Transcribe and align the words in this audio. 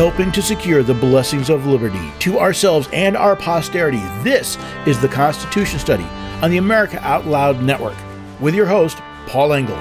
helping 0.00 0.32
to 0.32 0.40
secure 0.40 0.82
the 0.82 0.94
blessings 0.94 1.50
of 1.50 1.66
liberty 1.66 2.10
to 2.18 2.38
ourselves 2.38 2.88
and 2.90 3.14
our 3.18 3.36
posterity. 3.36 4.00
This 4.22 4.56
is 4.86 4.98
the 4.98 5.08
Constitution 5.08 5.78
Study 5.78 6.04
on 6.40 6.50
the 6.50 6.56
America 6.56 6.98
Out 7.06 7.26
Loud 7.26 7.62
Network 7.62 7.98
with 8.40 8.54
your 8.54 8.64
host, 8.64 8.96
Paul 9.26 9.52
Engel. 9.52 9.76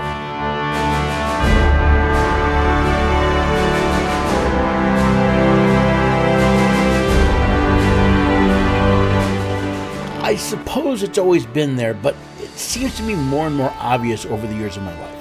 I 10.21 10.36
suppose 10.38 11.01
it's 11.01 11.17
always 11.17 11.45
been 11.45 11.78
there, 11.78 11.93
but 11.93 12.17
it 12.39 12.50
seems 12.50 12.97
to 12.97 13.04
me 13.04 13.15
more 13.15 13.47
and 13.47 13.56
more 13.56 13.73
obvious 13.78 14.25
over 14.25 14.45
the 14.45 14.56
years 14.56 14.75
of 14.75 14.83
my 14.83 15.00
life. 15.00 15.15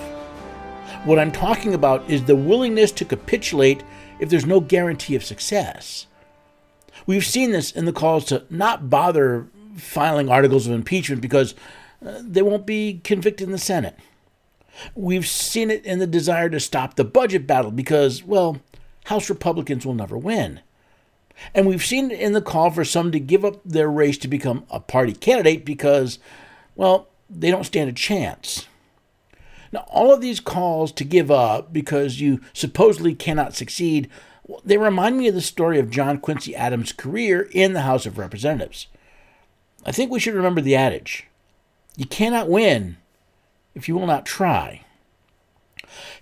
What 1.04 1.20
I'm 1.20 1.30
talking 1.30 1.74
about 1.74 2.10
is 2.10 2.24
the 2.24 2.34
willingness 2.34 2.90
to 2.90 3.04
capitulate 3.04 3.84
if 4.18 4.28
there's 4.28 4.46
no 4.46 4.60
guarantee 4.60 5.14
of 5.14 5.24
success. 5.24 6.06
We've 7.06 7.24
seen 7.24 7.52
this 7.52 7.70
in 7.70 7.84
the 7.84 7.92
calls 7.92 8.24
to 8.26 8.44
not 8.50 8.90
bother 8.90 9.46
filing 9.76 10.28
articles 10.28 10.66
of 10.66 10.72
impeachment 10.72 11.22
because 11.22 11.54
uh, 12.04 12.20
they 12.22 12.42
won't 12.42 12.66
be 12.66 13.00
convicted 13.04 13.46
in 13.46 13.52
the 13.52 13.58
Senate. 13.58 13.96
We've 14.94 15.26
seen 15.26 15.70
it 15.70 15.84
in 15.84 15.98
the 15.98 16.06
desire 16.06 16.48
to 16.50 16.60
stop 16.60 16.94
the 16.94 17.04
budget 17.04 17.46
battle 17.46 17.70
because, 17.70 18.22
well, 18.22 18.60
House 19.06 19.28
Republicans 19.28 19.84
will 19.84 19.94
never 19.94 20.16
win. 20.16 20.60
And 21.54 21.66
we've 21.66 21.84
seen 21.84 22.10
it 22.10 22.20
in 22.20 22.32
the 22.32 22.42
call 22.42 22.70
for 22.70 22.84
some 22.84 23.10
to 23.12 23.20
give 23.20 23.44
up 23.44 23.60
their 23.64 23.90
race 23.90 24.18
to 24.18 24.28
become 24.28 24.64
a 24.70 24.80
party 24.80 25.12
candidate 25.12 25.64
because, 25.64 26.18
well, 26.76 27.08
they 27.30 27.50
don't 27.50 27.64
stand 27.64 27.90
a 27.90 27.92
chance. 27.92 28.67
Now, 29.72 29.84
all 29.88 30.12
of 30.12 30.20
these 30.20 30.40
calls 30.40 30.92
to 30.92 31.04
give 31.04 31.30
up 31.30 31.72
because 31.72 32.20
you 32.20 32.40
supposedly 32.52 33.14
cannot 33.14 33.54
succeed, 33.54 34.08
they 34.64 34.78
remind 34.78 35.18
me 35.18 35.28
of 35.28 35.34
the 35.34 35.40
story 35.40 35.78
of 35.78 35.90
John 35.90 36.18
Quincy 36.18 36.56
Adams' 36.56 36.92
career 36.92 37.48
in 37.52 37.74
the 37.74 37.82
House 37.82 38.06
of 38.06 38.18
Representatives. 38.18 38.86
I 39.84 39.92
think 39.92 40.10
we 40.10 40.20
should 40.20 40.34
remember 40.34 40.60
the 40.60 40.76
adage 40.76 41.26
you 41.98 42.06
cannot 42.06 42.48
win 42.48 42.96
if 43.74 43.88
you 43.88 43.96
will 43.96 44.06
not 44.06 44.24
try. 44.24 44.84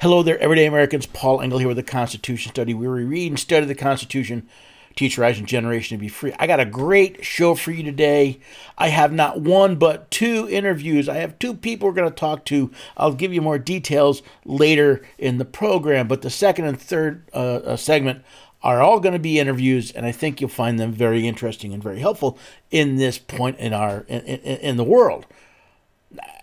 Hello 0.01 0.23
there, 0.23 0.39
everyday 0.39 0.65
Americans. 0.65 1.05
Paul 1.05 1.43
Engel 1.43 1.59
here 1.59 1.69
with 1.69 1.77
the 1.77 1.83
Constitution 1.83 2.51
Study, 2.51 2.73
where 2.73 2.93
we 2.93 3.05
read 3.05 3.33
and 3.33 3.39
study 3.39 3.67
the 3.67 3.75
Constitution 3.75 4.49
Teach 4.97 5.19
Rising 5.19 5.45
Generation 5.45 5.99
to 5.99 6.01
be 6.01 6.09
free. 6.09 6.33
I 6.39 6.47
got 6.47 6.59
a 6.59 6.65
great 6.65 7.23
show 7.23 7.55
for 7.55 7.71
you 7.71 7.83
today. 7.83 8.41
I 8.79 8.89
have 8.89 9.13
not 9.13 9.43
one 9.43 9.77
but 9.77 10.11
two 10.11 10.49
interviews. 10.51 11.07
I 11.07 11.17
have 11.17 11.39
two 11.39 11.53
people 11.53 11.89
we're 11.89 11.95
going 11.95 12.09
to 12.09 12.15
talk 12.15 12.47
to. 12.47 12.71
I'll 12.97 13.13
give 13.13 13.35
you 13.35 13.43
more 13.43 13.59
details 13.59 14.23
later 14.47 15.03
in 15.19 15.37
the 15.37 15.45
program, 15.45 16.09
but 16.09 16.23
the 16.23 16.31
second 16.31 16.65
and 16.65 16.81
third 16.81 17.29
uh, 17.35 17.57
uh, 17.57 17.77
segment 17.77 18.25
are 18.63 18.81
all 18.81 18.99
going 18.99 19.13
to 19.13 19.19
be 19.19 19.39
interviews, 19.39 19.91
and 19.91 20.07
I 20.07 20.13
think 20.13 20.41
you'll 20.41 20.49
find 20.49 20.79
them 20.79 20.93
very 20.93 21.29
interesting 21.29 21.75
and 21.75 21.83
very 21.83 22.01
helpful 22.01 22.39
in 22.71 22.97
this 22.97 23.19
point 23.19 23.59
in 23.59 23.75
our 23.75 24.01
in, 24.09 24.23
in, 24.23 24.39
in 24.41 24.77
the 24.79 24.85
world. 24.85 25.27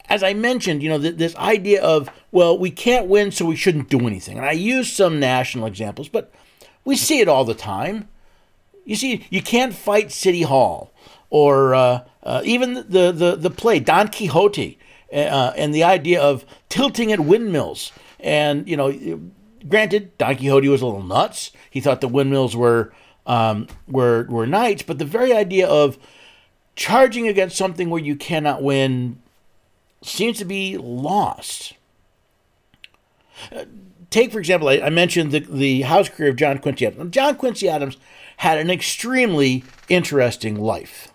As 0.10 0.22
I 0.22 0.36
mentioned, 0.36 0.84
you 0.84 0.90
know, 0.90 1.00
th- 1.00 1.16
this 1.16 1.36
idea 1.38 1.82
of 1.82 2.08
well, 2.32 2.56
we 2.56 2.70
can't 2.70 3.08
win, 3.08 3.32
so 3.32 3.46
we 3.46 3.56
shouldn't 3.56 3.90
do 3.90 4.06
anything, 4.06 4.38
and 4.38 4.46
I 4.46 4.52
use 4.52 4.94
some 4.94 5.20
national 5.20 5.66
examples, 5.66 6.08
but 6.08 6.32
we 6.86 6.96
see 6.96 7.20
it 7.20 7.28
all 7.28 7.46
the 7.46 7.56
time. 7.56 8.10
You 8.86 8.96
see, 8.96 9.26
you 9.30 9.42
can't 9.42 9.74
fight 9.74 10.12
City 10.12 10.42
Hall 10.42 10.94
or 11.30 11.74
uh, 11.74 12.04
uh, 12.24 12.42
even 12.44 12.74
the, 12.74 13.12
the, 13.12 13.36
the 13.36 13.50
play 13.50 13.80
Don 13.80 14.10
Quixote 14.10 14.78
uh, 15.12 15.54
and 15.56 15.74
the 15.74 15.84
idea 15.84 16.22
of 16.22 16.46
tilting 16.70 17.12
at 17.12 17.20
windmills. 17.20 17.92
And, 18.20 18.68
you 18.68 18.78
know, 18.78 19.22
granted, 19.68 20.18
Don 20.18 20.36
Quixote 20.36 20.68
was 20.68 20.82
a 20.82 20.86
little 20.86 21.04
nuts. 21.04 21.52
He 21.70 21.82
thought 21.82 22.02
the 22.02 22.08
windmills 22.08 22.56
were, 22.56 22.94
um, 23.26 23.68
were, 23.88 24.26
were 24.30 24.46
knights, 24.46 24.84
but 24.84 25.00
the 25.00 25.06
very 25.06 25.34
idea 25.34 25.68
of 25.68 25.98
charging 26.76 27.28
against 27.28 27.58
something 27.58 27.90
where 27.90 28.02
you 28.02 28.16
cannot 28.16 28.62
win 28.62 29.22
seems 30.02 30.38
to 30.40 30.46
be 30.46 30.78
lost. 30.78 31.74
Uh, 33.52 33.66
take, 34.10 34.32
for 34.32 34.40
example, 34.40 34.70
I, 34.70 34.80
I 34.80 34.90
mentioned 34.90 35.32
the, 35.32 35.40
the 35.40 35.82
house 35.82 36.10
career 36.10 36.30
of 36.30 36.36
John 36.36 36.60
Quincy 36.60 36.86
Adams. 36.86 37.12
John 37.12 37.36
Quincy 37.36 37.70
Adams 37.70 37.98
had 38.44 38.58
an 38.58 38.70
extremely 38.70 39.64
interesting 39.88 40.60
life. 40.60 41.14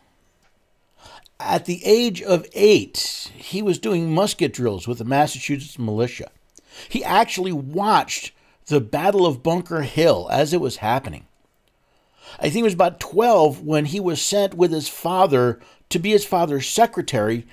At 1.39 1.66
the 1.66 1.84
age 1.84 2.22
of 2.22 2.47
eight, 2.55 3.31
he 3.34 3.61
was 3.61 3.78
doing 3.78 4.15
musket 4.15 4.55
drills 4.55 4.89
with 4.89 4.97
the 4.97 5.05
Massachusetts 5.05 5.78
militia. 5.78 6.31
He 6.88 7.05
actually 7.05 7.53
watched 7.53 8.33
the 8.69 8.81
Battle 8.81 9.27
of 9.27 9.43
Bunker 9.43 9.83
Hill 9.83 10.27
as 10.33 10.55
it 10.55 10.61
was 10.62 10.78
happening. 10.78 11.27
I 12.41 12.49
think 12.49 12.61
it 12.61 12.62
was 12.62 12.72
about 12.72 12.99
12 12.99 13.62
when 13.62 13.84
he 13.84 14.00
was 14.00 14.22
sent 14.22 14.55
with 14.55 14.72
his 14.72 14.88
father 14.88 15.61
to 15.91 15.99
be 15.99 16.12
his 16.12 16.25
father's 16.25 16.67
secretary 16.67 17.47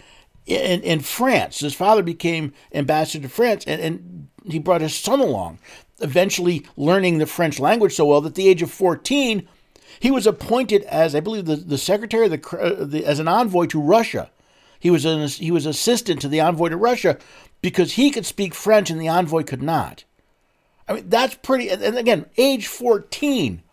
in, 0.45 0.83
in 0.83 1.01
France. 1.01 1.59
His 1.59 1.75
father 1.75 2.01
became 2.01 2.53
ambassador 2.73 3.27
to 3.27 3.33
France 3.33 3.65
and, 3.67 3.81
and 3.81 4.29
he 4.49 4.57
brought 4.57 4.79
his 4.79 4.95
son 4.95 5.19
along, 5.19 5.59
eventually 5.99 6.65
learning 6.77 7.17
the 7.17 7.25
French 7.25 7.59
language 7.59 7.93
so 7.93 8.05
well 8.05 8.21
that 8.21 8.29
at 8.29 8.35
the 8.35 8.47
age 8.47 8.61
of 8.61 8.71
14, 8.71 9.45
he 9.99 10.11
was 10.11 10.27
appointed 10.27 10.83
as, 10.83 11.15
I 11.15 11.19
believe, 11.19 11.45
the, 11.45 11.55
the 11.55 11.77
secretary, 11.77 12.27
the, 12.27 12.57
uh, 12.57 12.85
the, 12.85 13.05
as 13.05 13.19
an 13.19 13.27
envoy 13.27 13.65
to 13.67 13.81
Russia. 13.81 14.29
He 14.79 14.91
was 14.91 15.05
an, 15.05 15.27
he 15.27 15.51
was 15.51 15.65
assistant 15.65 16.21
to 16.21 16.27
the 16.27 16.39
envoy 16.39 16.69
to 16.69 16.77
Russia 16.77 17.17
because 17.61 17.93
he 17.93 18.11
could 18.11 18.25
speak 18.25 18.53
French 18.53 18.89
and 18.89 19.01
the 19.01 19.07
envoy 19.07 19.43
could 19.43 19.63
not. 19.63 20.03
I 20.87 20.93
mean, 20.93 21.09
that's 21.09 21.35
pretty. 21.35 21.69
And 21.69 21.97
again, 21.97 22.27
age 22.37 22.67
14. 22.67 23.63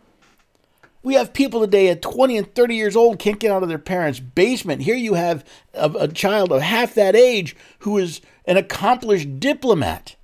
We 1.03 1.15
have 1.15 1.33
people 1.33 1.59
today 1.59 1.89
at 1.89 2.01
20 2.01 2.37
and 2.37 2.55
30 2.55 2.75
years 2.75 2.95
old 2.95 3.19
can't 3.19 3.39
get 3.39 3.51
out 3.51 3.61
of 3.61 3.69
their 3.69 3.77
parents' 3.77 4.21
basement. 4.21 4.83
Here 4.83 4.95
you 4.95 5.15
have 5.15 5.45
a, 5.73 5.91
a 5.99 6.07
child 6.07 6.51
of 6.51 6.61
half 6.61 6.95
that 6.95 7.15
age 7.15 7.55
who 7.79 7.97
is 7.97 8.21
an 8.45 8.55
accomplished 8.55 9.39
diplomat. 9.39 10.15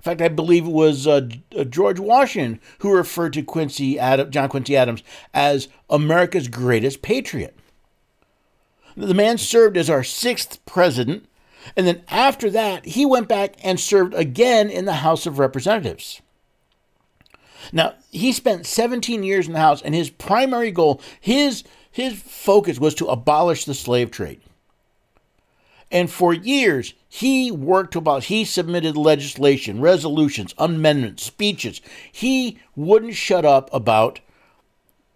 In 0.00 0.02
fact, 0.02 0.22
I 0.22 0.28
believe 0.28 0.64
it 0.64 0.72
was 0.72 1.06
uh, 1.06 1.28
uh, 1.54 1.64
George 1.64 2.00
Washington 2.00 2.58
who 2.78 2.90
referred 2.90 3.34
to 3.34 3.42
Quincy 3.42 3.98
Adam, 3.98 4.30
John 4.30 4.48
Quincy 4.48 4.74
Adams 4.74 5.02
as 5.34 5.68
America's 5.90 6.48
greatest 6.48 7.02
patriot. 7.02 7.54
The 8.96 9.12
man 9.12 9.36
served 9.36 9.76
as 9.76 9.90
our 9.90 10.02
sixth 10.02 10.64
president, 10.64 11.28
and 11.76 11.86
then 11.86 12.02
after 12.08 12.48
that, 12.48 12.86
he 12.86 13.04
went 13.04 13.28
back 13.28 13.56
and 13.62 13.78
served 13.78 14.14
again 14.14 14.70
in 14.70 14.86
the 14.86 14.94
House 14.94 15.26
of 15.26 15.38
Representatives. 15.38 16.22
Now, 17.70 17.92
he 18.10 18.32
spent 18.32 18.64
17 18.64 19.22
years 19.22 19.46
in 19.46 19.52
the 19.52 19.60
House, 19.60 19.82
and 19.82 19.94
his 19.94 20.08
primary 20.08 20.70
goal, 20.70 21.02
his, 21.20 21.62
his 21.90 22.14
focus 22.22 22.80
was 22.80 22.94
to 22.94 23.06
abolish 23.06 23.66
the 23.66 23.74
slave 23.74 24.10
trade. 24.10 24.40
And 25.90 26.10
for 26.10 26.32
years, 26.32 26.94
he 27.08 27.50
worked 27.50 27.96
about, 27.96 28.24
he 28.24 28.44
submitted 28.44 28.96
legislation, 28.96 29.80
resolutions, 29.80 30.54
amendments, 30.56 31.24
speeches. 31.24 31.80
He 32.12 32.58
wouldn't 32.76 33.14
shut 33.14 33.44
up 33.44 33.68
about 33.72 34.20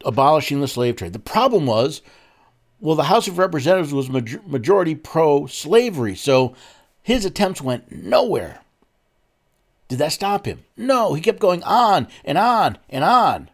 abolishing 0.05 0.61
the 0.61 0.69
slave 0.69 0.97
trade. 0.97 1.13
The 1.13 1.21
problem 1.21 1.67
was, 1.67 2.03
well, 2.81 2.97
the 2.97 3.05
House 3.05 3.29
of 3.29 3.39
Representatives 3.39 3.95
was 3.95 4.11
majority 4.11 4.95
pro 4.95 5.47
slavery, 5.47 6.17
so 6.17 6.55
his 7.03 7.25
attempts 7.25 7.63
went 7.63 7.93
nowhere. 7.93 8.61
Did 9.89 9.99
that 9.99 10.13
stop 10.13 10.47
him? 10.47 10.65
No, 10.77 11.15
he 11.15 11.23
kept 11.23 11.39
going 11.39 11.63
on 11.63 12.09
and 12.25 12.37
on 12.37 12.79
and 12.91 13.05
on. 13.05 13.51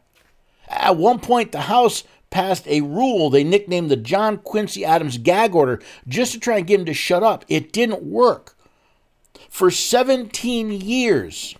At 0.69 0.97
one 0.97 1.19
point, 1.19 1.53
the 1.53 1.63
House 1.63 2.05
passed 2.31 2.67
a 2.67 2.81
rule 2.81 3.29
they 3.29 3.45
nicknamed 3.45 3.91
the 3.91 3.97
John 3.97 4.39
Quincy 4.39 4.85
Adams 4.85 5.19
gag 5.19 5.55
order 5.55 5.81
just 6.09 6.33
to 6.33 6.41
try 6.41 6.59
and 6.59 6.67
get 6.67 6.81
him 6.81 6.87
to 6.87 6.95
shut 6.95 7.23
up. 7.23 7.45
It 7.49 7.73
didn't 7.73 8.03
work. 8.03 8.57
For 9.49 9.71
17 9.71 10.71
years, 10.71 11.57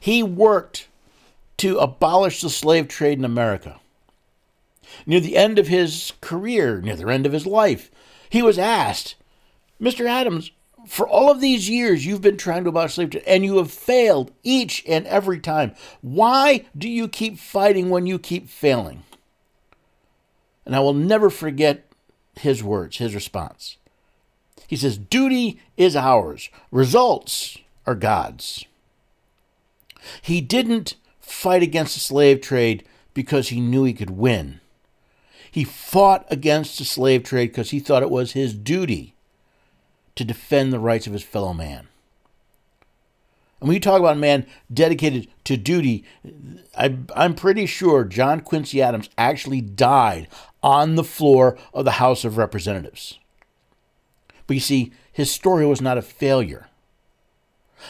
he 0.00 0.22
worked 0.22 0.88
to 1.58 1.78
abolish 1.78 2.40
the 2.40 2.50
slave 2.50 2.88
trade 2.88 3.18
in 3.18 3.24
America. 3.24 3.80
Near 5.06 5.20
the 5.20 5.36
end 5.36 5.58
of 5.58 5.68
his 5.68 6.12
career, 6.20 6.80
near 6.80 6.96
the 6.96 7.08
end 7.08 7.26
of 7.26 7.32
his 7.32 7.46
life, 7.46 7.90
he 8.30 8.42
was 8.42 8.58
asked, 8.58 9.16
Mr. 9.80 10.06
Adams, 10.06 10.50
for 10.86 11.06
all 11.06 11.30
of 11.30 11.40
these 11.40 11.68
years 11.68 12.06
you've 12.06 12.22
been 12.22 12.36
trying 12.36 12.62
to 12.64 12.70
abolish 12.70 12.94
slave 12.94 13.10
trade 13.10 13.24
and 13.26 13.44
you 13.44 13.56
have 13.58 13.70
failed 13.70 14.30
each 14.42 14.84
and 14.86 15.06
every 15.06 15.40
time. 15.40 15.74
Why 16.00 16.66
do 16.76 16.88
you 16.88 17.08
keep 17.08 17.38
fighting 17.38 17.90
when 17.90 18.06
you 18.06 18.18
keep 18.18 18.48
failing? 18.48 19.02
And 20.68 20.76
I 20.76 20.80
will 20.80 20.92
never 20.92 21.30
forget 21.30 21.86
his 22.38 22.62
words, 22.62 22.98
his 22.98 23.14
response. 23.14 23.78
He 24.66 24.76
says, 24.76 24.98
Duty 24.98 25.58
is 25.78 25.96
ours, 25.96 26.50
results 26.70 27.56
are 27.86 27.94
God's. 27.94 28.66
He 30.20 30.42
didn't 30.42 30.96
fight 31.20 31.62
against 31.62 31.94
the 31.94 32.00
slave 32.00 32.42
trade 32.42 32.84
because 33.14 33.48
he 33.48 33.62
knew 33.62 33.84
he 33.84 33.94
could 33.94 34.10
win. 34.10 34.60
He 35.50 35.64
fought 35.64 36.26
against 36.30 36.76
the 36.76 36.84
slave 36.84 37.22
trade 37.22 37.46
because 37.46 37.70
he 37.70 37.80
thought 37.80 38.02
it 38.02 38.10
was 38.10 38.32
his 38.32 38.52
duty 38.52 39.14
to 40.16 40.24
defend 40.24 40.70
the 40.70 40.78
rights 40.78 41.06
of 41.06 41.14
his 41.14 41.22
fellow 41.22 41.54
man. 41.54 41.88
And 43.60 43.68
when 43.68 43.74
you 43.74 43.80
talk 43.80 43.98
about 43.98 44.16
a 44.16 44.20
man 44.20 44.46
dedicated 44.72 45.28
to 45.44 45.56
duty, 45.56 46.04
I, 46.76 46.96
I'm 47.16 47.34
pretty 47.34 47.66
sure 47.66 48.04
John 48.04 48.40
Quincy 48.40 48.80
Adams 48.80 49.08
actually 49.18 49.60
died 49.60 50.28
on 50.68 50.96
the 50.96 51.04
floor 51.04 51.56
of 51.72 51.86
the 51.86 51.92
House 51.92 52.26
of 52.26 52.36
Representatives. 52.36 53.18
But 54.46 54.52
you 54.52 54.60
see, 54.60 54.92
his 55.10 55.30
story 55.30 55.64
was 55.64 55.80
not 55.80 55.96
a 55.96 56.02
failure. 56.02 56.68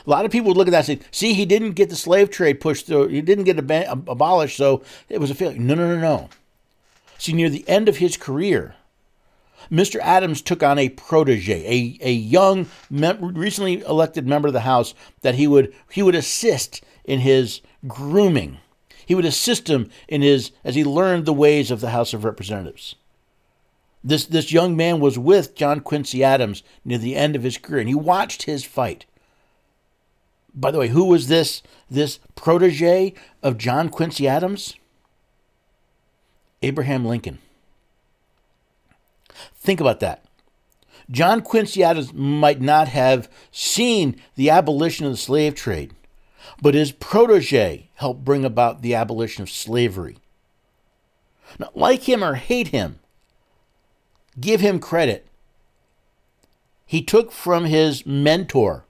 A 0.06 0.08
lot 0.10 0.24
of 0.24 0.30
people 0.30 0.48
would 0.48 0.56
look 0.56 0.68
at 0.68 0.70
that 0.70 0.88
and 0.88 1.00
say, 1.00 1.08
see, 1.10 1.32
he 1.34 1.44
didn't 1.44 1.72
get 1.72 1.90
the 1.90 1.96
slave 1.96 2.30
trade 2.30 2.60
pushed 2.60 2.86
through, 2.86 3.08
he 3.08 3.20
didn't 3.20 3.44
get 3.44 3.58
ab- 3.58 4.08
abolished, 4.08 4.56
so 4.56 4.84
it 5.08 5.20
was 5.20 5.28
a 5.28 5.34
failure. 5.34 5.58
No, 5.58 5.74
no, 5.74 5.92
no, 5.92 6.00
no. 6.00 6.28
See, 7.18 7.32
near 7.32 7.50
the 7.50 7.68
end 7.68 7.88
of 7.88 7.96
his 7.96 8.16
career, 8.16 8.76
Mr. 9.72 9.98
Adams 9.98 10.40
took 10.40 10.62
on 10.62 10.78
a 10.78 10.90
protege, 10.90 11.66
a, 11.66 11.98
a 12.00 12.12
young, 12.12 12.68
mem- 12.88 13.34
recently 13.34 13.80
elected 13.80 14.24
member 14.24 14.46
of 14.46 14.54
the 14.54 14.60
House 14.60 14.94
that 15.22 15.34
he 15.34 15.48
would 15.48 15.74
he 15.90 16.00
would 16.00 16.14
assist 16.14 16.84
in 17.04 17.18
his 17.18 17.60
grooming. 17.88 18.58
He 19.08 19.14
would 19.14 19.24
assist 19.24 19.70
him 19.70 19.88
in 20.06 20.20
his 20.20 20.52
as 20.62 20.74
he 20.74 20.84
learned 20.84 21.24
the 21.24 21.32
ways 21.32 21.70
of 21.70 21.80
the 21.80 21.92
House 21.92 22.12
of 22.12 22.24
Representatives. 22.24 22.94
This 24.04 24.26
this 24.26 24.52
young 24.52 24.76
man 24.76 25.00
was 25.00 25.18
with 25.18 25.54
John 25.54 25.80
Quincy 25.80 26.22
Adams 26.22 26.62
near 26.84 26.98
the 26.98 27.16
end 27.16 27.34
of 27.34 27.42
his 27.42 27.56
career, 27.56 27.80
and 27.80 27.88
he 27.88 27.94
watched 27.94 28.42
his 28.42 28.66
fight. 28.66 29.06
By 30.54 30.70
the 30.70 30.78
way, 30.78 30.88
who 30.88 31.06
was 31.06 31.28
this 31.28 31.62
this 31.90 32.20
protege 32.34 33.14
of 33.42 33.56
John 33.56 33.88
Quincy 33.88 34.28
Adams? 34.28 34.74
Abraham 36.60 37.06
Lincoln. 37.06 37.38
Think 39.54 39.80
about 39.80 40.00
that. 40.00 40.22
John 41.10 41.40
Quincy 41.40 41.82
Adams 41.82 42.12
might 42.12 42.60
not 42.60 42.88
have 42.88 43.30
seen 43.50 44.20
the 44.34 44.50
abolition 44.50 45.06
of 45.06 45.12
the 45.12 45.16
slave 45.16 45.54
trade, 45.54 45.94
but 46.60 46.74
his 46.74 46.92
protege 46.92 47.90
helped 47.94 48.24
bring 48.24 48.44
about 48.44 48.82
the 48.82 48.94
abolition 48.94 49.42
of 49.42 49.50
slavery. 49.50 50.18
Now, 51.58 51.70
like 51.74 52.02
him 52.02 52.22
or 52.22 52.34
hate 52.34 52.68
him, 52.68 52.98
give 54.38 54.60
him 54.60 54.78
credit. 54.78 55.26
He 56.84 57.02
took 57.02 57.32
from 57.32 57.64
his 57.64 58.04
mentor 58.06 58.84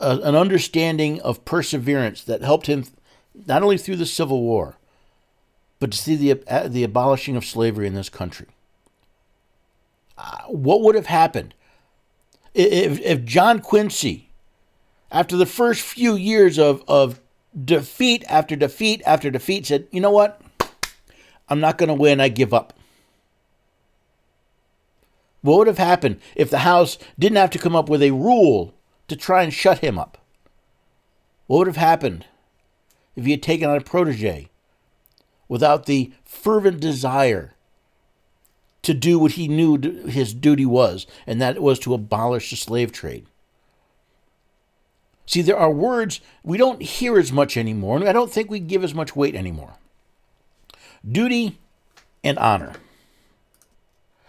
a, 0.00 0.18
an 0.20 0.34
understanding 0.34 1.20
of 1.20 1.44
perseverance 1.44 2.24
that 2.24 2.42
helped 2.42 2.66
him 2.66 2.84
not 3.46 3.62
only 3.62 3.78
through 3.78 3.96
the 3.96 4.06
Civil 4.06 4.42
War, 4.42 4.76
but 5.78 5.92
to 5.92 5.98
see 5.98 6.16
the, 6.16 6.42
uh, 6.48 6.68
the 6.68 6.84
abolishing 6.84 7.36
of 7.36 7.44
slavery 7.44 7.86
in 7.86 7.94
this 7.94 8.08
country. 8.08 8.46
Uh, 10.16 10.42
what 10.46 10.80
would 10.82 10.94
have 10.94 11.06
happened 11.06 11.54
if, 12.54 13.00
if 13.00 13.24
John 13.24 13.60
Quincy, 13.60 14.23
after 15.14 15.36
the 15.36 15.46
first 15.46 15.80
few 15.80 16.16
years 16.16 16.58
of, 16.58 16.82
of 16.88 17.20
defeat 17.64 18.24
after 18.28 18.56
defeat 18.56 19.00
after 19.06 19.30
defeat, 19.30 19.64
said, 19.64 19.86
you 19.92 20.00
know 20.00 20.10
what? 20.10 20.42
I'm 21.48 21.60
not 21.60 21.78
going 21.78 21.88
to 21.88 21.94
win. 21.94 22.20
I 22.20 22.28
give 22.28 22.52
up. 22.52 22.72
What 25.40 25.58
would 25.58 25.66
have 25.68 25.78
happened 25.78 26.20
if 26.34 26.50
the 26.50 26.58
House 26.58 26.98
didn't 27.16 27.36
have 27.36 27.50
to 27.50 27.60
come 27.60 27.76
up 27.76 27.88
with 27.88 28.02
a 28.02 28.10
rule 28.10 28.74
to 29.06 29.14
try 29.14 29.44
and 29.44 29.54
shut 29.54 29.78
him 29.78 30.00
up? 30.00 30.18
What 31.46 31.58
would 31.58 31.66
have 31.68 31.76
happened 31.76 32.26
if 33.14 33.24
he 33.24 33.30
had 33.30 33.42
taken 33.42 33.70
on 33.70 33.76
a 33.76 33.82
protege 33.82 34.48
without 35.46 35.86
the 35.86 36.12
fervent 36.24 36.80
desire 36.80 37.54
to 38.82 38.94
do 38.94 39.18
what 39.18 39.32
he 39.32 39.46
knew 39.46 39.78
his 40.06 40.34
duty 40.34 40.66
was, 40.66 41.06
and 41.24 41.40
that 41.40 41.62
was 41.62 41.78
to 41.80 41.94
abolish 41.94 42.50
the 42.50 42.56
slave 42.56 42.90
trade. 42.90 43.26
See, 45.26 45.42
there 45.42 45.56
are 45.56 45.70
words 45.70 46.20
we 46.42 46.58
don't 46.58 46.82
hear 46.82 47.18
as 47.18 47.32
much 47.32 47.56
anymore, 47.56 47.96
and 47.96 48.08
I 48.08 48.12
don't 48.12 48.30
think 48.30 48.50
we 48.50 48.60
give 48.60 48.84
as 48.84 48.94
much 48.94 49.16
weight 49.16 49.34
anymore 49.34 49.74
duty 51.10 51.58
and 52.22 52.38
honor. 52.38 52.72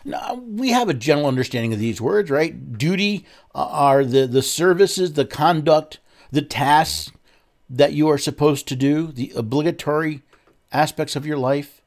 Now, 0.04 0.36
we 0.36 0.70
have 0.70 0.88
a 0.88 0.94
general 0.94 1.28
understanding 1.28 1.74
of 1.74 1.80
these 1.80 2.00
words, 2.00 2.30
right? 2.30 2.78
Duty 2.78 3.26
are 3.56 4.06
the, 4.06 4.28
the 4.28 4.44
services, 4.44 5.14
the 5.14 5.26
conduct, 5.26 6.00
the 6.32 6.44
tasks 6.44 7.12
that 7.70 7.94
you 7.94 8.08
are 8.10 8.20
supposed 8.20 8.68
to 8.68 8.76
do, 8.76 9.08
the 9.08 9.34
obligatory 9.36 10.22
aspects 10.72 11.16
of 11.16 11.26
your 11.26 11.38
life. 11.38 11.82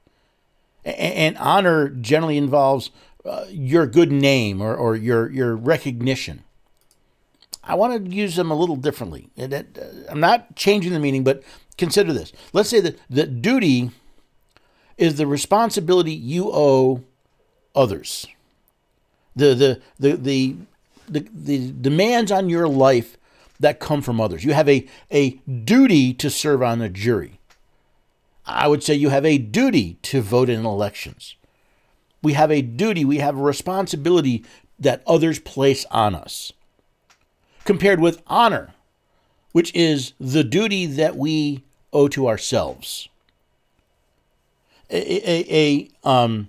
And 0.85 1.37
honor 1.39 1.91
generally 1.91 2.39
involves 2.39 2.91
uh, 3.25 3.45
your 3.51 3.87
good 3.87 4.11
name 4.11 4.61
or, 4.61 4.75
or 4.75 4.97
your, 4.97 5.31
your 5.31 5.55
recognition. 5.55 6.43
I 7.69 7.75
want 7.75 8.05
to 8.05 8.11
use 8.11 8.35
them 8.35 8.51
a 8.51 8.55
little 8.55 8.77
differently. 8.77 9.29
Uh, 9.39 9.63
I'm 10.09 10.21
not 10.21 10.57
changing 10.57 10.93
the 10.93 10.99
meaning, 10.99 11.23
but 11.23 11.43
consider 11.77 12.13
this. 12.13 12.33
Let's 12.53 12.71
say 12.71 12.81
that, 12.81 12.99
that 13.11 13.43
duty 13.43 13.91
is 14.97 15.17
the 15.17 15.27
responsibility 15.27 16.13
you 16.13 16.51
owe 16.53 17.05
others. 17.75 18.27
The, 19.37 19.55
the, 19.55 19.83
the, 19.99 20.17
the, 20.17 20.57
the, 21.09 21.29
the 21.33 21.73
demands 21.73 22.33
on 22.33 22.49
your 22.49 22.67
life 22.67 23.19
that 23.61 23.81
come 23.81 24.03
from 24.03 24.21
others. 24.21 24.45
You 24.45 24.55
have 24.55 24.69
a, 24.69 24.87
a 25.11 25.31
duty 25.47 26.15
to 26.15 26.31
serve 26.31 26.63
on 26.63 26.81
a 26.81 26.89
jury. 26.89 27.39
I 28.47 28.67
would 28.67 28.83
say 28.83 28.95
you 28.95 29.11
have 29.11 29.27
a 29.27 29.37
duty 29.37 29.99
to 30.03 30.23
vote 30.23 30.49
in 30.49 30.65
elections. 30.65 31.37
We 32.23 32.33
have 32.33 32.51
a 32.51 32.63
duty, 32.63 33.05
we 33.05 33.19
have 33.19 33.39
a 33.39 33.43
responsibility 33.43 34.45
that 34.79 35.03
others 35.07 35.39
place 35.39 35.85
on 35.91 36.15
us. 36.15 36.53
Compared 37.69 38.01
with 38.01 38.23
honor, 38.27 38.73
which 39.53 39.75
is 39.75 40.15
the 40.19 40.43
duty 40.43 40.87
that 40.87 41.17
we 41.17 41.63
owe 41.93 42.09
to 42.09 42.27
ourselves. 42.27 43.11
A, 44.89 44.97
a, 44.97 45.91
a, 46.03 46.09
um, 46.09 46.49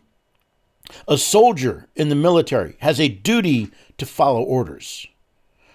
a 1.10 1.18
soldier 1.18 1.88
in 1.94 2.08
the 2.08 2.16
military 2.16 2.78
has 2.80 3.02
a 3.02 3.10
duty 3.10 3.70
to 3.98 4.06
follow 4.06 4.42
orders, 4.42 5.08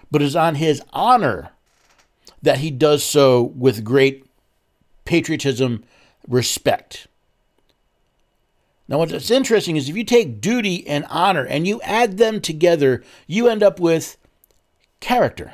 but 0.09 0.23
it 0.23 0.25
is 0.25 0.35
on 0.35 0.55
his 0.55 0.81
honor 0.93 1.51
that 2.41 2.57
he 2.57 2.71
does 2.71 3.03
so 3.03 3.43
with 3.43 3.83
great 3.83 4.25
patriotism 5.03 5.83
respect. 6.27 7.05
Now, 8.87 8.97
what's 8.97 9.29
interesting 9.29 9.75
is 9.75 9.89
if 9.89 9.95
you 9.95 10.05
take 10.05 10.41
duty 10.41 10.87
and 10.87 11.05
honor 11.07 11.45
and 11.45 11.67
you 11.67 11.79
add 11.81 12.17
them 12.17 12.41
together, 12.41 13.03
you 13.27 13.47
end 13.47 13.61
up 13.61 13.79
with 13.79 14.17
character, 14.99 15.53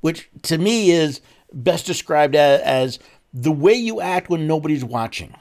which 0.00 0.28
to 0.42 0.58
me 0.58 0.90
is 0.90 1.20
best 1.52 1.86
described 1.86 2.34
as, 2.34 2.60
as 2.60 2.98
the 3.32 3.52
way 3.52 3.74
you 3.74 4.00
act 4.00 4.28
when 4.28 4.46
nobody's 4.46 4.84
watching. 4.84 5.34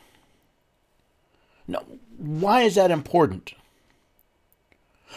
Now, 1.67 1.83
why 2.17 2.61
is 2.61 2.75
that 2.75 2.91
important? 2.91 3.53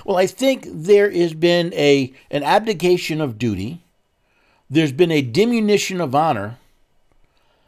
Well, 0.04 0.16
I 0.16 0.26
think 0.26 0.66
there 0.66 1.10
has 1.10 1.34
been 1.34 1.72
a, 1.74 2.12
an 2.30 2.42
abdication 2.42 3.20
of 3.20 3.38
duty, 3.38 3.82
there's 4.68 4.92
been 4.92 5.10
a 5.10 5.22
diminution 5.22 6.00
of 6.00 6.14
honor, 6.14 6.58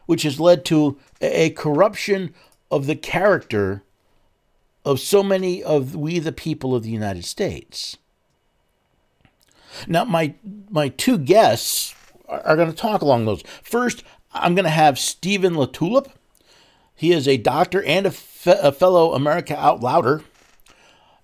which 0.05 0.23
has 0.23 0.39
led 0.39 0.63
to 0.65 0.97
a 1.21 1.49
corruption 1.51 2.33
of 2.71 2.85
the 2.87 2.95
character 2.95 3.83
of 4.85 4.99
so 4.99 5.21
many 5.21 5.63
of 5.63 5.95
we 5.95 6.19
the 6.19 6.31
people 6.31 6.75
of 6.75 6.83
the 6.83 6.89
United 6.89 7.25
States. 7.25 7.97
Now, 9.87 10.05
my 10.05 10.35
my 10.69 10.89
two 10.89 11.17
guests 11.17 11.95
are 12.27 12.55
going 12.55 12.69
to 12.69 12.75
talk 12.75 13.01
along 13.01 13.25
those. 13.25 13.43
First, 13.61 14.03
I'm 14.33 14.55
going 14.55 14.65
to 14.65 14.71
have 14.71 14.97
Stephen 14.97 15.53
LaTulippe. 15.53 16.11
He 16.95 17.11
is 17.11 17.27
a 17.27 17.37
doctor 17.37 17.83
and 17.83 18.05
a, 18.05 18.11
fe- 18.11 18.59
a 18.61 18.71
fellow 18.71 19.13
America 19.13 19.57
Out 19.57 19.81
Louder. 19.81 20.23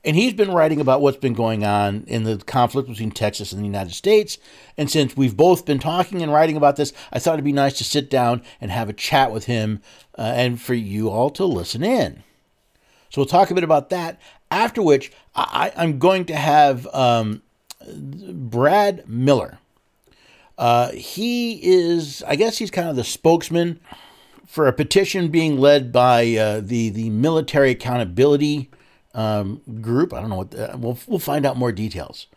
And 0.04 0.16
he's 0.16 0.34
been 0.34 0.52
writing 0.52 0.80
about 0.80 1.02
what's 1.02 1.18
been 1.18 1.34
going 1.34 1.66
on 1.66 2.06
in 2.08 2.24
the 2.24 2.38
conflict 2.38 2.88
between 2.88 3.12
Texas 3.12 3.52
and 3.52 3.62
the 3.62 3.66
United 3.66 3.94
States. 3.94 4.38
And 4.78 4.90
since 4.90 5.18
we've 5.18 5.36
both 5.36 5.66
been 5.66 5.80
talking 5.80 6.22
and 6.22 6.32
writing 6.32 6.56
about 6.56 6.78
this, 6.78 6.94
I 7.12 7.20
thought 7.20 7.34
it'd 7.34 7.44
be 7.44 7.52
nice 7.52 7.78
to 7.80 7.84
sit 7.84 8.10
down 8.10 8.42
and 8.62 8.72
have 8.72 8.88
a 8.88 8.94
chat 8.94 9.32
with 9.32 9.46
him 9.46 9.82
uh, 10.18 10.32
and 10.36 10.62
for 10.62 10.74
you 10.74 11.10
all 11.10 11.30
to 11.32 11.44
listen 11.44 11.84
in. 11.84 12.24
So 13.10 13.22
we'll 13.22 13.26
talk 13.26 13.52
a 13.52 13.56
bit 13.56 13.64
about 13.64 13.90
that. 13.90 14.22
After 14.50 14.82
which, 14.82 15.12
I, 15.36 15.74
am 15.76 16.00
going 16.00 16.26
to 16.26 16.36
have 16.36 16.88
um, 16.94 17.42
Brad 17.88 19.08
Miller. 19.08 19.60
Uh, 20.58 20.92
he 20.92 21.54
is, 21.64 22.24
I 22.28 22.36
guess, 22.36 22.58
he's 22.58 22.72
kind 22.72 22.90
of 22.90 22.96
the 22.96 23.04
spokesman 23.04 23.80
for 24.46 24.68
a 24.68 24.74
petition 24.74 25.30
being 25.30 25.60
led 25.60 25.92
by 25.92 26.36
uh, 26.36 26.60
the 26.60 26.90
the 26.90 27.10
Military 27.10 27.72
Accountability 27.72 28.70
um, 29.14 29.62
group. 29.82 30.14
I 30.14 30.20
don't 30.20 30.30
know 30.30 30.38
what, 30.38 30.52
the, 30.52 30.76
we'll, 30.78 30.98
we'll 31.08 31.20
find 31.20 31.46
out 31.46 31.58
more 31.58 31.72
details. 31.72 32.28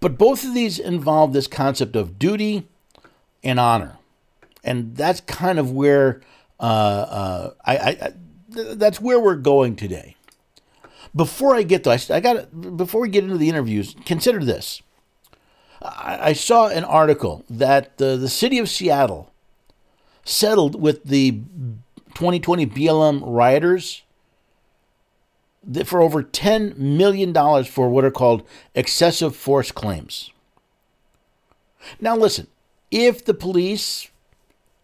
But 0.00 0.18
both 0.18 0.44
of 0.44 0.54
these 0.54 0.78
involve 0.78 1.32
this 1.32 1.46
concept 1.46 1.96
of 1.96 2.18
duty 2.18 2.68
and 3.42 3.58
honor. 3.58 3.96
And 4.62 4.96
that's 4.96 5.20
kind 5.22 5.58
of 5.58 5.70
where 5.70 6.20
uh, 6.60 6.62
uh, 6.62 7.50
I, 7.64 7.76
I, 7.76 8.12
that's 8.48 9.00
where 9.00 9.18
we're 9.18 9.36
going 9.36 9.76
today. 9.76 10.16
Before 11.16 11.54
I 11.54 11.62
get 11.62 11.84
to, 11.84 11.90
I, 11.90 11.98
I 12.10 12.20
got 12.20 12.76
before 12.76 13.00
we 13.00 13.08
get 13.08 13.24
into 13.24 13.38
the 13.38 13.48
interviews, 13.48 13.94
consider 14.04 14.44
this. 14.44 14.82
I, 15.80 16.18
I 16.20 16.32
saw 16.32 16.68
an 16.68 16.84
article 16.84 17.44
that 17.48 17.98
the, 17.98 18.16
the 18.16 18.28
city 18.28 18.58
of 18.58 18.68
Seattle 18.68 19.32
settled 20.24 20.80
with 20.80 21.04
the 21.04 21.32
2020 22.14 22.66
BLM 22.66 23.22
rioters 23.24 24.02
for 25.84 26.02
over 26.02 26.22
$10 26.22 26.76
million 26.76 27.32
for 27.64 27.88
what 27.88 28.04
are 28.04 28.10
called 28.10 28.46
excessive 28.74 29.34
force 29.34 29.72
claims. 29.72 30.30
Now, 32.00 32.16
listen, 32.16 32.46
if 32.90 33.24
the 33.24 33.34
police 33.34 34.08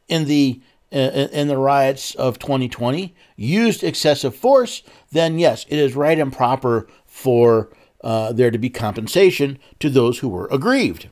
in 0.09 0.27
the 0.27 0.61
uh, 0.93 1.29
in 1.33 1.47
the 1.47 1.57
riots 1.57 2.17
of 2.17 2.41
2020 2.41 3.15
used 3.37 3.85
excessive 3.85 4.35
force, 4.35 4.83
then 5.11 5.39
yes, 5.39 5.67
it 5.69 5.79
is 5.79 5.95
right 5.95 6.19
and 6.19 6.33
proper 6.33 6.87
for 7.07 7.71
uh, 8.03 8.33
there 8.33 8.51
to 8.51 8.59
be 8.59 8.71
compensation 8.71 9.59
to 9.79 9.91
those 9.91 10.19
who 10.21 10.29
were 10.29 10.49
aggrieved. 10.51 11.09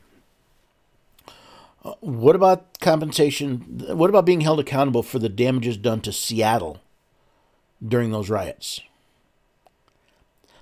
Uh, 1.84 1.94
what 2.00 2.36
about 2.36 2.78
compensation? 2.80 3.84
What 3.88 4.10
about 4.10 4.26
being 4.26 4.40
held 4.40 4.60
accountable 4.60 5.02
for 5.02 5.18
the 5.18 5.28
damages 5.28 5.76
done 5.76 6.00
to 6.02 6.12
Seattle 6.12 6.80
during 7.86 8.10
those 8.10 8.30
riots? 8.30 8.80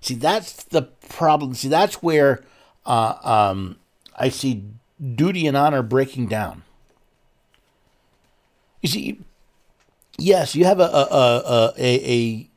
See, 0.01 0.15
that's 0.15 0.65
the 0.65 0.83
problem. 1.09 1.55
See, 1.55 1.69
that's 1.69 2.03
where 2.03 2.45
uh, 2.85 3.15
um, 3.23 3.77
I 4.17 4.29
see 4.29 4.65
duty 5.15 5.47
and 5.47 5.57
honor 5.57 5.83
breaking 5.83 6.29
down. 6.29 6.63
You 8.83 8.89
see, 8.89 9.21
yes, 10.19 10.55
you 10.55 10.65
have 10.65 10.79
a, 10.79 10.85
a, 10.85 11.73
a, 11.77 11.85
a, 11.85 12.51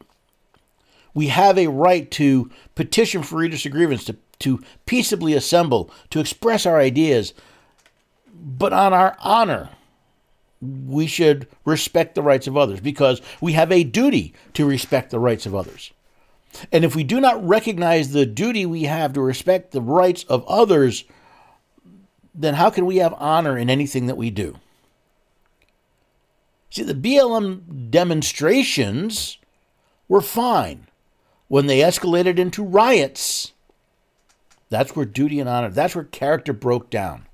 we 1.20 1.28
have 1.28 1.58
a 1.58 1.68
right 1.68 2.10
to 2.12 2.50
petition 2.76 3.24
for 3.24 3.36
redress 3.36 3.68
grievance, 3.68 4.06
to, 4.06 4.16
to 4.40 4.64
peaceably 4.86 5.34
assemble, 5.34 5.92
to 6.10 6.22
express 6.22 6.66
our 6.66 6.80
ideas, 6.80 7.34
but 8.34 8.72
on 8.72 8.94
our 8.94 9.18
honor, 9.20 9.68
we 10.62 11.08
should 11.08 11.46
respect 11.66 12.16
the 12.16 12.22
rights 12.22 12.48
of 12.48 12.56
others 12.56 12.80
because 12.80 13.22
we 13.42 13.52
have 13.52 13.70
a 13.70 13.84
duty 13.84 14.34
to 14.54 14.66
respect 14.66 15.12
the 15.12 15.20
rights 15.20 15.46
of 15.46 15.54
others. 15.54 15.92
And 16.72 16.86
if 16.86 16.96
we 16.96 17.04
do 17.04 17.20
not 17.20 17.46
recognize 17.46 18.14
the 18.14 18.26
duty 18.26 18.66
we 18.66 18.84
have 18.84 19.12
to 19.12 19.22
respect 19.22 19.74
the 19.74 19.82
rights 19.82 20.24
of 20.24 20.46
others, 20.48 21.04
then 22.34 22.54
how 22.54 22.70
can 22.70 22.86
we 22.86 22.96
have 22.98 23.14
honor 23.18 23.58
in 23.58 23.70
anything 23.70 24.06
that 24.06 24.16
we 24.16 24.30
do? 24.30 24.58
See, 26.70 26.84
the 26.84 26.94
BLM 26.94 27.92
demonstrations 27.92 29.38
were 30.08 30.22
fine. 30.22 30.86
When 31.50 31.66
they 31.66 31.80
escalated 31.80 32.40
into 32.40 32.64
riots, 32.64 33.52
that's 34.70 34.96
where 34.96 35.06
duty 35.06 35.40
and 35.42 35.50
honor, 35.50 35.70
that's 35.70 35.96
where 35.96 36.06
character 36.06 36.54
broke 36.54 36.90
down. 36.90 37.26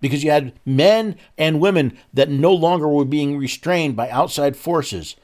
Because 0.00 0.22
you 0.22 0.30
had 0.30 0.52
men 0.64 1.16
and 1.36 1.60
women 1.60 1.98
that 2.14 2.30
no 2.30 2.52
longer 2.52 2.86
were 2.86 3.04
being 3.04 3.36
restrained 3.36 3.96
by 3.96 4.08
outside 4.10 4.56
forces, 4.56 5.16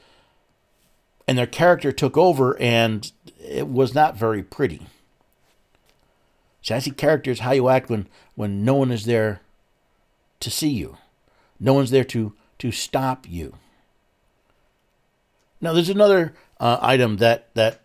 and 1.27 1.37
their 1.37 1.47
character 1.47 1.93
took 1.93 2.17
over, 2.17 2.59
and 2.59 3.11
it 3.39 3.69
was 3.69 3.95
not 3.95 4.17
very 4.17 4.43
pretty. 4.43 4.87
See, 6.61 6.73
I 6.73 6.79
see 6.79 6.91
character 6.91 7.31
is 7.31 7.39
how 7.39 7.53
you 7.53 7.69
act 7.69 7.89
when, 7.89 8.07
when 8.33 8.65
no 8.65 8.75
one 8.75 8.91
is 8.91 9.05
there 9.05 9.41
to 10.41 10.49
see 10.49 10.69
you. 10.69 10.97
No 11.59 11.73
one's 11.73 11.91
there 11.91 12.03
to 12.05 12.33
to 12.57 12.71
stop 12.71 13.27
you. 13.29 13.55
Now, 15.61 15.73
there's 15.73 15.89
another 15.89 16.33
uh, 16.59 16.77
item 16.81 17.17
that, 17.17 17.53
that 17.55 17.81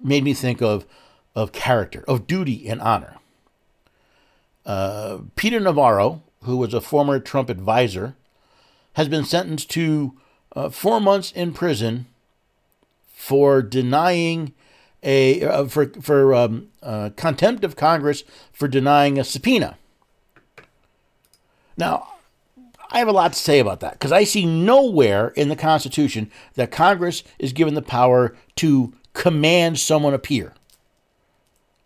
made 0.00 0.24
me 0.24 0.34
think 0.34 0.60
of, 0.60 0.86
of 1.34 1.52
character, 1.52 2.04
of 2.08 2.26
duty 2.26 2.68
and 2.68 2.80
honor. 2.80 3.16
Uh, 4.66 5.18
Peter 5.36 5.60
Navarro, 5.60 6.22
who 6.44 6.56
was 6.56 6.74
a 6.74 6.80
former 6.80 7.18
Trump 7.18 7.48
advisor, 7.48 8.14
has 8.94 9.08
been 9.08 9.24
sentenced 9.24 9.70
to 9.70 10.14
uh, 10.54 10.68
four 10.68 11.00
months 11.00 11.32
in 11.32 11.52
prison 11.52 12.06
for 13.12 13.62
denying 13.62 14.52
a 15.02 15.42
uh, 15.42 15.64
for 15.66 15.86
for 16.00 16.34
um, 16.34 16.68
uh, 16.82 17.10
contempt 17.16 17.64
of 17.64 17.76
Congress 17.76 18.24
for 18.52 18.68
denying 18.68 19.18
a 19.18 19.24
subpoena. 19.24 19.78
Now, 21.76 22.08
I 22.90 22.98
have 22.98 23.08
a 23.08 23.12
lot 23.12 23.32
to 23.32 23.38
say 23.38 23.60
about 23.60 23.80
that 23.80 23.92
because 23.92 24.12
I 24.12 24.24
see 24.24 24.44
nowhere 24.44 25.28
in 25.28 25.48
the 25.48 25.56
Constitution 25.56 26.30
that 26.54 26.70
Congress 26.70 27.22
is 27.38 27.52
given 27.52 27.74
the 27.74 27.82
power 27.82 28.36
to 28.56 28.92
command 29.12 29.78
someone 29.78 30.14
appear. 30.14 30.54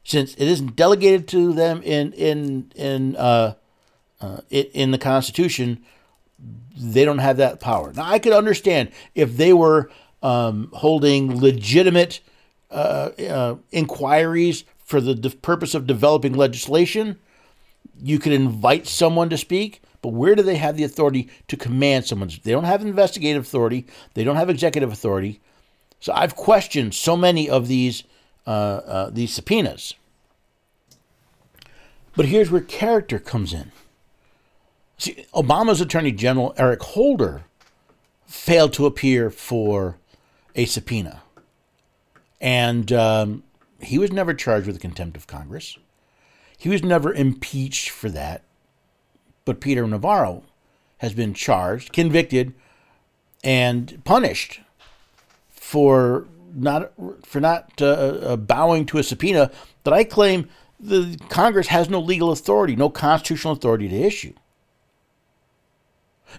Since 0.02 0.34
it 0.34 0.46
isn't 0.49 0.76
delegated 0.76 1.28
to 1.28 1.52
them 1.52 1.82
in 1.82 2.12
in 2.12 2.73
in 2.75 3.16
uh, 3.16 3.54
uh, 4.20 4.38
in 4.50 4.90
the 4.90 4.99
Constitution, 4.99 5.84
they 6.76 7.04
don't 7.04 7.18
have 7.18 7.37
that 7.37 7.61
power. 7.61 7.92
Now, 7.92 8.04
I 8.04 8.18
could 8.18 8.32
understand 8.32 8.90
if 9.14 9.37
they 9.37 9.52
were 9.52 9.90
um, 10.23 10.70
holding 10.73 11.40
legitimate 11.40 12.20
uh, 12.70 13.11
uh 13.28 13.56
inquiries 13.73 14.64
for 14.84 15.00
the 15.00 15.14
de- 15.14 15.30
purpose 15.30 15.75
of 15.75 15.87
developing 15.87 16.32
legislation. 16.32 17.18
You 18.02 18.18
could 18.18 18.32
invite 18.32 18.87
someone 18.87 19.30
to 19.30 19.38
speak 19.38 19.80
but 20.04 20.12
where 20.12 20.34
do 20.34 20.42
they 20.42 20.56
have 20.56 20.76
the 20.76 20.84
authority 20.84 21.30
to 21.49 21.56
command 21.56 22.04
someone? 22.04 22.28
They 22.42 22.52
don't 22.52 22.64
have 22.64 22.82
investigative 22.82 23.42
authority. 23.42 23.87
They 24.12 24.23
don't 24.23 24.37
have 24.37 24.50
executive 24.50 24.92
authority. 24.92 25.40
So 25.99 26.12
I've 26.12 26.37
questioned 26.37 26.94
so 26.94 27.16
many 27.16 27.49
of 27.49 27.68
these 27.68 28.04
uh, 28.46 28.50
uh, 28.50 29.11
these 29.11 29.32
subpoenas. 29.32 29.94
But 32.14 32.26
here's 32.26 32.50
where 32.50 32.61
character 32.61 33.18
comes 33.18 33.54
in. 33.54 33.73
See, 34.99 35.25
Obama's 35.32 35.80
Attorney 35.80 36.12
General 36.12 36.52
Eric 36.58 36.82
Holder 36.82 37.44
failed 38.26 38.75
to 38.75 38.84
appear 38.84 39.30
for 39.30 39.96
a 40.54 40.66
subpoena, 40.66 41.23
and 42.42 42.92
um, 42.92 43.42
he 43.80 43.96
was 43.96 44.12
never 44.12 44.34
charged 44.34 44.66
with 44.66 44.78
contempt 44.80 45.16
of 45.16 45.26
Congress. 45.26 45.78
He 46.58 46.68
was 46.68 46.82
never 46.82 47.11
impeached 47.11 47.88
for 47.88 48.11
that. 48.11 48.42
But 49.44 49.60
Peter 49.60 49.86
Navarro 49.86 50.42
has 50.98 51.12
been 51.12 51.34
charged, 51.34 51.92
convicted, 51.92 52.54
and 53.42 54.02
punished 54.04 54.60
for 55.50 56.26
not 56.54 56.92
for 57.24 57.40
not 57.40 57.72
uh, 57.80 57.86
uh, 57.86 58.36
bowing 58.36 58.86
to 58.86 58.98
a 58.98 59.02
subpoena 59.02 59.50
that 59.82 59.92
I 59.92 60.04
claim 60.04 60.48
the 60.80 61.18
Congress 61.28 61.68
has 61.68 61.88
no 61.88 62.00
legal 62.00 62.30
authority, 62.30 62.76
no 62.76 62.90
constitutional 62.90 63.54
authority 63.54 63.88
to 63.88 63.96
issue. 63.96 64.34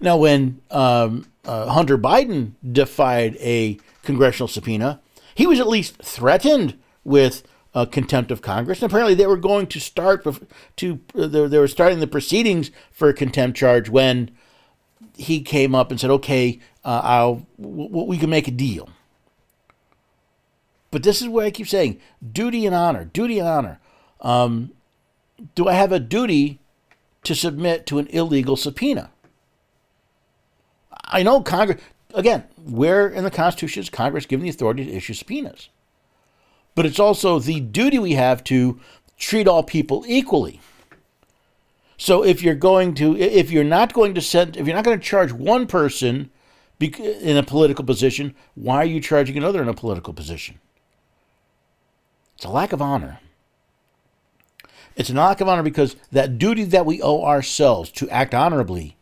Now, 0.01 0.17
when 0.17 0.61
um, 0.71 1.25
uh, 1.45 1.67
Hunter 1.69 1.97
Biden 1.97 2.53
defied 2.69 3.37
a 3.39 3.77
congressional 4.03 4.47
subpoena, 4.47 4.99
he 5.33 5.47
was 5.47 5.59
at 5.59 5.67
least 5.67 5.97
threatened 5.97 6.77
with 7.03 7.43
uh, 7.75 7.85
contempt 7.85 8.31
of 8.31 8.41
Congress. 8.41 8.81
And 8.81 8.89
apparently, 8.89 9.13
they 9.13 9.27
were 9.27 9.37
going 9.37 9.67
to 9.67 9.79
start 9.79 10.25
to 10.77 10.99
uh, 11.13 11.27
they 11.27 11.59
were 11.59 11.67
starting 11.67 11.99
the 11.99 12.07
proceedings 12.07 12.71
for 12.89 13.09
a 13.09 13.13
contempt 13.13 13.57
charge 13.57 13.89
when 13.89 14.31
he 15.15 15.41
came 15.41 15.75
up 15.75 15.91
and 15.91 15.99
said, 15.99 16.09
"Okay, 16.09 16.59
uh, 16.83 17.01
I'll 17.03 17.45
we 17.57 18.17
can 18.17 18.29
make 18.29 18.47
a 18.47 18.51
deal." 18.51 18.89
But 20.89 21.03
this 21.03 21.21
is 21.21 21.27
where 21.27 21.45
I 21.45 21.51
keep 21.51 21.67
saying 21.67 21.99
duty 22.31 22.65
and 22.65 22.73
honor, 22.73 23.03
duty 23.03 23.39
and 23.39 23.47
honor. 23.47 23.79
Um, 24.21 24.71
do 25.53 25.67
I 25.67 25.73
have 25.73 25.91
a 25.91 25.99
duty 25.99 26.61
to 27.23 27.35
submit 27.35 27.85
to 27.87 27.99
an 27.99 28.07
illegal 28.07 28.55
subpoena? 28.55 29.11
I 31.03 31.21
know 31.23 31.41
Congress, 31.41 31.81
again, 32.13 32.45
where 32.55 33.09
in 33.09 33.25
the 33.25 33.31
Constitution 33.31 33.81
is 33.81 33.89
Congress 33.89 34.25
given 34.25 34.45
the 34.45 34.49
authority 34.49 34.85
to 34.85 34.91
issue 34.91 35.13
subpoenas? 35.13 35.67
But 36.75 36.85
it's 36.85 36.99
also 36.99 37.39
the 37.39 37.61
duty 37.61 37.97
we 37.97 38.13
have 38.13 38.43
to 38.45 38.79
treat 39.17 39.47
all 39.47 39.63
people 39.63 40.03
equally. 40.07 40.59
So 41.97 42.23
if 42.23 42.43
you're 42.43 42.55
going 42.55 42.93
to, 42.95 43.17
if 43.17 43.49
you're 43.51 43.63
not 43.63 43.93
going 43.93 44.13
to 44.15 44.21
send, 44.21 44.57
if 44.57 44.67
you're 44.67 44.75
not 44.75 44.83
going 44.83 44.99
to 44.99 45.05
charge 45.05 45.31
one 45.31 45.65
person 45.65 46.29
in 46.79 47.37
a 47.37 47.43
political 47.43 47.85
position, 47.85 48.35
why 48.53 48.77
are 48.77 48.85
you 48.85 48.99
charging 48.99 49.37
another 49.37 49.61
in 49.61 49.69
a 49.69 49.73
political 49.73 50.13
position? 50.13 50.59
It's 52.35 52.45
a 52.45 52.49
lack 52.49 52.73
of 52.73 52.81
honor. 52.81 53.19
It's 54.97 55.09
a 55.09 55.13
lack 55.13 55.39
of 55.39 55.47
honor 55.47 55.63
because 55.63 55.95
that 56.11 56.37
duty 56.37 56.65
that 56.65 56.85
we 56.85 57.01
owe 57.01 57.23
ourselves 57.23 57.91
to 57.91 58.09
act 58.09 58.33
honorably, 58.33 58.97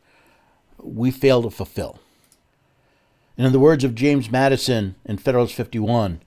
we 0.77 1.09
fail 1.09 1.41
to 1.41 1.49
fulfill. 1.49 1.99
And 3.37 3.47
in 3.47 3.53
the 3.53 3.59
words 3.59 3.83
of 3.83 3.95
James 3.95 4.29
Madison 4.29 4.95
in 5.05 5.17
Federalist 5.17 5.55
51, 5.55 6.21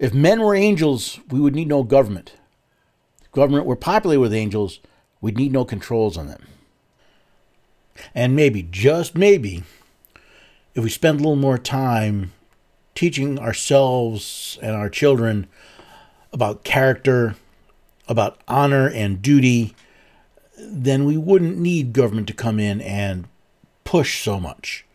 if 0.00 0.14
men 0.14 0.40
were 0.40 0.54
angels, 0.54 1.20
we 1.30 1.38
would 1.38 1.54
need 1.54 1.68
no 1.68 1.82
government. 1.82 2.32
If 3.22 3.30
government 3.32 3.66
were 3.66 3.76
populated 3.76 4.20
with 4.20 4.32
angels, 4.32 4.80
we'd 5.20 5.36
need 5.36 5.52
no 5.52 5.66
controls 5.66 6.16
on 6.16 6.26
them. 6.26 6.46
And 8.14 8.34
maybe, 8.34 8.62
just 8.62 9.14
maybe, 9.14 9.62
if 10.74 10.82
we 10.82 10.88
spend 10.88 11.20
a 11.20 11.22
little 11.22 11.36
more 11.36 11.58
time 11.58 12.32
teaching 12.94 13.38
ourselves 13.38 14.58
and 14.62 14.74
our 14.74 14.88
children 14.88 15.46
about 16.32 16.64
character, 16.64 17.36
about 18.08 18.40
honor 18.48 18.88
and 18.88 19.20
duty, 19.20 19.76
then 20.58 21.04
we 21.04 21.18
wouldn't 21.18 21.58
need 21.58 21.92
government 21.92 22.26
to 22.28 22.32
come 22.32 22.58
in 22.58 22.80
and 22.80 23.28
push 23.84 24.22
so 24.22 24.40
much. 24.40 24.86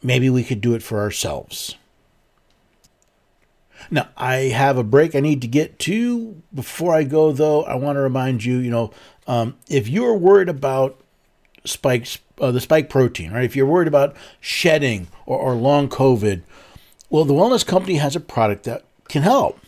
Maybe 0.00 0.30
we 0.30 0.44
could 0.44 0.60
do 0.60 0.74
it 0.74 0.82
for 0.84 1.00
ourselves. 1.00 1.74
Now, 3.90 4.08
I 4.16 4.36
have 4.36 4.78
a 4.78 4.84
break 4.84 5.14
I 5.14 5.20
need 5.20 5.42
to 5.42 5.48
get 5.48 5.78
to. 5.80 6.42
Before 6.54 6.94
I 6.94 7.04
go, 7.04 7.32
though, 7.32 7.62
I 7.64 7.74
want 7.76 7.96
to 7.96 8.00
remind 8.00 8.44
you 8.44 8.58
you 8.58 8.70
know, 8.70 8.92
um, 9.26 9.56
if 9.68 9.88
you're 9.88 10.16
worried 10.16 10.48
about 10.48 11.00
spikes, 11.64 12.18
uh, 12.40 12.50
the 12.50 12.60
spike 12.60 12.88
protein, 12.88 13.32
right? 13.32 13.44
If 13.44 13.56
you're 13.56 13.66
worried 13.66 13.88
about 13.88 14.16
shedding 14.40 15.08
or, 15.24 15.38
or 15.38 15.54
long 15.54 15.88
COVID, 15.88 16.42
well, 17.10 17.24
the 17.24 17.34
Wellness 17.34 17.66
Company 17.66 17.96
has 17.96 18.16
a 18.16 18.20
product 18.20 18.64
that 18.64 18.84
can 19.08 19.22
help. 19.22 19.60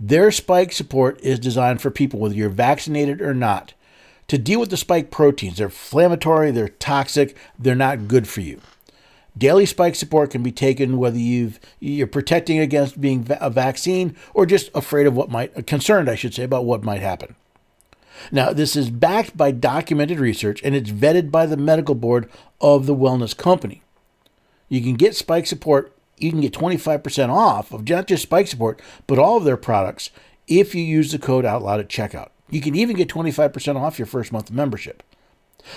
Their 0.00 0.30
spike 0.30 0.72
support 0.72 1.20
is 1.22 1.38
designed 1.38 1.82
for 1.82 1.90
people, 1.90 2.20
whether 2.20 2.34
you're 2.34 2.48
vaccinated 2.48 3.20
or 3.20 3.34
not, 3.34 3.74
to 4.28 4.38
deal 4.38 4.60
with 4.60 4.70
the 4.70 4.76
spike 4.76 5.10
proteins. 5.10 5.56
They're 5.58 5.66
inflammatory, 5.66 6.50
they're 6.50 6.68
toxic, 6.68 7.36
they're 7.58 7.74
not 7.74 8.08
good 8.08 8.28
for 8.28 8.40
you. 8.40 8.60
Daily 9.38 9.66
spike 9.66 9.94
support 9.94 10.30
can 10.30 10.42
be 10.42 10.52
taken 10.52 10.98
whether 10.98 11.18
you've 11.18 11.60
you're 11.80 12.06
protecting 12.06 12.58
against 12.58 13.00
being 13.00 13.26
a 13.40 13.50
vaccine 13.50 14.16
or 14.34 14.46
just 14.46 14.70
afraid 14.74 15.06
of 15.06 15.14
what 15.14 15.30
might 15.30 15.66
concerned, 15.66 16.10
I 16.10 16.16
should 16.16 16.34
say, 16.34 16.42
about 16.42 16.64
what 16.64 16.82
might 16.82 17.00
happen. 17.00 17.36
Now, 18.32 18.52
this 18.52 18.74
is 18.74 18.90
backed 18.90 19.36
by 19.36 19.52
documented 19.52 20.18
research 20.18 20.60
and 20.64 20.74
it's 20.74 20.90
vetted 20.90 21.30
by 21.30 21.46
the 21.46 21.56
medical 21.56 21.94
board 21.94 22.28
of 22.60 22.86
the 22.86 22.94
wellness 22.94 23.36
company. 23.36 23.82
You 24.68 24.80
can 24.80 24.94
get 24.94 25.14
spike 25.14 25.46
support, 25.46 25.94
you 26.16 26.30
can 26.30 26.40
get 26.40 26.52
25% 26.52 27.28
off 27.28 27.72
of 27.72 27.88
not 27.88 28.06
just 28.06 28.24
spike 28.24 28.48
support, 28.48 28.82
but 29.06 29.18
all 29.18 29.36
of 29.36 29.44
their 29.44 29.56
products 29.56 30.10
if 30.48 30.74
you 30.74 30.82
use 30.82 31.12
the 31.12 31.18
code 31.18 31.44
OUTLOUD 31.44 31.80
at 31.80 31.88
checkout. 31.88 32.30
You 32.50 32.60
can 32.60 32.74
even 32.74 32.96
get 32.96 33.08
25% 33.08 33.76
off 33.76 33.98
your 33.98 34.06
first 34.06 34.32
month 34.32 34.48
of 34.48 34.56
membership. 34.56 35.02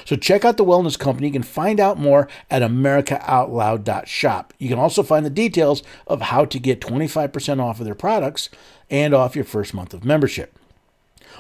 So 0.05 0.15
check 0.15 0.45
out 0.45 0.57
the 0.57 0.65
Wellness 0.65 0.98
Company. 0.98 1.27
You 1.27 1.33
can 1.33 1.43
find 1.43 1.79
out 1.79 2.00
more 2.00 2.27
at 2.50 2.62
americaoutloud.shop. 2.62 4.53
You 4.57 4.69
can 4.69 4.79
also 4.79 5.03
find 5.03 5.25
the 5.25 5.29
details 5.29 5.83
of 6.07 6.21
how 6.21 6.45
to 6.45 6.60
get 6.60 6.79
25% 6.81 7.62
off 7.62 7.79
of 7.79 7.86
their 7.86 7.95
products 7.95 8.50
and 8.89 9.13
off 9.13 9.36
your 9.36 9.45
first 9.45 9.74
month 9.74 9.93
of 9.93 10.05
membership. 10.05 10.57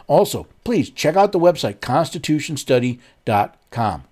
Also, 0.07 0.47
please 0.63 0.89
check 0.89 1.15
out 1.15 1.31
the 1.31 1.39
website 1.39 1.79
constitutionstudy.com. 1.79 4.03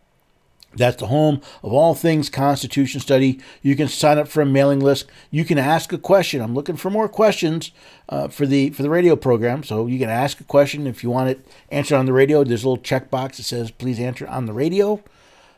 That's 0.75 0.97
the 0.97 1.07
home 1.07 1.41
of 1.63 1.73
all 1.73 1.95
things 1.95 2.29
Constitution 2.29 3.01
Study. 3.01 3.39
You 3.63 3.75
can 3.75 3.87
sign 3.87 4.19
up 4.19 4.27
for 4.27 4.41
a 4.41 4.45
mailing 4.45 4.79
list. 4.79 5.07
You 5.31 5.43
can 5.43 5.57
ask 5.57 5.91
a 5.91 5.97
question. 5.97 6.41
I'm 6.41 6.53
looking 6.53 6.75
for 6.75 6.91
more 6.91 7.09
questions 7.09 7.71
uh, 8.07 8.27
for 8.27 8.45
the 8.45 8.69
for 8.71 8.83
the 8.83 8.89
radio 8.89 9.15
program, 9.15 9.63
so 9.63 9.87
you 9.87 9.97
can 9.97 10.09
ask 10.09 10.39
a 10.39 10.43
question 10.43 10.85
if 10.85 11.03
you 11.03 11.09
want 11.09 11.29
it 11.29 11.47
answered 11.71 11.95
on 11.95 12.05
the 12.05 12.13
radio. 12.13 12.43
There's 12.43 12.63
a 12.63 12.69
little 12.69 12.83
checkbox 12.83 13.37
that 13.37 13.43
says 13.43 13.71
"Please 13.71 13.99
answer 13.99 14.27
on 14.27 14.45
the 14.45 14.53
radio." 14.53 15.03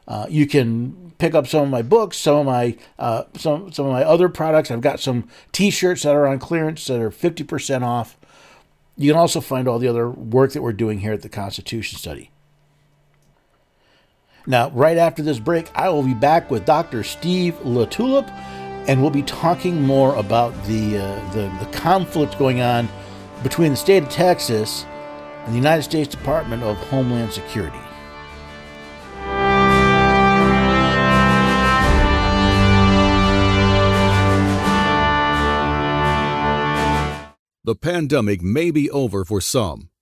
Uh, 0.07 0.25
you 0.29 0.47
can 0.47 1.13
pick 1.19 1.35
up 1.35 1.45
some 1.45 1.63
of 1.63 1.69
my 1.69 1.81
books, 1.81 2.17
some 2.17 2.37
of 2.37 2.45
my 2.45 2.77
uh, 2.97 3.23
some 3.37 3.71
some 3.71 3.85
of 3.85 3.91
my 3.91 4.03
other 4.03 4.29
products. 4.29 4.71
I've 4.71 4.81
got 4.81 4.99
some 4.99 5.27
T-shirts 5.51 6.03
that 6.03 6.15
are 6.15 6.25
on 6.25 6.39
clearance 6.39 6.85
that 6.87 6.99
are 6.99 7.11
50% 7.11 7.83
off. 7.83 8.17
You 8.97 9.11
can 9.11 9.19
also 9.19 9.41
find 9.41 9.67
all 9.67 9.79
the 9.79 9.87
other 9.87 10.09
work 10.09 10.53
that 10.53 10.61
we're 10.61 10.73
doing 10.73 10.99
here 10.99 11.13
at 11.13 11.21
the 11.21 11.29
Constitution 11.29 11.97
Study. 11.97 12.30
Now, 14.47 14.71
right 14.71 14.97
after 14.97 15.21
this 15.21 15.39
break, 15.39 15.69
I 15.75 15.89
will 15.89 16.03
be 16.03 16.15
back 16.15 16.49
with 16.49 16.65
Dr. 16.65 17.03
Steve 17.03 17.53
LaTulippe, 17.63 18.29
and 18.87 19.01
we'll 19.01 19.11
be 19.11 19.21
talking 19.23 19.81
more 19.81 20.15
about 20.15 20.51
the, 20.65 20.97
uh, 20.97 21.31
the, 21.33 21.51
the 21.59 21.69
conflict 21.71 22.39
going 22.39 22.61
on 22.61 22.89
between 23.43 23.71
the 23.71 23.77
state 23.77 24.03
of 24.03 24.09
Texas 24.09 24.85
and 25.45 25.53
the 25.53 25.57
United 25.57 25.83
States 25.83 26.09
Department 26.09 26.63
of 26.63 26.75
Homeland 26.77 27.31
Security. 27.31 27.77
The 37.63 37.75
pandemic 37.75 38.41
may 38.41 38.71
be 38.71 38.89
over 38.89 39.23
for 39.23 39.39
some 39.39 39.90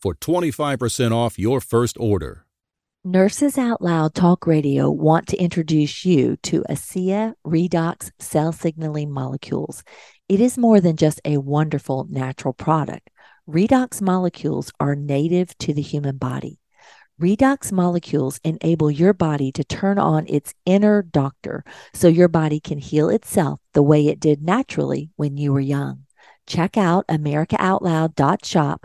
for 0.00 0.14
25% 0.14 1.12
off 1.12 1.38
your 1.38 1.60
first 1.60 1.96
order. 1.98 2.46
Nurses 3.02 3.56
Out 3.56 3.80
Loud 3.80 4.14
Talk 4.14 4.46
Radio 4.46 4.90
want 4.90 5.26
to 5.28 5.36
introduce 5.38 6.04
you 6.04 6.36
to 6.42 6.62
ASEA 6.68 7.32
Redox 7.46 8.10
cell 8.18 8.52
signaling 8.52 9.10
molecules. 9.10 9.82
It 10.28 10.38
is 10.38 10.58
more 10.58 10.82
than 10.82 10.96
just 10.96 11.18
a 11.24 11.38
wonderful 11.38 12.06
natural 12.10 12.52
product. 12.52 13.08
Redox 13.48 14.02
molecules 14.02 14.70
are 14.78 14.94
native 14.94 15.56
to 15.58 15.72
the 15.72 15.80
human 15.80 16.18
body. 16.18 16.58
Redox 17.20 17.72
molecules 17.72 18.38
enable 18.44 18.90
your 18.90 19.12
body 19.12 19.50
to 19.52 19.64
turn 19.64 19.98
on 19.98 20.26
its 20.28 20.54
inner 20.64 21.02
doctor 21.02 21.64
so 21.92 22.06
your 22.06 22.28
body 22.28 22.60
can 22.60 22.78
heal 22.78 23.08
itself 23.08 23.60
the 23.72 23.82
way 23.82 24.08
it 24.08 24.20
did 24.20 24.42
naturally 24.42 25.10
when 25.16 25.36
you 25.36 25.52
were 25.52 25.60
young. 25.60 26.04
Check 26.46 26.76
out 26.76 27.06
AmericaOutloud.shop 27.08 28.84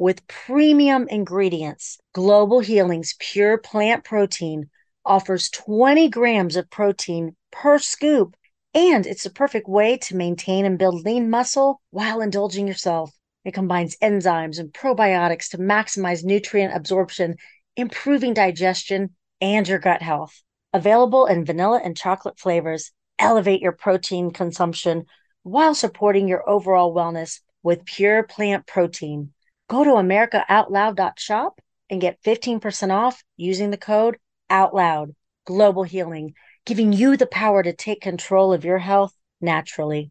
with 0.00 0.26
premium 0.28 1.06
ingredients. 1.08 1.98
Global 2.14 2.60
Healing's 2.60 3.14
pure 3.18 3.58
plant 3.58 4.02
protein 4.02 4.70
offers 5.04 5.50
20 5.50 6.08
grams 6.08 6.56
of 6.56 6.70
protein 6.70 7.36
per 7.52 7.78
scoop, 7.78 8.34
and 8.72 9.06
it's 9.06 9.24
the 9.24 9.30
perfect 9.30 9.68
way 9.68 9.98
to 9.98 10.16
maintain 10.16 10.64
and 10.64 10.78
build 10.78 11.04
lean 11.04 11.28
muscle 11.28 11.82
while 11.90 12.22
indulging 12.22 12.66
yourself. 12.66 13.12
It 13.44 13.52
combines 13.52 13.98
enzymes 13.98 14.58
and 14.58 14.72
probiotics 14.72 15.50
to 15.50 15.58
maximize 15.58 16.24
nutrient 16.24 16.74
absorption, 16.74 17.36
improving 17.76 18.32
digestion 18.32 19.14
and 19.42 19.68
your 19.68 19.80
gut 19.80 20.00
health. 20.00 20.42
Available 20.72 21.26
in 21.26 21.44
vanilla 21.44 21.78
and 21.84 21.94
chocolate 21.94 22.38
flavors, 22.38 22.90
elevate 23.18 23.60
your 23.60 23.72
protein 23.72 24.30
consumption 24.30 25.04
while 25.42 25.74
supporting 25.74 26.26
your 26.26 26.48
overall 26.48 26.94
wellness 26.94 27.40
with 27.62 27.84
pure 27.84 28.22
plant 28.22 28.66
protein. 28.66 29.34
Go 29.70 29.84
to 29.84 29.90
AmericaOutloud.shop 29.90 31.60
and 31.90 32.00
get 32.00 32.20
15% 32.24 32.90
off 32.90 33.22
using 33.36 33.70
the 33.70 33.76
code 33.76 34.18
OUTLOUD. 34.50 35.14
Global 35.44 35.84
Healing, 35.84 36.34
giving 36.66 36.92
you 36.92 37.16
the 37.16 37.28
power 37.28 37.62
to 37.62 37.72
take 37.72 38.00
control 38.00 38.52
of 38.52 38.64
your 38.64 38.78
health 38.78 39.14
naturally. 39.40 40.10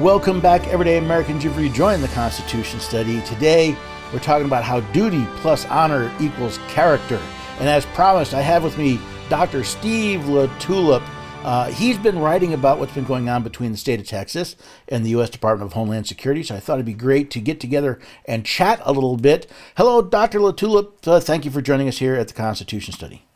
Welcome 0.00 0.40
back, 0.40 0.64
everyday 0.68 0.98
Americans. 0.98 1.42
You've 1.42 1.56
rejoined 1.56 2.04
the 2.04 2.08
Constitution 2.08 2.78
Study. 2.78 3.20
Today, 3.22 3.76
We're 4.12 4.20
talking 4.20 4.46
about 4.46 4.62
how 4.62 4.78
duty 4.92 5.26
plus 5.38 5.66
honor 5.66 6.14
equals 6.20 6.58
character. 6.68 7.20
And 7.58 7.68
as 7.68 7.84
promised, 7.86 8.32
I 8.32 8.42
have 8.42 8.62
with 8.62 8.78
me 8.78 9.00
Dr. 9.28 9.64
Steve 9.64 10.20
LaTulippe. 10.20 11.02
Uh, 11.44 11.70
he's 11.70 11.98
been 11.98 12.18
writing 12.18 12.54
about 12.54 12.78
what's 12.78 12.94
been 12.94 13.04
going 13.04 13.28
on 13.28 13.42
between 13.42 13.70
the 13.70 13.76
state 13.76 14.00
of 14.00 14.06
Texas 14.06 14.56
and 14.88 15.04
the 15.04 15.10
U.S. 15.10 15.28
Department 15.28 15.70
of 15.70 15.74
Homeland 15.74 16.06
Security, 16.06 16.42
so 16.42 16.56
I 16.56 16.60
thought 16.60 16.74
it'd 16.74 16.86
be 16.86 16.94
great 16.94 17.30
to 17.32 17.38
get 17.38 17.60
together 17.60 18.00
and 18.24 18.46
chat 18.46 18.80
a 18.82 18.92
little 18.92 19.18
bit. 19.18 19.46
Hello, 19.76 20.00
Dr. 20.00 20.38
LaTulippe. 20.38 21.06
Uh, 21.06 21.20
thank 21.20 21.44
you 21.44 21.50
for 21.50 21.60
joining 21.60 21.86
us 21.86 21.98
here 21.98 22.14
at 22.14 22.28
the 22.28 22.34
Constitution 22.34 22.94
Study. 22.94 23.26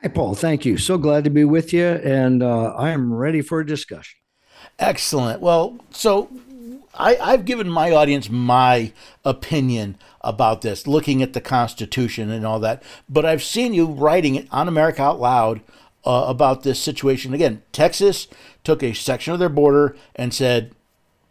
Hi, 0.00 0.08
Paul. 0.08 0.36
Thank 0.36 0.64
you. 0.64 0.78
So 0.78 0.96
glad 0.96 1.24
to 1.24 1.30
be 1.30 1.44
with 1.44 1.72
you, 1.72 1.84
and 1.84 2.40
uh, 2.40 2.72
I 2.76 2.90
am 2.90 3.12
ready 3.12 3.42
for 3.42 3.58
a 3.58 3.66
discussion. 3.66 4.20
Excellent. 4.78 5.40
Well, 5.40 5.80
so 5.90 6.30
I, 6.94 7.16
I've 7.16 7.44
given 7.44 7.68
my 7.68 7.90
audience 7.90 8.30
my 8.30 8.92
opinion 9.24 9.98
about 10.20 10.62
this, 10.62 10.86
looking 10.86 11.20
at 11.20 11.32
the 11.32 11.40
Constitution 11.40 12.30
and 12.30 12.46
all 12.46 12.60
that, 12.60 12.84
but 13.08 13.24
I've 13.24 13.42
seen 13.42 13.74
you 13.74 13.86
writing 13.86 14.36
it 14.36 14.46
on 14.52 14.68
America 14.68 15.02
Out 15.02 15.18
Loud 15.18 15.62
uh, 16.04 16.24
about 16.28 16.62
this 16.62 16.80
situation. 16.80 17.34
Again, 17.34 17.62
Texas 17.72 18.28
took 18.62 18.82
a 18.82 18.92
section 18.92 19.32
of 19.32 19.38
their 19.38 19.48
border 19.48 19.96
and 20.14 20.32
said, 20.32 20.74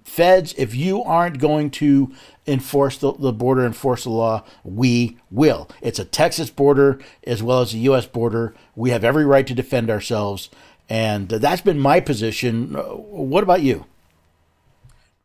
Feds, 0.03 0.53
if 0.57 0.75
you 0.75 1.01
aren't 1.01 1.39
going 1.39 1.69
to 1.71 2.11
enforce 2.45 2.97
the, 2.97 3.13
the 3.13 3.31
border, 3.31 3.65
enforce 3.65 4.03
the 4.03 4.09
law, 4.09 4.43
we 4.63 5.17
will. 5.31 5.69
It's 5.81 5.99
a 5.99 6.05
Texas 6.05 6.49
border 6.49 6.99
as 7.25 7.41
well 7.41 7.61
as 7.61 7.73
a 7.73 7.77
U.S. 7.79 8.05
border. 8.05 8.53
We 8.75 8.89
have 8.89 9.03
every 9.03 9.25
right 9.25 9.47
to 9.47 9.53
defend 9.53 9.89
ourselves. 9.89 10.49
And 10.89 11.29
that's 11.29 11.61
been 11.61 11.79
my 11.79 12.01
position. 12.01 12.75
Uh, 12.75 12.81
what 12.81 13.43
about 13.43 13.61
you? 13.61 13.85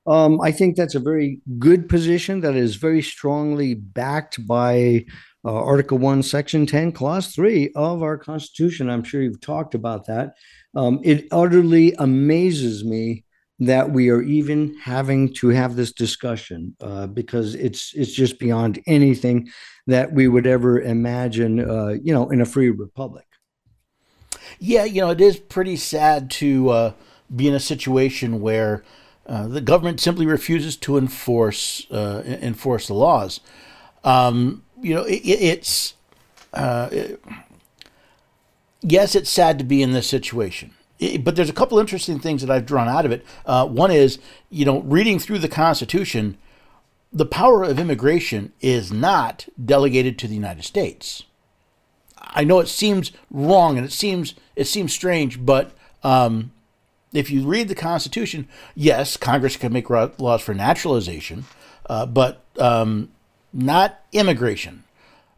Um, 0.07 0.41
I 0.41 0.53
think 0.53 0.77
that's 0.77 0.95
a 0.95 1.01
very 1.01 1.41
good 1.59 1.89
position 1.89 2.41
that 2.41 2.55
is 2.55 2.77
very 2.77 3.03
strongly 3.03 3.75
backed 3.75 4.47
by 4.47 5.05
uh, 5.45 5.53
Article 5.53 5.99
1, 5.99 6.23
Section 6.23 6.67
10, 6.67 6.93
Clause 6.93 7.35
3 7.35 7.71
of 7.75 8.03
our 8.03 8.19
Constitution. 8.19 8.91
I'm 8.91 9.05
sure 9.05 9.23
you've 9.23 9.41
talked 9.41 9.75
about 9.75 10.07
that. 10.07 10.35
Um, 10.75 11.01
it 11.05 11.27
utterly 11.31 11.95
amazes 11.99 12.85
me 12.85 13.25
that 13.61 13.91
we 13.91 14.09
are 14.11 14.23
even 14.23 14.77
having 14.83 15.33
to 15.35 15.49
have 15.49 15.75
this 15.75 15.93
discussion 15.93 16.77
uh, 16.81 17.07
because 17.09 17.55
it's 17.57 17.93
it's 17.95 18.13
just 18.13 18.39
beyond 18.39 18.81
anything 18.87 19.49
that 19.87 20.13
we 20.13 20.29
would 20.29 20.47
ever 20.47 20.81
imagine, 20.81 21.69
uh, 21.69 21.89
you 22.03 22.13
know, 22.13 22.31
in 22.31 22.41
a 22.41 22.47
free 22.47 22.71
republic. 22.71 23.27
Yeah, 24.59 24.85
you 24.85 25.01
know, 25.01 25.11
it 25.11 25.21
is 25.21 25.39
pretty 25.39 25.77
sad 25.77 26.31
to 26.33 26.69
uh, 26.71 26.93
be 27.35 27.49
in 27.49 27.55
a 27.55 27.61
situation 27.61 28.41
where 28.41 28.85
uh, 29.27 29.49
the 29.49 29.61
government 29.61 30.01
simply 30.01 30.27
refuses 30.27 30.77
to 30.77 30.97
enforce 30.97 31.87
uh, 31.91 32.23
enforce 32.27 32.87
the 32.87 32.95
laws. 32.95 33.41
Um, 34.05 34.63
you 34.83 34.95
know, 34.95 35.03
it, 35.03 35.21
it's 35.25 35.95
uh, 36.53 36.89
it, 36.91 37.23
yes, 38.81 39.15
it's 39.15 39.31
sad 39.31 39.59
to 39.59 39.65
be 39.65 39.83
in 39.83 39.93
this 39.93 40.07
situation. 40.07 40.75
It, 40.99 41.25
but 41.25 41.37
there's 41.37 41.51
a 41.51 41.55
couple 41.55 41.79
interesting 41.79 42.19
things 42.19 42.43
that 42.43 42.51
I've 42.51 42.67
drawn 42.67 42.89
out 42.89 43.05
of 43.05 43.13
it. 43.13 43.25
Uh, 43.47 43.67
one 43.67 43.91
is, 43.91 44.19
you 44.51 44.65
know, 44.65 44.81
reading 44.81 45.19
through 45.19 45.39
the 45.39 45.49
Constitution, 45.49 46.37
the 47.13 47.27
power 47.27 47.63
of 47.63 47.79
immigration 47.79 48.53
is 48.61 48.93
not 48.93 49.49
delegated 49.63 50.19
to 50.19 50.29
the 50.29 50.35
United 50.35 50.65
States. 50.65 51.23
I 52.19 52.45
know 52.45 52.59
it 52.59 52.69
seems 52.69 53.13
wrong 53.31 53.79
and 53.79 53.87
it 53.87 53.93
seems 53.93 54.35
it 54.57 54.67
seems 54.67 54.93
strange, 54.93 55.45
but 55.45 55.73
um, 56.03 56.53
if 57.13 57.31
you 57.31 57.47
read 57.47 57.69
the 57.69 57.75
Constitution, 57.75 58.49
yes, 58.75 59.17
Congress 59.17 59.57
can 59.57 59.73
make 59.73 59.89
laws 59.89 60.43
for 60.43 60.53
naturalization, 60.53 61.45
uh, 61.89 62.07
but 62.07 62.45
um, 62.59 63.11
not 63.53 64.01
immigration. 64.13 64.85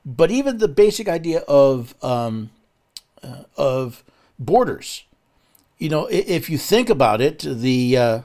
But 0.05 0.31
even 0.31 0.59
the 0.59 0.69
basic 0.69 1.09
idea 1.09 1.41
of 1.41 1.95
um, 2.03 2.51
uh, 3.23 3.45
of 3.57 4.03
borders, 4.39 5.05
you 5.79 5.89
know, 5.89 6.07
if 6.07 6.49
you 6.49 6.59
think 6.59 6.89
about 6.89 7.21
it, 7.21 7.41
the 7.41 7.97
uh, 7.97 8.21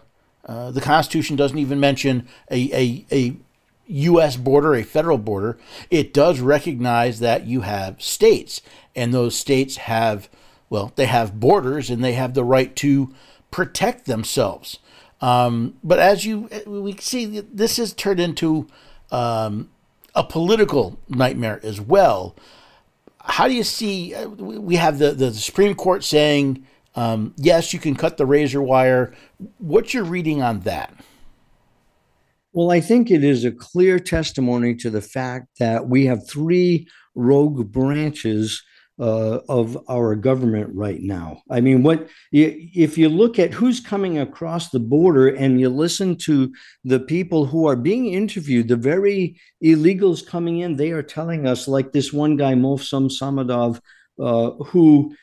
uh, 0.46 0.72
the 0.72 0.82
Constitution 0.82 1.36
doesn't 1.36 1.58
even 1.58 1.80
mention 1.80 2.28
a, 2.52 2.72
a, 2.72 3.06
a 3.12 3.36
U.S. 3.88 4.38
border, 4.38 4.76
a 4.76 4.84
federal 4.84 5.18
border. 5.18 5.58
It 5.90 6.14
does 6.14 6.40
recognize 6.40 7.20
that 7.20 7.46
you 7.46 7.62
have 7.62 8.02
states, 8.02 8.62
and 8.96 9.14
those 9.14 9.36
states 9.36 9.78
have, 9.78 10.30
well, 10.70 10.92
they 10.96 11.08
have 11.08 11.40
borders, 11.40 11.90
and 11.90 12.04
they 12.04 12.14
have 12.14 12.34
the 12.34 12.44
right 12.44 12.76
to 12.78 13.14
protect 13.52 14.06
themselves. 14.06 14.80
Um, 15.22 15.76
but 15.84 16.00
as 16.00 16.26
you 16.26 16.50
we 16.68 16.96
see, 16.98 17.40
this 17.40 17.78
has 17.78 17.94
turned 17.94 18.20
into 18.20 18.68
um, 19.12 19.70
a 20.16 20.24
political 20.24 21.00
nightmare 21.10 21.60
as 21.64 21.82
well. 21.82 22.36
How 23.22 23.48
do 23.48 23.54
you 23.54 23.64
see? 23.64 24.16
We 24.26 24.76
have 24.76 25.00
the, 25.00 25.12
the 25.12 25.34
Supreme 25.34 25.76
Court 25.76 26.04
saying, 26.04 26.66
um, 26.96 27.34
yes, 27.38 27.74
you 27.74 27.80
can 27.80 27.96
cut 27.96 28.18
the 28.18 28.26
razor 28.26 28.62
wire. 28.62 29.14
What's 29.58 29.94
your 29.94 30.04
reading 30.04 30.42
on 30.42 30.62
that? 30.62 30.94
Well, 32.54 32.72
I 32.72 32.80
think 32.80 33.12
it 33.12 33.24
is 33.24 33.44
a 33.44 33.52
clear 33.52 34.00
testimony 34.00 34.76
to 34.76 34.90
the 34.90 35.02
fact 35.02 35.60
that 35.60 35.90
we 35.90 36.06
have 36.06 36.28
three 36.28 36.88
rogue 37.14 37.72
branches 37.72 38.64
uh, 39.00 39.40
of 39.50 39.78
our 39.90 40.16
government 40.16 40.70
right 40.74 41.02
now. 41.02 41.42
I 41.50 41.62
mean, 41.62 41.84
what 41.84 42.08
if 42.32 42.98
you 42.98 43.10
look 43.10 43.40
at 43.40 43.54
who's 43.54 43.80
coming 43.80 44.20
across 44.20 44.70
the 44.70 44.80
border 44.80 45.28
and 45.30 45.60
you 45.60 45.70
listen 45.70 46.16
to 46.20 46.54
the 46.84 47.00
people 47.00 47.46
who 47.46 47.68
are 47.68 47.76
being 47.76 48.14
interviewed, 48.14 48.68
the 48.68 48.78
very 48.78 49.40
illegals 49.64 50.26
coming 50.26 50.60
in, 50.60 50.76
they 50.76 50.92
are 50.92 51.04
telling 51.04 51.46
us, 51.46 51.68
like 51.68 51.92
this 51.92 52.14
one 52.14 52.38
guy, 52.38 52.54
Movsum 52.54 53.10
Samadov, 53.10 53.82
uh, 54.20 54.52
who 54.66 55.14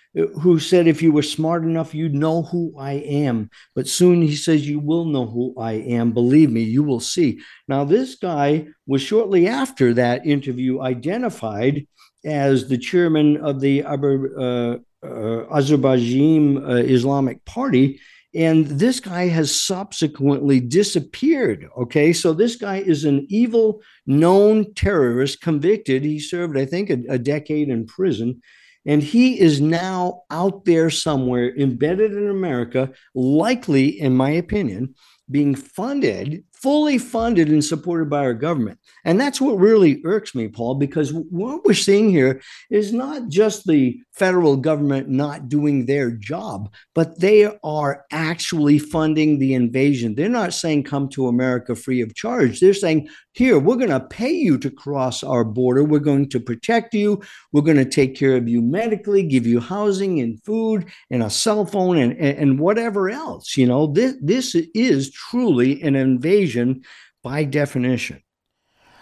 who 0.43 0.59
said, 0.59 0.87
"If 0.87 1.01
you 1.01 1.11
were 1.11 1.23
smart 1.23 1.65
enough, 1.65 1.95
you'd 1.95 2.15
know 2.15 2.43
who 2.43 2.75
I 2.79 2.93
am." 2.93 3.49
But 3.75 3.89
soon 3.89 4.21
he 4.21 4.37
says, 4.37 4.69
"You 4.69 4.79
will 4.79 5.07
know 5.07 5.27
who 5.27 5.55
I 5.59 5.73
am. 5.73 6.13
Believe 6.13 6.51
me, 6.51 6.63
you 6.63 6.83
will 6.83 7.01
see." 7.01 7.41
Now, 7.67 7.85
this 7.85 8.17
guy 8.17 8.67
was 8.87 9.01
shortly 9.01 9.49
after 9.49 9.95
that 9.95 10.27
interview 10.27 10.83
identified 10.83 11.87
as 12.25 12.69
the 12.69 12.79
chairman 12.79 13.37
of 13.39 13.61
the 13.61 13.83
uh, 13.85 14.77
uh, 15.05 15.57
Azerbaijan 15.57 16.65
uh, 16.65 16.77
Islamic 16.77 17.45
Party. 17.45 18.01
And 18.35 18.67
this 18.67 18.99
guy 18.99 19.29
has 19.29 19.55
subsequently 19.55 20.59
disappeared. 20.59 21.69
Okay. 21.77 22.13
So 22.13 22.33
this 22.33 22.57
guy 22.57 22.79
is 22.79 23.05
an 23.05 23.27
evil, 23.29 23.83
known 24.07 24.73
terrorist, 24.75 25.43
convicted. 25.43 26.05
He 26.05 26.19
served, 26.19 26.57
I 26.57 26.65
think, 26.65 26.89
a, 26.89 26.99
a 27.11 27.19
decade 27.19 27.69
in 27.69 27.87
prison. 27.87 28.41
And 28.87 29.03
he 29.03 29.39
is 29.39 29.61
now 29.61 30.23
out 30.31 30.65
there 30.65 30.91
somewhere, 30.91 31.55
embedded 31.57 32.13
in 32.13 32.29
America, 32.29 32.91
likely, 33.15 34.01
in 34.01 34.17
my 34.17 34.31
opinion, 34.31 34.95
being 35.31 35.55
funded 35.55 36.45
fully 36.63 36.97
funded 36.97 37.49
and 37.49 37.65
supported 37.65 38.09
by 38.09 38.21
our 38.21 38.35
government. 38.35 38.79
And 39.05 39.21
that's 39.21 39.41
what 39.41 39.59
really 39.59 40.01
irks 40.05 40.33
me, 40.33 40.47
Paul, 40.47 40.77
because 40.77 41.13
what 41.13 41.65
we're 41.65 41.75
seeing 41.75 42.11
here 42.11 42.41
is 42.71 42.93
not 42.93 43.29
just 43.29 43.67
the 43.67 44.01
federal 44.13 44.57
government 44.57 45.09
not 45.09 45.49
doing 45.49 45.87
their 45.87 46.13
job, 46.13 46.73
but 46.95 47.19
they 47.19 47.51
are 47.65 48.05
actually 48.13 48.79
funding 48.79 49.39
the 49.39 49.55
invasion. 49.55 50.15
They're 50.15 50.29
not 50.29 50.55
saying 50.55 50.85
come 50.85 51.09
to 51.11 51.27
America 51.27 51.75
free 51.75 52.01
of 52.01 52.15
charge. 52.15 52.61
They're 52.61 52.75
saying, 52.75 53.09
here, 53.33 53.59
we're 53.59 53.77
going 53.77 53.89
to 53.89 54.01
pay 54.01 54.31
you 54.31 54.59
to 54.59 54.71
cross 54.71 55.25
our 55.25 55.45
border. 55.45 55.83
We're 55.83 55.99
going 56.01 56.29
to 56.29 56.39
protect 56.39 56.95
you. 56.95 57.23
We're 57.51 57.63
going 57.63 57.79
to 57.79 57.87
take 57.87 58.15
care 58.15 58.37
of 58.37 58.49
you 58.49 58.61
medically, 58.61 59.23
give 59.23 59.47
you 59.47 59.59
housing 59.59 60.21
and 60.21 60.43
food 60.45 60.87
and 61.11 61.23
a 61.23 61.31
cell 61.31 61.65
phone 61.65 61.97
and, 61.97 62.13
and, 62.13 62.39
and 62.39 62.61
whatever 62.61 63.09
else. 63.09 63.57
You 63.57 63.67
know, 63.67 63.87
this, 63.87 64.15
this 64.21 64.55
is 64.75 65.11
truly 65.11 65.83
an 65.83 65.97
invasion 65.97 66.52
equation 66.53 66.85
by 67.23 67.45
definition. 67.45 68.23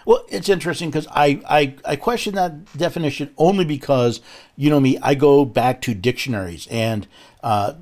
Well, 0.06 0.24
it's 0.28 0.48
interesting 0.48 0.90
because 0.90 1.06
I, 1.10 1.42
I, 1.48 1.74
I 1.84 1.96
question 1.96 2.34
that 2.34 2.76
definition 2.76 3.32
only 3.36 3.64
because, 3.64 4.20
you 4.56 4.70
know 4.70 4.80
me, 4.80 4.98
I 5.02 5.14
go 5.14 5.44
back 5.44 5.80
to 5.82 5.94
dictionaries 5.94 6.66
and 6.70 7.06
uh, 7.42 7.74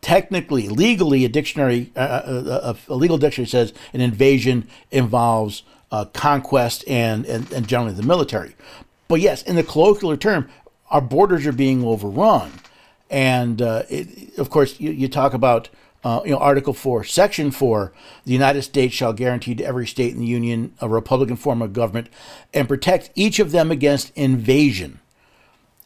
technically, 0.00 0.68
legally, 0.68 1.24
a 1.24 1.28
dictionary, 1.28 1.92
uh, 1.94 2.00
uh 2.00 2.74
a, 2.88 2.92
a, 2.92 2.96
legal 2.96 3.16
dictionary 3.16 3.48
says 3.48 3.72
an 3.92 4.00
invasion 4.00 4.66
involves 4.90 5.62
uh, 5.92 6.04
conquest 6.06 6.84
and, 6.88 7.24
and, 7.26 7.52
and 7.52 7.68
generally 7.68 7.94
the 7.94 8.02
military. 8.02 8.56
But 9.06 9.20
yes, 9.20 9.42
in 9.42 9.54
the 9.54 9.62
colloquial 9.62 10.16
term, 10.16 10.48
our 10.90 11.00
borders 11.00 11.46
are 11.46 11.52
being 11.52 11.84
overrun. 11.84 12.50
And 13.08 13.62
uh, 13.62 13.84
it, 13.88 14.36
of 14.38 14.50
course, 14.50 14.80
you, 14.80 14.90
you 14.90 15.06
talk 15.06 15.32
about 15.32 15.68
uh, 16.04 16.20
you 16.24 16.32
know, 16.32 16.38
Article 16.38 16.74
4, 16.74 17.04
Section 17.04 17.50
4, 17.50 17.92
the 18.24 18.32
United 18.32 18.62
States 18.62 18.94
shall 18.94 19.12
guarantee 19.12 19.54
to 19.54 19.64
every 19.64 19.86
state 19.86 20.12
in 20.12 20.18
the 20.18 20.26
Union 20.26 20.74
a 20.80 20.88
Republican 20.88 21.36
form 21.36 21.62
of 21.62 21.72
government 21.72 22.08
and 22.52 22.66
protect 22.66 23.10
each 23.14 23.38
of 23.38 23.52
them 23.52 23.70
against 23.70 24.16
invasion. 24.16 24.98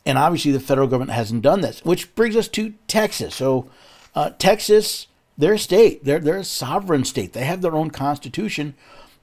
And 0.07 0.17
obviously, 0.17 0.53
the 0.53 0.61
federal 0.61 0.87
government 0.87 1.11
hasn't 1.11 1.43
done 1.43 1.61
this, 1.61 1.85
which 1.85 2.15
brings 2.15 2.37
us 2.37 2.49
to 2.49 2.75
Texas. 2.87 3.35
So, 3.35 3.69
uh, 4.15 4.31
Texas, 4.39 5.09
their 5.37 5.59
state, 5.59 6.05
they're, 6.05 6.21
they're 6.21 6.39
a 6.39 6.45
sovereign 6.45 7.05
state. 7.05 7.35
They 7.35 7.45
have 7.45 7.61
their 7.61 7.75
own 7.75 7.91
constitution. 7.91 8.75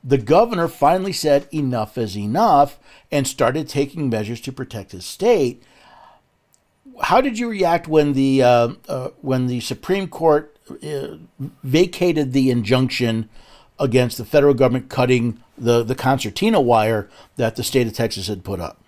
the 0.04 0.18
governor 0.18 0.68
finally 0.68 1.14
said 1.14 1.48
enough 1.52 1.98
is 1.98 2.18
enough 2.18 2.78
and 3.10 3.26
started 3.26 3.68
taking 3.70 4.10
measures 4.10 4.42
to 4.42 4.52
protect 4.52 4.92
his 4.92 5.06
state. 5.06 5.64
How 7.02 7.22
did 7.22 7.40
you 7.40 7.50
react 7.50 7.88
when 7.88 8.14
the 8.14 8.44
uh, 8.44 8.74
uh, 8.88 9.10
when 9.22 9.48
the 9.48 9.62
Supreme 9.62 10.08
Court 10.08 10.53
vacated 11.64 12.34
the 12.34 12.50
injunction 12.50 13.30
against 13.80 14.18
the 14.18 14.26
federal 14.26 14.54
government 14.54 14.90
cutting 14.90 15.42
the 15.58 15.84
the 15.84 15.96
concertina 15.96 16.60
wire 16.60 17.10
that 17.36 17.56
the 17.56 17.64
state 17.64 17.88
of 17.88 17.94
Texas 17.94 18.28
had 18.28 18.44
put 18.44 18.60
up? 18.60 18.84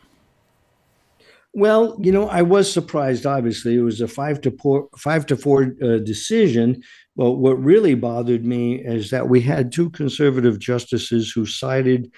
Well, 1.58 1.98
you 2.02 2.12
know, 2.12 2.28
I 2.28 2.42
was 2.42 2.72
surprised. 2.72 3.26
Obviously, 3.26 3.76
it 3.76 3.82
was 3.82 4.02
a 4.02 4.10
five 4.10 4.42
to 4.42 4.52
four, 4.52 4.90
five 4.98 5.26
to 5.28 5.38
four 5.38 5.74
uh, 5.82 6.00
decision. 6.00 6.84
But 7.16 7.34
what 7.34 7.54
really 7.64 7.96
bothered 7.96 8.44
me 8.46 8.84
is 8.84 9.10
that 9.12 9.30
we 9.30 9.40
had 9.40 9.72
two 9.72 9.90
conservative 9.92 10.60
justices 10.60 11.32
who 11.32 11.46
sided 11.46 12.12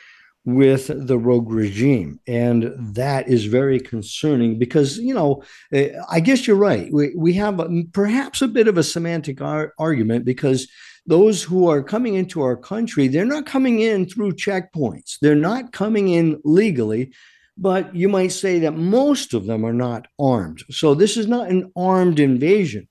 with 0.48 0.90
the 1.08 1.18
rogue 1.18 1.52
regime, 1.52 2.22
and 2.26 2.74
that 2.96 3.28
is 3.28 3.46
very 3.46 3.82
concerning 3.82 4.58
because 4.58 4.98
you 4.98 5.14
know, 5.14 5.44
eh, 5.74 5.90
I 6.10 6.22
guess 6.22 6.48
you're 6.48 6.56
right. 6.56 6.92
We 6.92 7.14
we 7.16 7.34
have 7.34 7.62
perhaps 7.92 8.42
a 8.42 8.48
bit 8.48 8.70
of 8.70 8.78
a 8.78 8.84
semantic 8.84 9.42
ar- 9.42 9.74
argument 9.78 10.24
because 10.24 10.70
those 11.06 11.44
who 11.44 11.70
are 11.70 11.84
coming 11.84 12.16
into 12.16 12.42
our 12.42 12.56
country, 12.56 13.10
they're 13.10 13.26
not 13.26 13.46
coming 13.46 13.82
in 13.82 14.08
through 14.08 14.34
checkpoints. 14.34 15.18
They're 15.22 15.36
not 15.36 15.74
coming 15.74 16.10
in 16.10 16.40
legally 16.46 17.12
but 17.60 17.96
you 17.96 18.08
might 18.08 18.32
say 18.32 18.60
that 18.60 18.76
most 18.76 19.34
of 19.34 19.48
them 19.48 19.66
are 19.66 19.74
not 19.74 20.08
armed. 20.20 20.64
So 20.70 20.94
this 20.94 21.18
is 21.18 21.28
not 21.28 21.50
an 21.50 21.72
armed 21.76 22.20
invasion. 22.20 22.88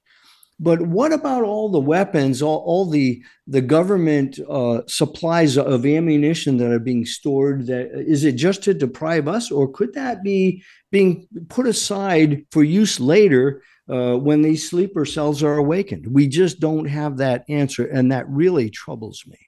But 0.59 0.83
what 0.83 1.13
about 1.13 1.43
all 1.43 1.69
the 1.69 1.81
weapons, 1.81 2.41
all, 2.41 2.63
all 2.65 2.89
the 2.89 3.23
the 3.47 3.61
government 3.61 4.39
uh, 4.49 4.83
supplies 4.87 5.59
of 5.59 5.85
ammunition 5.85 6.57
that 6.57 6.71
are 6.71 6.79
being 6.79 7.05
stored? 7.05 7.67
That 7.67 7.91
is 7.93 8.25
it 8.25 8.33
just 8.33 8.63
to 8.65 8.75
deprive 8.75 9.29
us, 9.29 9.51
or 9.51 9.71
could 9.71 9.93
that 9.95 10.23
be 10.23 10.63
being 10.91 11.29
put 11.49 11.67
aside 11.67 12.47
for 12.51 12.65
use 12.65 12.99
later 12.99 13.63
uh, 13.91 14.17
when 14.17 14.41
these 14.41 14.69
sleeper 14.69 15.05
cells 15.05 15.43
are 15.43 15.57
awakened? 15.57 16.07
We 16.07 16.27
just 16.27 16.59
don't 16.59 16.87
have 16.87 17.19
that 17.19 17.45
answer, 17.51 17.85
and 17.87 18.11
that 18.13 18.29
really 18.29 18.71
troubles 18.71 19.25
me 19.27 19.39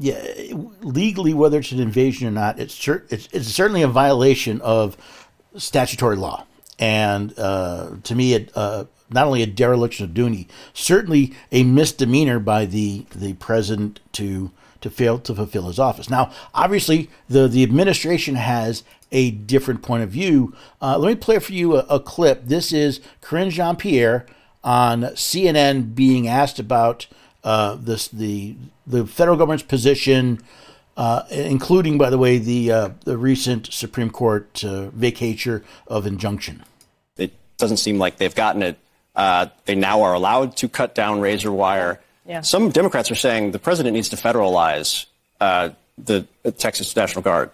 yeah, 0.00 0.54
legally, 0.80 1.34
whether 1.34 1.58
it's 1.58 1.72
an 1.72 1.80
invasion 1.80 2.26
or 2.26 2.30
not, 2.30 2.58
it's, 2.58 2.88
it's, 2.88 3.28
it's 3.32 3.48
certainly 3.48 3.82
a 3.82 3.88
violation 3.88 4.60
of 4.62 4.96
statutory 5.56 6.16
law. 6.16 6.46
And 6.78 7.38
uh, 7.38 7.96
to 8.04 8.14
me, 8.14 8.32
it, 8.32 8.50
uh, 8.54 8.86
not 9.10 9.26
only 9.26 9.42
a 9.42 9.46
dereliction 9.46 10.04
of 10.04 10.14
duty, 10.14 10.48
certainly 10.72 11.34
a 11.52 11.64
misdemeanor 11.64 12.38
by 12.38 12.64
the, 12.66 13.06
the 13.14 13.34
president 13.34 14.00
to 14.12 14.50
to 14.80 14.88
fail 14.88 15.18
to 15.18 15.34
fulfill 15.34 15.66
his 15.66 15.78
office. 15.78 16.08
Now, 16.08 16.32
obviously, 16.54 17.10
the, 17.28 17.48
the 17.48 17.62
administration 17.62 18.34
has 18.36 18.82
a 19.12 19.30
different 19.30 19.82
point 19.82 20.02
of 20.02 20.10
view. 20.10 20.54
Uh, 20.80 20.96
let 20.98 21.08
me 21.08 21.14
play 21.16 21.38
for 21.38 21.52
you 21.52 21.76
a, 21.76 21.80
a 21.90 22.00
clip. 22.00 22.46
This 22.46 22.72
is 22.72 23.00
Karine 23.20 23.50
Jean-Pierre 23.50 24.26
on 24.62 25.02
CNN 25.02 25.94
being 25.94 26.28
asked 26.28 26.58
about 26.58 27.06
uh, 27.42 27.76
this 27.80 28.08
the 28.08 28.56
the 28.86 29.06
federal 29.06 29.36
government's 29.36 29.62
position, 29.62 30.40
uh, 30.96 31.22
including, 31.30 31.96
by 31.96 32.10
the 32.10 32.18
way, 32.18 32.38
the 32.38 32.70
uh, 32.70 32.90
the 33.04 33.16
recent 33.16 33.72
Supreme 33.72 34.10
Court 34.10 34.62
uh, 34.64 34.90
vacature 34.90 35.64
of 35.86 36.06
injunction. 36.06 36.62
It 37.16 37.32
doesn't 37.56 37.78
seem 37.78 37.98
like 37.98 38.18
they've 38.18 38.34
gotten 38.34 38.62
it. 38.62 38.78
Uh, 39.14 39.46
they 39.64 39.74
now 39.74 40.02
are 40.02 40.14
allowed 40.14 40.56
to 40.58 40.68
cut 40.68 40.94
down 40.94 41.20
razor 41.20 41.52
wire. 41.52 42.00
Yeah. 42.26 42.42
Some 42.42 42.70
Democrats 42.70 43.10
are 43.10 43.16
saying 43.16 43.50
the 43.50 43.58
president 43.58 43.94
needs 43.94 44.10
to 44.10 44.16
federalize 44.16 45.06
uh, 45.40 45.70
the 45.98 46.26
Texas 46.58 46.94
National 46.94 47.22
Guard. 47.22 47.50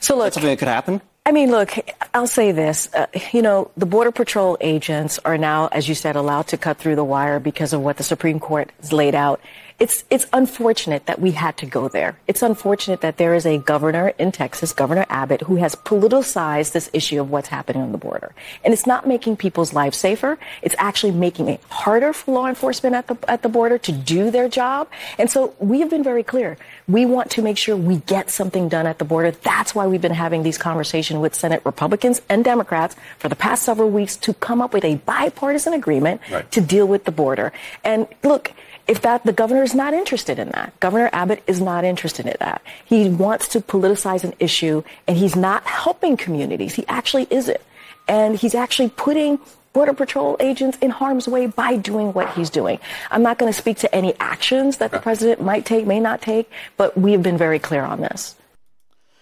So 0.00 0.16
look, 0.16 0.26
That's 0.26 0.34
something 0.34 0.50
that 0.50 0.58
could 0.58 0.68
happen. 0.68 1.00
I 1.26 1.32
mean, 1.32 1.50
look, 1.50 1.72
I'll 2.14 2.28
say 2.28 2.52
this. 2.52 2.88
Uh, 2.94 3.06
you 3.32 3.42
know, 3.42 3.70
the 3.76 3.84
Border 3.84 4.12
Patrol 4.12 4.56
agents 4.60 5.18
are 5.24 5.36
now, 5.36 5.66
as 5.66 5.88
you 5.88 5.94
said, 5.96 6.14
allowed 6.14 6.46
to 6.48 6.56
cut 6.56 6.78
through 6.78 6.94
the 6.94 7.04
wire 7.04 7.40
because 7.40 7.72
of 7.72 7.80
what 7.80 7.96
the 7.96 8.04
Supreme 8.04 8.38
Court 8.38 8.70
has 8.80 8.92
laid 8.92 9.16
out 9.16 9.40
it's 9.78 10.04
it's 10.08 10.26
unfortunate 10.32 11.04
that 11.04 11.20
we 11.20 11.32
had 11.32 11.56
to 11.58 11.66
go 11.66 11.88
there. 11.88 12.18
It's 12.26 12.42
unfortunate 12.42 13.02
that 13.02 13.18
there 13.18 13.34
is 13.34 13.44
a 13.44 13.58
governor 13.58 14.14
in 14.18 14.32
Texas, 14.32 14.72
Governor 14.72 15.04
Abbott, 15.10 15.42
who 15.42 15.56
has 15.56 15.74
politicized 15.74 16.72
this 16.72 16.88
issue 16.94 17.20
of 17.20 17.30
what's 17.30 17.48
happening 17.48 17.82
on 17.82 17.92
the 17.92 17.98
border. 17.98 18.34
And 18.64 18.72
it's 18.72 18.86
not 18.86 19.06
making 19.06 19.36
people's 19.36 19.74
lives 19.74 19.98
safer. 19.98 20.38
It's 20.62 20.74
actually 20.78 21.12
making 21.12 21.48
it 21.48 21.60
harder 21.68 22.14
for 22.14 22.32
law 22.32 22.46
enforcement 22.46 22.94
at 22.94 23.06
the 23.06 23.18
at 23.30 23.42
the 23.42 23.50
border 23.50 23.76
to 23.76 23.92
do 23.92 24.30
their 24.30 24.48
job. 24.48 24.88
And 25.18 25.30
so 25.30 25.54
we 25.58 25.80
have 25.80 25.90
been 25.90 26.04
very 26.04 26.22
clear. 26.22 26.56
We 26.88 27.04
want 27.04 27.30
to 27.32 27.42
make 27.42 27.58
sure 27.58 27.76
we 27.76 27.98
get 27.98 28.30
something 28.30 28.70
done 28.70 28.86
at 28.86 28.98
the 28.98 29.04
border. 29.04 29.32
That's 29.32 29.74
why 29.74 29.86
we've 29.86 30.00
been 30.00 30.12
having 30.12 30.42
these 30.42 30.56
conversations 30.56 31.20
with 31.20 31.34
Senate 31.34 31.60
Republicans 31.66 32.22
and 32.30 32.42
Democrats 32.42 32.96
for 33.18 33.28
the 33.28 33.36
past 33.36 33.62
several 33.62 33.90
weeks 33.90 34.16
to 34.16 34.32
come 34.32 34.62
up 34.62 34.72
with 34.72 34.86
a 34.86 34.96
bipartisan 34.96 35.74
agreement 35.74 36.22
right. 36.30 36.50
to 36.52 36.62
deal 36.62 36.86
with 36.86 37.04
the 37.04 37.12
border. 37.12 37.52
And 37.84 38.06
look, 38.22 38.52
if 38.86 39.02
that 39.02 39.24
the 39.24 39.32
governor 39.32 39.62
is 39.62 39.74
not 39.74 39.94
interested 39.94 40.38
in 40.38 40.50
that. 40.50 40.78
Governor 40.80 41.10
abbott 41.12 41.42
is 41.46 41.60
not 41.60 41.84
interested 41.84 42.26
in 42.26 42.36
that. 42.40 42.62
He 42.84 43.08
wants 43.08 43.48
to 43.48 43.60
politicize 43.60 44.24
an 44.24 44.34
issue 44.38 44.82
and 45.06 45.16
he's 45.16 45.34
not 45.34 45.64
helping 45.64 46.16
communities. 46.16 46.74
He 46.74 46.86
actually 46.86 47.26
isn't. 47.30 47.60
And 48.08 48.36
he's 48.36 48.54
actually 48.54 48.90
putting 48.90 49.40
border 49.72 49.92
patrol 49.92 50.36
agents 50.40 50.78
in 50.80 50.90
harm's 50.90 51.28
way 51.28 51.46
by 51.46 51.76
doing 51.76 52.12
what 52.12 52.32
he's 52.34 52.48
doing. 52.48 52.78
I'm 53.10 53.22
not 53.22 53.38
going 53.38 53.52
to 53.52 53.58
speak 53.58 53.78
to 53.78 53.94
any 53.94 54.14
actions 54.20 54.78
that 54.78 54.90
the 54.90 55.00
president 55.00 55.42
might 55.42 55.66
take 55.66 55.86
may 55.86 56.00
not 56.00 56.22
take 56.22 56.50
but 56.76 56.96
we 56.96 57.12
have 57.12 57.22
been 57.22 57.36
very 57.36 57.58
clear 57.58 57.82
on 57.82 58.00
this. 58.00 58.36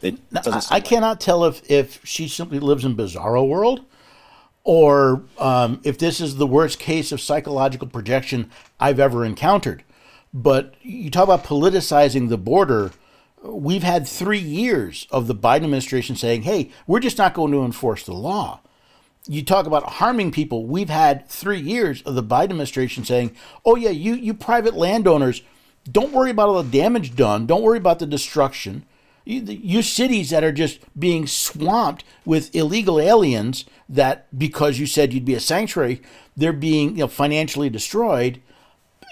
Now, 0.03 0.42
I, 0.46 0.62
I 0.72 0.81
cannot 0.81 1.18
tell 1.20 1.46
if, 1.46 1.68
if 1.70 2.05
she 2.05 2.29
simply 2.29 2.59
lives 2.59 2.85
in 2.85 2.94
bizarro 2.94 3.48
world 3.48 3.81
or 4.64 5.22
um, 5.38 5.81
if 5.85 5.98
this 5.98 6.20
is 6.20 6.37
the 6.37 6.46
worst 6.46 6.79
case 6.79 7.12
of 7.12 7.20
psychological 7.20 7.87
projection 7.87 8.50
I've 8.81 8.98
ever 8.98 9.24
encountered. 9.24 9.85
But 10.33 10.74
you 10.83 11.11
talk 11.11 11.24
about 11.24 11.44
politicizing 11.44 12.29
the 12.29 12.38
border. 12.38 12.92
We've 13.42 13.83
had 13.83 14.09
three 14.09 14.38
years 14.38 15.07
of 15.11 15.27
the 15.27 15.35
Biden 15.35 15.64
administration 15.64 16.16
saying, 16.16 16.42
hey, 16.42 16.70
we're 16.87 17.00
just 17.00 17.18
not 17.18 17.35
going 17.35 17.53
to 17.53 17.64
enforce 17.64 18.05
the 18.05 18.14
law. 18.14 18.61
You 19.27 19.44
talk 19.44 19.66
about 19.66 19.85
harming 19.85 20.33
people. 20.33 20.66
We've 20.66 20.90
had 20.90 21.29
three 21.29 21.61
years 21.61 22.03
of 22.03 22.14
the 22.14 22.22
Biden 22.22 22.44
administration 22.44 23.05
saying, 23.05 23.37
oh, 23.64 23.77
yeah, 23.77 23.90
you, 23.90 24.14
you 24.14 24.35
private 24.35 24.74
landowners, 24.74 25.42
don't 25.90 26.12
worry 26.12 26.31
about 26.31 26.48
all 26.48 26.62
the 26.62 26.79
damage 26.79 27.14
done. 27.14 27.46
Don't 27.46 27.62
worry 27.62 27.79
about 27.79 27.98
the 27.98 28.07
destruction 28.07 28.85
you, 29.25 29.83
cities 29.83 30.31
that 30.31 30.45
are 30.45 30.53
just 30.53 30.81
being 30.99 31.27
swamped 31.27 32.05
with 32.25 32.55
illegal 32.55 33.01
aliens 33.01 33.65
that 33.89 34.27
because 34.37 34.79
you 34.79 34.87
said 34.87 35.13
you'd 35.13 35.25
be 35.25 35.35
a 35.35 35.41
sanctuary, 35.41 36.03
they're 36.37 36.53
being 36.53 36.91
you 36.91 36.99
know 36.99 37.09
financially 37.09 37.71
destroyed. 37.71 38.41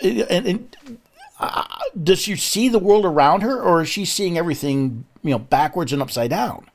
And, 0.03 0.47
and 0.47 0.99
uh, 1.39 1.65
does 2.03 2.21
she 2.21 2.37
see 2.37 2.69
the 2.69 2.79
world 2.79 3.05
around 3.05 3.43
her, 3.43 3.61
or 3.61 3.83
is 3.83 3.89
she 3.89 4.05
seeing 4.05 4.37
everything 4.37 5.05
you 5.23 5.31
know 5.31 5.39
backwards 5.39 5.93
and 5.93 6.03
upside 6.03 6.31
down? 6.31 6.69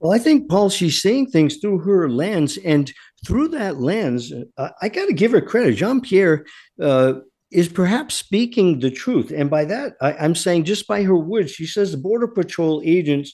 Well, 0.00 0.12
I 0.12 0.18
think 0.18 0.48
Paul, 0.48 0.68
she's 0.68 1.00
seeing 1.00 1.26
things 1.26 1.58
through 1.58 1.78
her 1.80 2.08
lens, 2.08 2.58
and 2.64 2.92
through 3.24 3.48
that 3.48 3.80
lens, 3.80 4.32
uh, 4.58 4.70
I 4.80 4.88
got 4.88 5.06
to 5.06 5.12
give 5.12 5.30
her 5.30 5.40
credit. 5.40 5.76
Jean-Pierre 5.76 6.44
uh, 6.80 7.20
is 7.52 7.68
perhaps 7.68 8.14
speaking 8.14 8.80
the 8.80 8.90
truth. 8.90 9.32
And 9.34 9.50
by 9.50 9.64
that, 9.66 9.94
I, 10.00 10.12
am 10.24 10.34
saying 10.34 10.64
just 10.64 10.86
by 10.86 11.02
her 11.02 11.16
words, 11.16 11.52
she 11.52 11.66
says 11.66 11.92
the 11.92 11.98
Border 11.98 12.28
Patrol 12.28 12.82
agents 12.84 13.32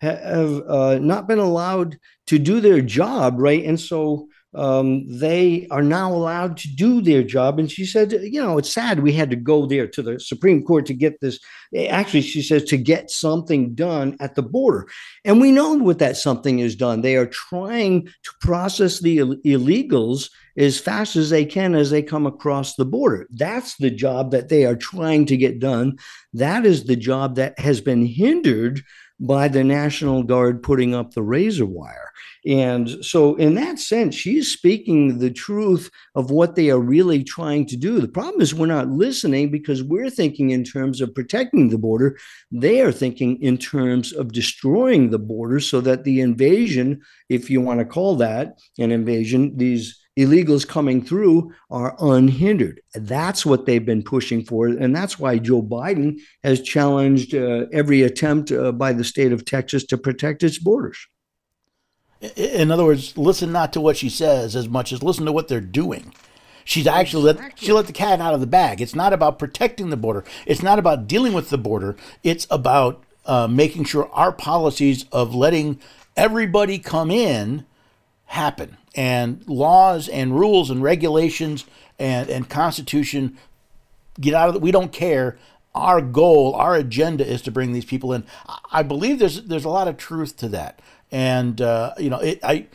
have 0.00 0.62
uh, 0.66 0.98
not 1.00 1.28
been 1.28 1.38
allowed 1.38 1.98
to 2.26 2.38
do 2.38 2.60
their 2.60 2.80
job, 2.80 3.36
right? 3.38 3.64
And 3.64 3.78
so 3.78 4.28
um, 4.54 5.06
they 5.06 5.68
are 5.70 5.82
now 5.82 6.12
allowed 6.12 6.56
to 6.58 6.68
do 6.74 7.00
their 7.00 7.22
job. 7.22 7.58
And 7.58 7.70
she 7.70 7.86
said, 7.86 8.12
you 8.12 8.42
know, 8.42 8.58
it's 8.58 8.72
sad 8.72 9.00
we 9.00 9.12
had 9.12 9.30
to 9.30 9.36
go 9.36 9.66
there 9.66 9.86
to 9.86 10.02
the 10.02 10.18
Supreme 10.18 10.62
Court 10.64 10.86
to 10.86 10.94
get 10.94 11.20
this. 11.20 11.38
Actually, 11.88 12.22
she 12.22 12.42
says 12.42 12.64
to 12.64 12.76
get 12.76 13.10
something 13.10 13.74
done 13.74 14.16
at 14.20 14.34
the 14.34 14.42
border. 14.42 14.88
And 15.24 15.40
we 15.40 15.52
know 15.52 15.74
what 15.74 16.00
that 16.00 16.16
something 16.16 16.58
is 16.58 16.74
done. 16.74 17.02
They 17.02 17.16
are 17.16 17.26
trying 17.26 18.06
to 18.06 18.30
process 18.40 19.00
the 19.00 19.18
Ill- 19.18 19.36
illegals 19.36 20.30
as 20.56 20.80
fast 20.80 21.14
as 21.14 21.30
they 21.30 21.44
can 21.44 21.76
as 21.76 21.90
they 21.90 22.02
come 22.02 22.26
across 22.26 22.74
the 22.74 22.84
border. 22.84 23.28
That's 23.30 23.76
the 23.76 23.90
job 23.90 24.32
that 24.32 24.48
they 24.48 24.64
are 24.66 24.76
trying 24.76 25.26
to 25.26 25.36
get 25.36 25.60
done. 25.60 25.96
That 26.34 26.66
is 26.66 26.84
the 26.84 26.96
job 26.96 27.36
that 27.36 27.58
has 27.58 27.80
been 27.80 28.04
hindered 28.04 28.82
by 29.20 29.48
the 29.48 29.62
National 29.62 30.22
Guard 30.22 30.62
putting 30.62 30.94
up 30.94 31.12
the 31.12 31.22
razor 31.22 31.66
wire. 31.66 32.10
And 32.46 33.04
so, 33.04 33.34
in 33.36 33.54
that 33.56 33.78
sense, 33.78 34.14
she's 34.14 34.50
speaking 34.50 35.18
the 35.18 35.30
truth 35.30 35.90
of 36.14 36.30
what 36.30 36.54
they 36.54 36.70
are 36.70 36.80
really 36.80 37.22
trying 37.22 37.66
to 37.66 37.76
do. 37.76 38.00
The 38.00 38.08
problem 38.08 38.40
is, 38.40 38.54
we're 38.54 38.66
not 38.66 38.88
listening 38.88 39.50
because 39.50 39.82
we're 39.82 40.08
thinking 40.08 40.50
in 40.50 40.64
terms 40.64 41.02
of 41.02 41.14
protecting 41.14 41.68
the 41.68 41.76
border. 41.76 42.18
They 42.50 42.80
are 42.80 42.92
thinking 42.92 43.40
in 43.42 43.58
terms 43.58 44.14
of 44.14 44.32
destroying 44.32 45.10
the 45.10 45.18
border 45.18 45.60
so 45.60 45.82
that 45.82 46.04
the 46.04 46.20
invasion, 46.20 47.02
if 47.28 47.50
you 47.50 47.60
want 47.60 47.80
to 47.80 47.84
call 47.84 48.16
that 48.16 48.58
an 48.78 48.90
invasion, 48.90 49.56
these 49.56 49.99
illegals 50.18 50.66
coming 50.66 51.02
through 51.02 51.52
are 51.70 51.96
unhindered. 52.00 52.80
That's 52.94 53.46
what 53.46 53.66
they've 53.66 53.84
been 53.84 54.02
pushing 54.02 54.44
for. 54.44 54.66
And 54.66 54.94
that's 54.94 55.18
why 55.18 55.38
Joe 55.38 55.62
Biden 55.62 56.18
has 56.42 56.60
challenged 56.60 57.34
uh, 57.34 57.66
every 57.72 58.02
attempt 58.02 58.50
uh, 58.52 58.72
by 58.72 58.92
the 58.92 59.04
state 59.04 59.32
of 59.32 59.44
Texas 59.44 59.84
to 59.86 59.98
protect 59.98 60.42
its 60.42 60.58
borders. 60.58 61.06
In 62.36 62.70
other 62.70 62.84
words, 62.84 63.16
listen 63.16 63.50
not 63.50 63.72
to 63.72 63.80
what 63.80 63.96
she 63.96 64.10
says 64.10 64.54
as 64.54 64.68
much 64.68 64.92
as 64.92 65.02
listen 65.02 65.24
to 65.24 65.32
what 65.32 65.48
they're 65.48 65.60
doing. 65.60 66.12
She's 66.64 66.86
actually 66.86 67.32
let 67.32 67.58
she 67.58 67.72
let 67.72 67.86
the 67.86 67.92
cat 67.94 68.20
out 68.20 68.34
of 68.34 68.40
the 68.40 68.46
bag. 68.46 68.82
It's 68.82 68.94
not 68.94 69.14
about 69.14 69.38
protecting 69.38 69.88
the 69.88 69.96
border. 69.96 70.24
It's 70.44 70.62
not 70.62 70.78
about 70.78 71.08
dealing 71.08 71.32
with 71.32 71.48
the 71.48 71.56
border. 71.56 71.96
It's 72.22 72.46
about 72.50 73.02
uh, 73.24 73.48
making 73.48 73.84
sure 73.84 74.10
our 74.12 74.32
policies 74.32 75.06
of 75.10 75.34
letting 75.34 75.80
everybody 76.16 76.78
come 76.78 77.10
in 77.10 77.64
happen 78.26 78.76
and 78.94 79.46
laws 79.48 80.08
and 80.08 80.38
rules 80.38 80.70
and 80.70 80.82
regulations 80.82 81.64
and, 81.98 82.28
and 82.28 82.48
constitution 82.48 83.36
get 84.20 84.34
out 84.34 84.48
of 84.48 84.56
it. 84.56 84.62
We 84.62 84.70
don't 84.70 84.92
care. 84.92 85.38
Our 85.74 86.00
goal, 86.00 86.54
our 86.54 86.74
agenda 86.74 87.24
is 87.24 87.42
to 87.42 87.52
bring 87.52 87.72
these 87.72 87.84
people 87.84 88.12
in. 88.12 88.24
I 88.72 88.82
believe 88.82 89.20
there's 89.20 89.42
there's 89.42 89.64
a 89.64 89.68
lot 89.68 89.86
of 89.86 89.96
truth 89.96 90.36
to 90.38 90.48
that, 90.48 90.80
and 91.12 91.60
uh, 91.60 91.94
you 91.96 92.10
know, 92.10 92.18
it, 92.18 92.40
I 92.42 92.66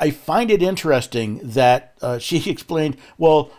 I 0.00 0.10
find 0.10 0.50
it 0.50 0.62
interesting 0.62 1.40
that 1.42 1.94
uh, 2.00 2.18
she 2.18 2.50
explained, 2.50 2.96
well, 3.18 3.50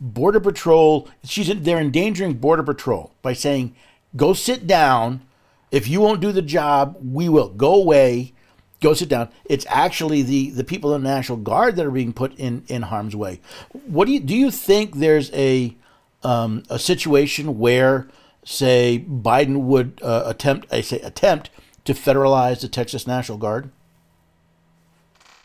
Border 0.00 0.40
Patrol, 0.40 1.08
she's 1.24 1.48
they're 1.62 1.78
endangering 1.78 2.34
Border 2.34 2.64
Patrol 2.64 3.12
by 3.22 3.32
saying, 3.32 3.74
go 4.16 4.32
sit 4.32 4.66
down. 4.66 5.22
If 5.70 5.88
you 5.88 6.00
won't 6.00 6.20
do 6.20 6.32
the 6.32 6.42
job, 6.42 6.96
we 7.02 7.28
will 7.28 7.48
go 7.48 7.74
away 7.74 8.32
go 8.80 8.94
sit 8.94 9.08
down. 9.08 9.28
It's 9.44 9.66
actually 9.68 10.22
the 10.22 10.50
the 10.50 10.64
people 10.64 10.94
in 10.94 11.02
the 11.02 11.08
National 11.08 11.38
Guard 11.38 11.76
that 11.76 11.86
are 11.86 11.90
being 11.90 12.12
put 12.12 12.34
in 12.36 12.64
in 12.68 12.82
harm's 12.82 13.16
way. 13.16 13.40
What 13.86 14.06
do 14.06 14.12
you 14.12 14.20
do? 14.20 14.34
You 14.34 14.50
think 14.50 14.96
there's 14.96 15.32
a 15.32 15.76
um, 16.22 16.64
a 16.68 16.78
situation 16.78 17.58
where, 17.58 18.08
say, 18.44 19.04
Biden 19.08 19.62
would 19.62 20.00
uh, 20.02 20.24
attempt, 20.26 20.66
I 20.72 20.80
say, 20.80 21.00
attempt 21.00 21.50
to 21.84 21.94
federalize 21.94 22.60
the 22.60 22.68
Texas 22.68 23.06
National 23.06 23.38
Guard? 23.38 23.70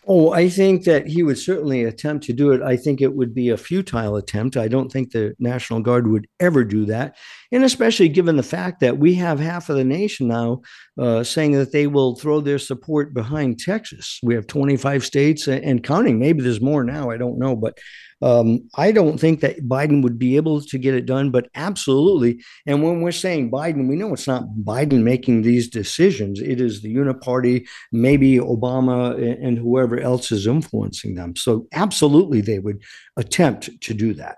Oh, 0.08 0.32
I 0.32 0.50
think 0.50 0.86
that 0.86 1.06
he 1.06 1.22
would 1.22 1.38
certainly 1.38 1.84
attempt 1.84 2.26
to 2.26 2.34
do 2.34 2.52
it. 2.52 2.64
I 2.64 2.76
think 2.76 3.02
it 3.02 3.14
would 3.14 3.36
be 3.36 3.50
a 3.50 3.58
futile 3.58 4.16
attempt. 4.16 4.58
I 4.58 4.68
don't 4.68 4.92
think 4.92 5.12
the 5.12 5.36
National 5.38 5.80
Guard 5.80 6.08
would 6.08 6.28
ever 6.40 6.64
do 6.64 6.86
that. 6.86 7.18
And 7.52 7.64
especially 7.64 8.10
given 8.10 8.36
the 8.36 8.42
fact 8.42 8.80
that 8.80 8.98
we 8.98 9.14
have 9.16 9.40
half 9.40 9.70
of 9.70 9.76
the 9.76 9.84
nation 9.84 10.28
now 10.28 10.62
uh, 11.00 11.24
saying 11.24 11.52
that 11.52 11.72
they 11.72 11.86
will 11.86 12.16
throw 12.16 12.40
their 12.40 12.58
support 12.58 13.14
behind 13.14 13.60
Texas. 13.60 14.20
We 14.24 14.34
have 14.34 14.48
25 14.48 15.06
states 15.06 15.48
and 15.48 15.84
counting. 15.84 16.18
Maybe 16.18 16.42
there's 16.42 16.62
more 16.62 16.84
now. 16.84 17.12
I 17.12 17.18
don't 17.18 17.38
know. 17.38 17.56
But 17.56 17.78
um, 18.22 18.70
I 18.76 18.92
don't 18.92 19.20
think 19.20 19.40
that 19.42 19.68
Biden 19.68 20.04
would 20.04 20.20
be 20.20 20.36
able 20.36 20.62
to 20.62 20.78
get 20.78 20.94
it 20.94 21.06
done, 21.06 21.32
but 21.32 21.50
absolutely. 21.56 22.44
And 22.66 22.84
when 22.84 23.02
we're 23.02 23.12
saying 23.12 23.52
Biden, 23.52 23.88
we 23.88 23.96
know 23.96 24.14
it's 24.14 24.28
not 24.28 24.46
Biden 24.64 25.04
making 25.04 25.42
these 25.42 25.68
decisions. 25.68 26.40
It 26.40 26.62
is 26.62 26.82
the 26.82 26.94
uniparty, 26.94 27.68
maybe 27.92 28.38
Obama 28.38 29.16
and 29.44 29.58
whoever 29.58 30.00
else 30.00 30.32
is 30.32 30.48
influencing 30.48 31.16
them. 31.16 31.36
So 31.36 31.68
absolutely, 31.74 32.42
they 32.42 32.60
would 32.60 32.82
attempt 33.18 33.82
to 33.82 33.94
do 33.94 34.14
that. 34.16 34.38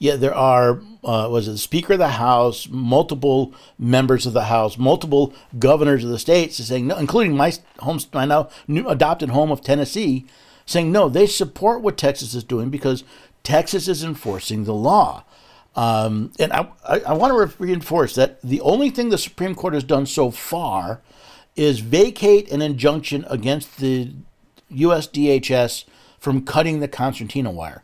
Yeah, 0.00 0.16
there 0.16 0.34
are, 0.34 0.80
uh, 1.04 1.28
was 1.30 1.48
it 1.48 1.52
the 1.52 1.58
Speaker 1.58 1.94
of 1.94 1.98
the 1.98 2.08
House, 2.08 2.68
multiple 2.68 3.54
members 3.78 4.26
of 4.26 4.32
the 4.32 4.44
House, 4.44 4.78
multiple 4.78 5.32
governors 5.58 6.04
of 6.04 6.10
the 6.10 6.18
states 6.18 6.56
saying 6.56 6.86
no, 6.86 6.96
including 6.96 7.36
my 7.36 7.52
home, 7.78 8.00
my 8.12 8.24
now 8.24 8.48
new 8.66 8.88
adopted 8.88 9.30
home 9.30 9.50
of 9.50 9.60
Tennessee, 9.60 10.26
saying 10.68 10.92
no, 10.92 11.08
they 11.08 11.26
support 11.26 11.80
what 11.80 11.96
Texas 11.96 12.34
is 12.34 12.44
doing 12.44 12.68
because 12.68 13.02
Texas 13.42 13.88
is 13.88 14.04
enforcing 14.04 14.64
the 14.64 14.74
law. 14.74 15.24
Um, 15.74 16.30
and 16.38 16.52
I, 16.52 16.68
I, 16.86 17.00
I 17.00 17.12
want 17.14 17.50
to 17.50 17.56
reinforce 17.58 18.14
that 18.16 18.42
the 18.42 18.60
only 18.60 18.90
thing 18.90 19.08
the 19.08 19.16
Supreme 19.16 19.54
Court 19.54 19.72
has 19.72 19.84
done 19.84 20.04
so 20.04 20.30
far 20.30 21.00
is 21.56 21.80
vacate 21.80 22.52
an 22.52 22.60
injunction 22.60 23.24
against 23.30 23.78
the 23.78 24.12
U.S. 24.68 25.08
DHS 25.08 25.84
from 26.18 26.44
cutting 26.44 26.80
the 26.80 26.88
concertina 26.88 27.50
wire, 27.50 27.82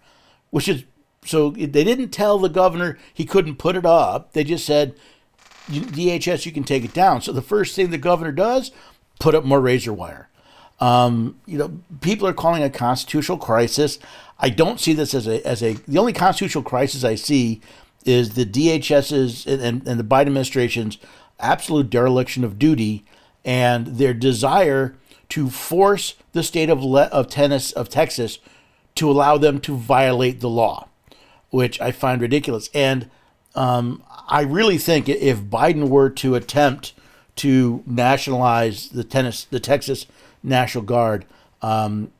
which 0.50 0.68
is 0.68 0.84
so 1.24 1.50
they 1.50 1.66
didn't 1.66 2.10
tell 2.10 2.38
the 2.38 2.50
governor 2.50 2.98
he 3.14 3.24
couldn't 3.24 3.56
put 3.56 3.76
it 3.76 3.86
up. 3.86 4.34
They 4.34 4.44
just 4.44 4.66
said, 4.66 4.94
DHS, 5.70 6.44
you 6.44 6.52
can 6.52 6.64
take 6.64 6.84
it 6.84 6.92
down. 6.92 7.22
So 7.22 7.32
the 7.32 7.40
first 7.40 7.74
thing 7.74 7.88
the 7.88 7.96
governor 7.96 8.32
does, 8.32 8.72
put 9.18 9.34
up 9.34 9.42
more 9.42 9.60
razor 9.60 9.94
wire. 9.94 10.28
Um, 10.80 11.38
you 11.46 11.58
know, 11.58 11.78
people 12.00 12.26
are 12.26 12.32
calling 12.32 12.62
a 12.62 12.70
constitutional 12.70 13.38
crisis. 13.38 13.98
I 14.38 14.50
don't 14.50 14.80
see 14.80 14.92
this 14.92 15.14
as 15.14 15.26
a 15.26 15.46
as 15.46 15.62
a 15.62 15.74
the 15.86 15.98
only 15.98 16.12
constitutional 16.12 16.64
crisis 16.64 17.04
I 17.04 17.14
see 17.14 17.60
is 18.04 18.34
the 18.34 18.44
DHS's 18.44 19.46
and, 19.46 19.86
and 19.86 20.00
the 20.00 20.04
Biden 20.04 20.22
administration's 20.22 20.98
absolute 21.40 21.90
dereliction 21.90 22.44
of 22.44 22.58
duty 22.58 23.04
and 23.44 23.86
their 23.86 24.14
desire 24.14 24.96
to 25.30 25.50
force 25.50 26.14
the 26.32 26.42
state 26.42 26.70
of 26.70 26.82
Le- 26.82 27.04
of 27.04 27.28
Tennessee 27.28 27.74
of 27.76 27.88
Texas 27.88 28.38
to 28.96 29.10
allow 29.10 29.38
them 29.38 29.60
to 29.60 29.76
violate 29.76 30.40
the 30.40 30.48
law, 30.48 30.88
which 31.50 31.80
I 31.80 31.90
find 31.90 32.20
ridiculous. 32.20 32.70
And 32.74 33.10
um, 33.54 34.02
I 34.28 34.42
really 34.42 34.78
think 34.78 35.08
if 35.08 35.40
Biden 35.40 35.88
were 35.88 36.10
to 36.10 36.34
attempt 36.34 36.92
to 37.36 37.82
nationalize 37.86 38.88
the 38.88 39.04
tennis 39.04 39.44
the 39.44 39.60
Texas 39.60 40.06
National 40.44 40.84
Guard. 40.84 41.24
Um, 41.62 42.12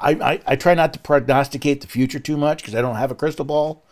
I, 0.00 0.10
I, 0.10 0.40
I 0.46 0.56
try 0.56 0.74
not 0.74 0.92
to 0.94 0.98
prognosticate 0.98 1.80
the 1.80 1.86
future 1.86 2.18
too 2.18 2.36
much 2.36 2.58
because 2.58 2.74
I 2.74 2.80
don't 2.80 2.96
have 2.96 3.12
a 3.12 3.14
crystal 3.14 3.44
ball. 3.44 3.82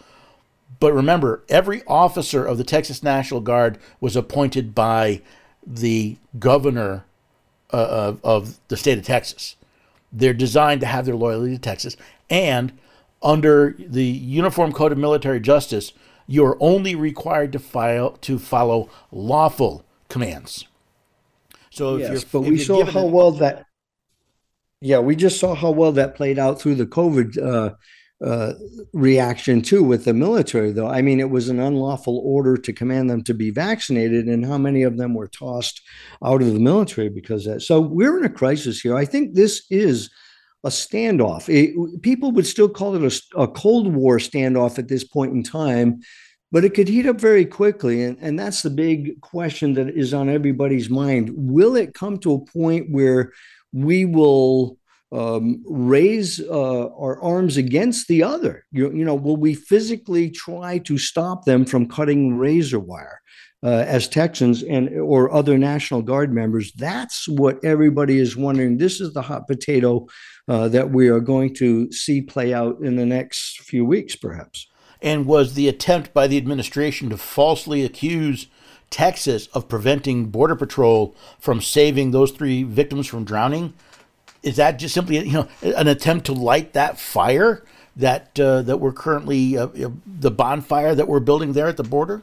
But 0.81 0.92
remember, 0.92 1.42
every 1.49 1.83
officer 1.87 2.44
of 2.44 2.59
the 2.59 2.64
Texas 2.64 3.03
National 3.03 3.40
Guard 3.40 3.79
was 4.01 4.16
appointed 4.16 4.75
by 4.75 5.20
the 5.66 6.16
governor 6.38 7.05
uh, 7.73 7.77
of, 7.77 8.25
of 8.25 8.61
the 8.68 8.77
state 8.77 8.99
of 8.99 9.05
Texas. 9.05 9.57
They're 10.12 10.33
designed 10.33 10.81
to 10.81 10.87
have 10.87 11.07
their 11.07 11.14
loyalty 11.14 11.53
to 11.53 11.59
Texas. 11.59 11.96
And 12.29 12.73
under 13.23 13.77
the 13.79 14.05
Uniform 14.05 14.73
Code 14.73 14.92
of 14.92 14.99
Military 14.99 15.40
Justice, 15.40 15.92
you're 16.27 16.57
only 16.61 16.94
required 16.94 17.53
to 17.53 17.59
file 17.59 18.12
to 18.23 18.38
follow 18.38 18.88
lawful 19.12 19.85
commands. 20.09 20.66
So 21.70 21.96
if 21.96 22.00
yes, 22.00 22.11
you're, 22.11 22.42
but 22.42 22.46
if 22.46 22.50
we 22.52 22.59
saw 22.59 22.85
how 22.85 23.06
well 23.06 23.33
that. 23.33 23.64
Yeah, 24.80 24.98
we 24.98 25.14
just 25.14 25.38
saw 25.38 25.54
how 25.54 25.70
well 25.70 25.92
that 25.92 26.14
played 26.14 26.38
out 26.38 26.61
through 26.61 26.76
the 26.76 26.87
COVID 26.87 27.38
uh, 27.38 27.74
uh, 28.24 28.54
reaction 28.92 29.62
too 29.62 29.83
with 29.83 30.04
the 30.04 30.14
military. 30.14 30.72
Though 30.72 30.88
I 30.88 31.02
mean, 31.02 31.20
it 31.20 31.30
was 31.30 31.48
an 31.48 31.61
unlawful 31.61 32.18
order 32.24 32.56
to 32.56 32.72
command 32.72 33.11
them 33.11 33.22
to 33.24 33.35
be 33.35 33.50
vaccinated, 33.50 34.26
and 34.26 34.44
how 34.44 34.59
many 34.59 34.83
of 34.83 34.96
them 34.96 35.14
were 35.14 35.28
tossed 35.28 35.83
out 36.24 36.42
of 36.42 36.52
the 36.52 36.61
military 36.61 37.09
because 37.09 37.46
of 37.46 37.54
that. 37.54 37.61
So 37.61 37.80
we're 37.80 38.18
in 38.18 38.24
a 38.24 38.30
crisis 38.30 38.80
here. 38.80 38.96
I 38.96 39.04
think 39.04 39.35
this 39.35 39.64
is 39.70 40.11
a 40.64 40.68
standoff. 40.68 41.48
It, 41.48 42.02
people 42.02 42.33
would 42.33 42.46
still 42.46 42.68
call 42.68 42.94
it 42.94 43.22
a, 43.35 43.40
a 43.40 43.48
Cold 43.48 43.94
War 43.94 44.18
standoff 44.18 44.78
at 44.78 44.88
this 44.88 45.04
point 45.04 45.33
in 45.33 45.42
time 45.42 46.00
but 46.52 46.64
it 46.64 46.74
could 46.74 46.88
heat 46.88 47.06
up 47.06 47.20
very 47.20 47.44
quickly. 47.44 48.02
And, 48.02 48.18
and 48.20 48.38
that's 48.38 48.62
the 48.62 48.70
big 48.70 49.20
question 49.20 49.74
that 49.74 49.88
is 49.90 50.12
on 50.12 50.28
everybody's 50.28 50.90
mind. 50.90 51.30
Will 51.34 51.76
it 51.76 51.94
come 51.94 52.18
to 52.18 52.34
a 52.34 52.44
point 52.44 52.90
where 52.90 53.32
we 53.72 54.04
will 54.04 54.78
um, 55.12 55.62
raise 55.66 56.40
uh, 56.40 56.88
our 56.88 57.20
arms 57.22 57.56
against 57.56 58.08
the 58.08 58.22
other? 58.22 58.64
You, 58.72 58.92
you 58.92 59.04
know, 59.04 59.14
will 59.14 59.36
we 59.36 59.54
physically 59.54 60.30
try 60.30 60.78
to 60.78 60.98
stop 60.98 61.44
them 61.44 61.64
from 61.64 61.88
cutting 61.88 62.36
razor 62.36 62.80
wire? 62.80 63.20
Uh, 63.62 63.84
as 63.86 64.08
Texans 64.08 64.62
and 64.62 64.88
or 64.98 65.30
other 65.30 65.58
National 65.58 66.00
Guard 66.00 66.32
members, 66.32 66.72
that's 66.72 67.28
what 67.28 67.62
everybody 67.62 68.18
is 68.18 68.34
wondering. 68.34 68.78
This 68.78 69.02
is 69.02 69.12
the 69.12 69.20
hot 69.20 69.46
potato 69.46 70.06
uh, 70.48 70.68
that 70.68 70.92
we 70.92 71.08
are 71.08 71.20
going 71.20 71.52
to 71.56 71.92
see 71.92 72.22
play 72.22 72.54
out 72.54 72.81
in 72.81 72.96
the 72.96 73.04
next 73.04 73.60
few 73.60 73.85
weeks, 73.85 74.16
perhaps 74.16 74.66
and 75.03 75.27
was 75.27 75.55
the 75.55 75.69
attempt 75.69 76.13
by 76.13 76.27
the 76.27 76.37
administration 76.37 77.11
to 77.11 77.17
falsely 77.17 77.85
accuse 77.85 78.46
Texas 78.90 79.46
of 79.48 79.69
preventing 79.69 80.27
Border 80.27 80.57
Patrol 80.57 81.15
from 81.38 81.61
saving 81.61 82.11
those 82.11 82.33
three 82.33 82.63
victims 82.63 83.07
from 83.07 83.25
drowning. 83.25 83.73
Is 84.42 84.57
that 84.57 84.79
just 84.79 84.94
simply 84.94 85.19
you 85.19 85.33
know 85.33 85.48
an 85.63 85.87
attempt 85.87 86.27
to 86.27 86.33
light 86.33 86.73
that 86.73 86.98
fire 86.98 87.65
that 87.96 88.38
uh, 88.40 88.63
that 88.63 88.79
we're 88.79 88.92
currently 88.92 89.57
uh, 89.57 89.69
the 90.07 90.31
bonfire 90.31 90.94
that 90.94 91.09
we're 91.09 91.21
building 91.21 91.53
there 91.53 91.69
at 91.69 91.77
the 91.77 91.85
border? 91.85 92.23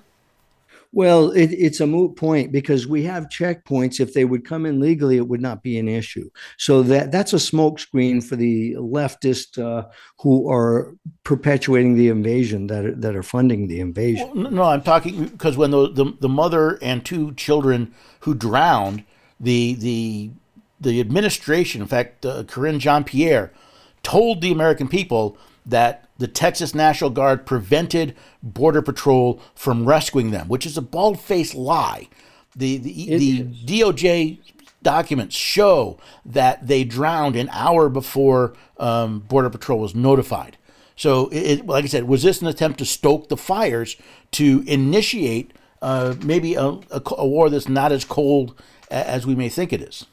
Well, 0.98 1.30
it, 1.30 1.52
it's 1.52 1.80
a 1.80 1.86
moot 1.86 2.16
point 2.16 2.52
because 2.52 2.88
we 2.88 3.04
have 3.04 3.26
checkpoints. 3.26 4.00
If 4.00 4.16
they 4.16 4.26
would 4.26 4.44
come 4.44 4.66
in 4.66 4.80
legally, 4.80 5.18
it 5.18 5.28
would 5.28 5.42
not 5.42 5.62
be 5.62 5.78
an 5.78 5.88
issue. 5.88 6.32
So 6.58 6.82
that 6.82 7.12
that's 7.12 7.34
a 7.34 7.36
smokescreen 7.36 8.24
for 8.24 8.36
the 8.36 8.74
leftists 8.80 9.60
uh, 9.60 9.90
who 10.22 10.52
are 10.52 10.96
perpetuating 11.24 11.98
the 11.98 12.08
invasion 12.08 12.66
that 12.66 12.84
are, 12.84 12.96
that 12.96 13.16
are 13.16 13.22
funding 13.22 13.68
the 13.68 13.80
invasion. 13.80 14.28
Well, 14.34 14.52
no, 14.52 14.64
I'm 14.64 14.82
talking 14.82 15.26
because 15.28 15.56
when 15.56 15.70
the, 15.70 15.88
the 15.92 16.18
the 16.20 16.30
mother 16.30 16.80
and 16.82 17.06
two 17.06 17.36
children 17.36 17.94
who 18.22 18.34
drowned, 18.34 19.04
the 19.40 19.76
the 19.76 20.32
the 20.82 21.00
administration, 21.00 21.84
in 21.84 21.88
fact, 21.88 22.26
uh, 22.26 22.42
Karine 22.46 22.80
Jean 22.80 23.04
Pierre 23.04 23.54
told 24.02 24.42
the 24.42 24.52
American 24.52 24.88
people 24.88 25.38
that 25.68 26.10
the 26.18 26.28
Texas 26.28 26.74
National 26.74 27.10
Guard 27.10 27.46
prevented 27.46 28.16
Border 28.42 28.82
Patrol 28.82 29.42
from 29.54 29.86
rescuing 29.86 30.32
them, 30.32 30.48
which 30.48 30.66
is 30.66 30.78
a 30.78 30.82
bald 30.82 31.20
faced 31.20 31.54
lie. 31.54 32.08
The, 32.56 32.78
the, 32.78 33.18
the 33.18 33.44
DOJ 33.44 34.40
documents 34.82 35.36
show 35.36 36.00
that 36.26 36.66
they 36.66 36.84
drowned 36.84 37.36
an 37.36 37.50
hour 37.52 37.90
before 37.90 38.56
um, 38.78 39.20
Border 39.20 39.50
Patrol 39.50 39.80
was 39.80 39.94
notified. 39.94 40.58
So, 40.96 41.30
it, 41.32 41.68
like 41.68 41.84
I 41.84 41.88
said, 41.88 42.06
was 42.06 42.24
this 42.24 42.42
an 42.42 42.48
attempt 42.48 42.80
to 42.80 42.86
stoke 42.86 43.30
the 43.30 43.38
fires 43.38 43.98
to 44.32 44.64
initiate 44.66 45.52
uh, 45.82 46.16
maybe 46.24 46.56
a, 46.56 46.66
a, 46.66 47.02
a, 47.18 47.28
war 47.28 47.52
that's 47.52 47.70
not 47.70 47.92
as 47.92 48.04
cold 48.04 48.60
as 48.90 49.28
we 49.28 49.36
may 49.36 49.48
think 49.48 49.72
it 49.72 49.82
is? 49.82 50.08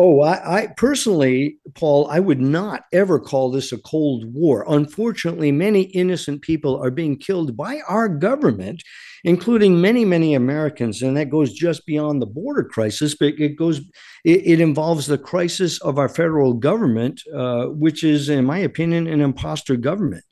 Oh, 0.00 0.20
I, 0.20 0.58
I, 0.58 0.66
personally, 0.76 1.58
Paul, 1.74 2.06
I 2.08 2.20
would 2.20 2.40
not 2.40 2.84
ever 2.92 3.18
call 3.18 3.50
this 3.50 3.72
a 3.72 3.78
Cold 3.78 4.32
War. 4.32 4.64
Unfortunately, 4.68 5.50
many 5.50 5.82
innocent 5.82 6.40
people 6.42 6.80
are 6.80 6.92
being 6.92 7.16
killed 7.16 7.56
by 7.56 7.80
our 7.88 8.08
government, 8.08 8.84
including 9.24 9.80
many, 9.80 10.04
many 10.04 10.34
Americans. 10.34 11.02
And 11.02 11.16
that 11.16 11.30
goes 11.30 11.52
just 11.52 11.84
beyond 11.84 12.22
the 12.22 12.26
border 12.26 12.62
crisis, 12.62 13.16
but 13.18 13.34
it 13.40 13.56
goes, 13.56 13.80
it, 14.24 14.46
it 14.46 14.60
involves 14.60 15.08
the 15.08 15.18
crisis 15.18 15.80
of 15.82 15.98
our 15.98 16.08
federal 16.08 16.54
government, 16.54 17.20
uh, 17.34 17.64
which 17.64 18.04
is, 18.04 18.28
in 18.28 18.44
my 18.44 18.58
opinion, 18.58 19.08
an 19.08 19.20
imposter 19.20 19.74
government. 19.74 20.22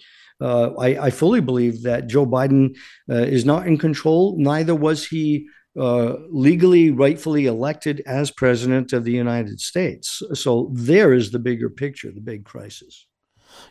Uh, 0.40 0.74
I, 0.78 1.06
I, 1.06 1.10
fully 1.10 1.40
believe 1.40 1.82
that 1.82 2.08
Joe 2.08 2.26
Biden 2.26 2.76
uh, 3.10 3.14
is 3.14 3.46
not 3.46 3.66
in 3.66 3.78
control. 3.78 4.36
Neither 4.38 4.74
was 4.74 5.06
he 5.06 5.48
uh, 5.78 6.14
legally, 6.30 6.90
rightfully 6.90 7.46
elected 7.46 8.02
as 8.06 8.30
president 8.30 8.92
of 8.92 9.04
the 9.04 9.12
United 9.12 9.60
States. 9.60 10.22
So 10.34 10.70
there 10.72 11.12
is 11.12 11.30
the 11.30 11.38
bigger 11.38 11.68
picture, 11.68 12.10
the 12.10 12.20
big 12.20 12.44
crisis. 12.44 13.06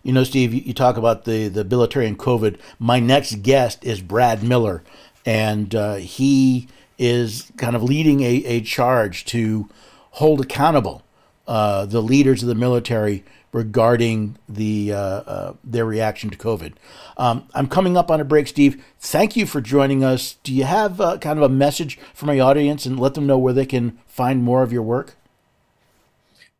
You 0.03 0.13
know, 0.13 0.23
Steve, 0.23 0.53
you 0.53 0.73
talk 0.73 0.97
about 0.97 1.25
the, 1.25 1.47
the 1.47 1.63
military 1.63 2.07
and 2.07 2.17
COVID. 2.17 2.59
My 2.79 2.99
next 2.99 3.43
guest 3.43 3.83
is 3.83 4.01
Brad 4.01 4.43
Miller, 4.43 4.83
and 5.25 5.73
uh, 5.73 5.95
he 5.95 6.67
is 6.97 7.51
kind 7.57 7.75
of 7.75 7.83
leading 7.83 8.21
a, 8.21 8.35
a 8.45 8.61
charge 8.61 9.25
to 9.25 9.69
hold 10.11 10.41
accountable 10.41 11.03
uh, 11.47 11.85
the 11.85 12.01
leaders 12.01 12.41
of 12.41 12.49
the 12.49 12.55
military 12.55 13.23
regarding 13.55 14.37
the 14.49 14.91
uh, 14.91 14.97
uh, 14.97 15.53
their 15.63 15.85
reaction 15.85 16.29
to 16.29 16.37
COVID. 16.37 16.73
Um, 17.15 17.47
I'm 17.53 17.67
coming 17.67 17.95
up 17.95 18.11
on 18.11 18.19
a 18.19 18.25
break, 18.25 18.47
Steve. 18.47 18.83
Thank 18.99 19.37
you 19.37 19.45
for 19.45 19.61
joining 19.61 20.03
us. 20.03 20.33
Do 20.43 20.53
you 20.53 20.65
have 20.65 20.99
uh, 20.99 21.17
kind 21.19 21.39
of 21.39 21.43
a 21.43 21.53
message 21.53 21.97
for 22.13 22.25
my 22.25 22.37
audience 22.37 22.85
and 22.85 22.99
let 22.99 23.13
them 23.13 23.25
know 23.25 23.37
where 23.37 23.53
they 23.53 23.65
can 23.65 23.97
find 24.07 24.43
more 24.43 24.61
of 24.61 24.73
your 24.73 24.83
work? 24.83 25.15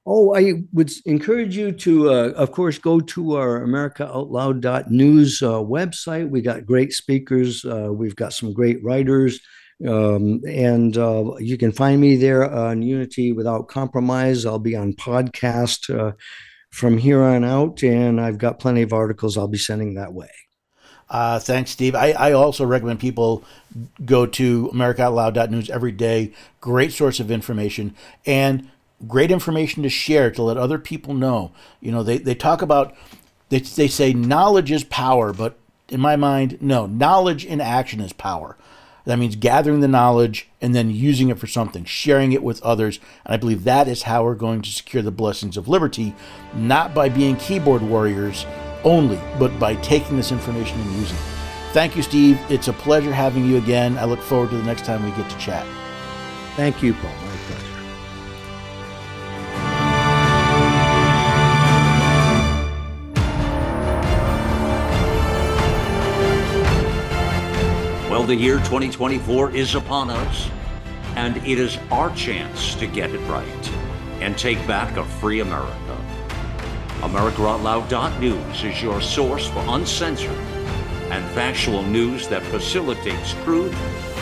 Oh, 0.05 0.33
I 0.35 0.63
would 0.71 0.91
encourage 1.05 1.57
you 1.57 1.73
to, 1.73 2.11
uh, 2.11 2.29
of 2.37 2.53
course, 2.53 2.77
go 2.77 3.01
to 3.01 3.35
our 3.35 3.59
AmericaOutloud.news 3.65 5.41
uh, 5.41 5.47
website. 5.47 6.29
We 6.29 6.41
got 6.41 6.65
great 6.65 6.93
speakers. 6.93 7.65
Uh, 7.65 7.89
we've 7.91 8.15
got 8.15 8.31
some 8.31 8.53
great 8.53 8.81
writers. 8.83 9.41
Um, 9.85 10.41
and 10.47 10.97
uh, 10.97 11.35
you 11.39 11.57
can 11.57 11.73
find 11.73 11.99
me 11.99 12.15
there 12.15 12.49
on 12.49 12.83
Unity 12.83 13.33
Without 13.33 13.67
Compromise. 13.67 14.45
I'll 14.45 14.59
be 14.59 14.75
on 14.77 14.93
podcast 14.93 15.93
uh, 15.93 16.13
from 16.75 16.97
here 16.97 17.23
on 17.23 17.45
out, 17.45 17.81
and 17.83 18.19
I've 18.19 18.37
got 18.37 18.59
plenty 18.59 18.81
of 18.81 18.91
articles 18.91 19.37
I'll 19.37 19.47
be 19.47 19.57
sending 19.57 19.93
that 19.93 20.11
way. 20.11 20.29
Uh, 21.09 21.39
thanks, 21.39 21.71
Steve. 21.71 21.95
I, 21.95 22.11
I 22.11 22.33
also 22.33 22.65
recommend 22.65 22.99
people 22.99 23.45
go 24.03 24.25
to 24.25 24.67
AmericaOutloud.news 24.73 25.69
every 25.69 25.93
day. 25.93 26.33
Great 26.59 26.91
source 26.91 27.21
of 27.21 27.31
information 27.31 27.95
and 28.25 28.69
great 29.07 29.31
information 29.31 29.83
to 29.83 29.89
share 29.89 30.29
to 30.31 30.43
let 30.43 30.57
other 30.57 30.77
people 30.77 31.13
know. 31.13 31.53
You 31.79 31.93
know, 31.93 32.03
they, 32.03 32.17
they 32.17 32.35
talk 32.35 32.61
about, 32.61 32.93
they, 33.47 33.59
they 33.59 33.87
say 33.87 34.11
knowledge 34.11 34.69
is 34.69 34.83
power, 34.83 35.31
but 35.31 35.57
in 35.87 36.01
my 36.01 36.17
mind, 36.17 36.57
no, 36.59 36.87
knowledge 36.87 37.45
in 37.45 37.61
action 37.61 38.01
is 38.01 38.11
power. 38.11 38.57
That 39.05 39.19
means 39.19 39.35
gathering 39.35 39.81
the 39.81 39.87
knowledge 39.87 40.49
and 40.61 40.73
then 40.73 40.89
using 40.89 41.29
it 41.29 41.37
for 41.37 41.47
something, 41.47 41.85
sharing 41.85 42.31
it 42.31 42.43
with 42.43 42.61
others. 42.63 42.99
And 43.23 43.33
I 43.33 43.37
believe 43.37 43.63
that 43.63 43.87
is 43.87 44.03
how 44.03 44.23
we're 44.23 44.35
going 44.35 44.61
to 44.63 44.69
secure 44.69 45.03
the 45.03 45.11
blessings 45.11 45.57
of 45.57 45.67
liberty, 45.67 46.15
not 46.55 46.93
by 46.93 47.09
being 47.09 47.37
keyboard 47.37 47.83
warriors 47.83 48.45
only, 48.83 49.19
but 49.39 49.57
by 49.59 49.75
taking 49.75 50.17
this 50.17 50.31
information 50.31 50.79
and 50.81 50.91
using 50.93 51.17
it. 51.17 51.23
Thank 51.71 51.95
you, 51.95 52.03
Steve. 52.03 52.39
It's 52.49 52.67
a 52.67 52.73
pleasure 52.73 53.13
having 53.13 53.45
you 53.45 53.57
again. 53.57 53.97
I 53.97 54.05
look 54.05 54.21
forward 54.21 54.49
to 54.51 54.57
the 54.57 54.63
next 54.63 54.85
time 54.85 55.03
we 55.03 55.11
get 55.11 55.29
to 55.29 55.37
chat. 55.37 55.67
Thank 56.55 56.81
you, 56.81 56.93
Paul. 56.93 57.24
Well, 68.25 68.35
the 68.35 68.41
year 68.41 68.57
2024 68.57 69.51
is 69.51 69.75
upon 69.75 70.09
us, 70.09 70.49
and 71.15 71.37
it 71.37 71.59
is 71.59 71.77
our 71.91 72.09
chance 72.15 72.73
to 72.73 72.87
get 72.87 73.11
it 73.11 73.19
right 73.29 73.69
and 74.19 74.35
take 74.35 74.57
back 74.65 74.97
a 74.97 75.05
free 75.05 75.41
America. 75.41 75.97
AmericaOutloud.news 77.01 78.63
is 78.63 78.81
your 78.81 78.99
source 78.99 79.47
for 79.47 79.63
uncensored 79.67 80.39
and 81.11 81.23
factual 81.35 81.83
news 81.83 82.27
that 82.29 82.41
facilitates 82.41 83.33
truth 83.43 83.75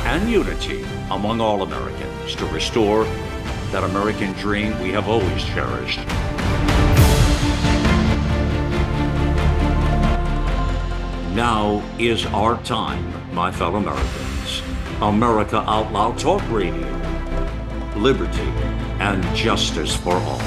and 0.05 0.29
unity 0.29 0.83
among 1.09 1.39
all 1.39 1.63
Americans 1.63 2.35
to 2.35 2.45
restore 2.47 3.05
that 3.71 3.85
American 3.85 4.33
dream 4.33 4.77
we 4.81 4.91
have 4.91 5.07
always 5.07 5.45
cherished. 5.45 5.99
Now 11.33 11.81
is 11.97 12.25
our 12.25 12.61
time 12.63 13.22
my 13.33 13.51
fellow 13.51 13.77
Americans. 13.77 14.61
America 15.01 15.57
Out 15.67 15.91
Loud 15.91 16.19
Talk 16.19 16.41
Radio. 16.51 16.87
Liberty 17.95 18.41
and 18.99 19.23
justice 19.35 19.95
for 19.95 20.13
all. 20.13 20.39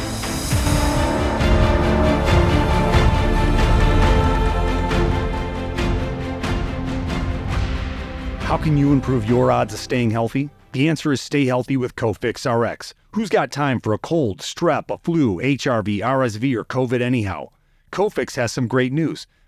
How 8.43 8.57
can 8.57 8.76
you 8.76 8.93
improve 8.93 9.28
your 9.28 9.51
odds 9.51 9.74
of 9.74 9.80
staying 9.80 10.12
healthy? 10.12 10.51
The 10.70 10.89
answer 10.89 11.12
is 11.12 11.20
stay 11.20 11.47
healthy 11.47 11.76
with 11.76 11.97
Cofix 11.97 12.47
RX. 12.47 12.95
Who's 13.12 13.28
got 13.28 13.51
time 13.51 13.80
for 13.80 13.93
a 13.93 13.99
cold, 13.99 14.39
strep, 14.39 14.95
a 14.95 14.99
flu, 14.99 15.39
HRV, 15.39 15.99
RSV, 15.99 16.55
or 16.55 16.64
COVID 16.64 17.01
anyhow? 17.01 17.49
Cofix 17.91 18.37
has 18.37 18.53
some 18.53 18.68
great 18.68 18.93
news. 18.93 19.26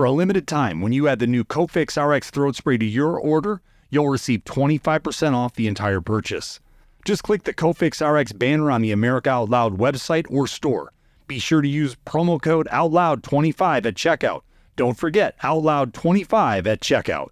For 0.00 0.06
a 0.06 0.12
limited 0.12 0.48
time, 0.48 0.80
when 0.80 0.92
you 0.92 1.08
add 1.08 1.18
the 1.18 1.26
new 1.26 1.44
Cofix 1.44 2.02
RX 2.02 2.30
throat 2.30 2.56
spray 2.56 2.78
to 2.78 2.86
your 2.86 3.20
order, 3.20 3.60
you'll 3.90 4.08
receive 4.08 4.44
25% 4.44 5.34
off 5.34 5.52
the 5.52 5.66
entire 5.66 6.00
purchase. 6.00 6.58
Just 7.04 7.22
click 7.22 7.42
the 7.42 7.52
Cofix 7.52 8.00
RX 8.00 8.32
banner 8.32 8.70
on 8.70 8.80
the 8.80 8.92
America 8.92 9.28
Out 9.28 9.50
Loud 9.50 9.76
website 9.76 10.24
or 10.30 10.46
store. 10.46 10.94
Be 11.26 11.38
sure 11.38 11.60
to 11.60 11.68
use 11.68 11.98
promo 12.06 12.40
code 12.40 12.66
OUTLOUD25 12.72 13.84
at 13.84 13.94
checkout. 13.94 14.40
Don't 14.74 14.96
forget 14.96 15.38
OUTLOUD25 15.40 16.66
at 16.66 16.80
checkout. 16.80 17.28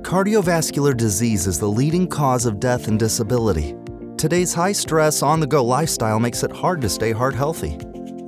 Cardiovascular 0.00 0.96
disease 0.96 1.46
is 1.46 1.58
the 1.58 1.68
leading 1.68 2.08
cause 2.08 2.46
of 2.46 2.58
death 2.58 2.88
and 2.88 2.98
disability. 2.98 3.76
Today's 4.16 4.54
high 4.54 4.72
stress, 4.72 5.22
on 5.22 5.40
the 5.40 5.46
go 5.46 5.62
lifestyle 5.62 6.18
makes 6.18 6.42
it 6.42 6.50
hard 6.50 6.80
to 6.80 6.88
stay 6.88 7.12
heart 7.12 7.34
healthy. 7.34 7.76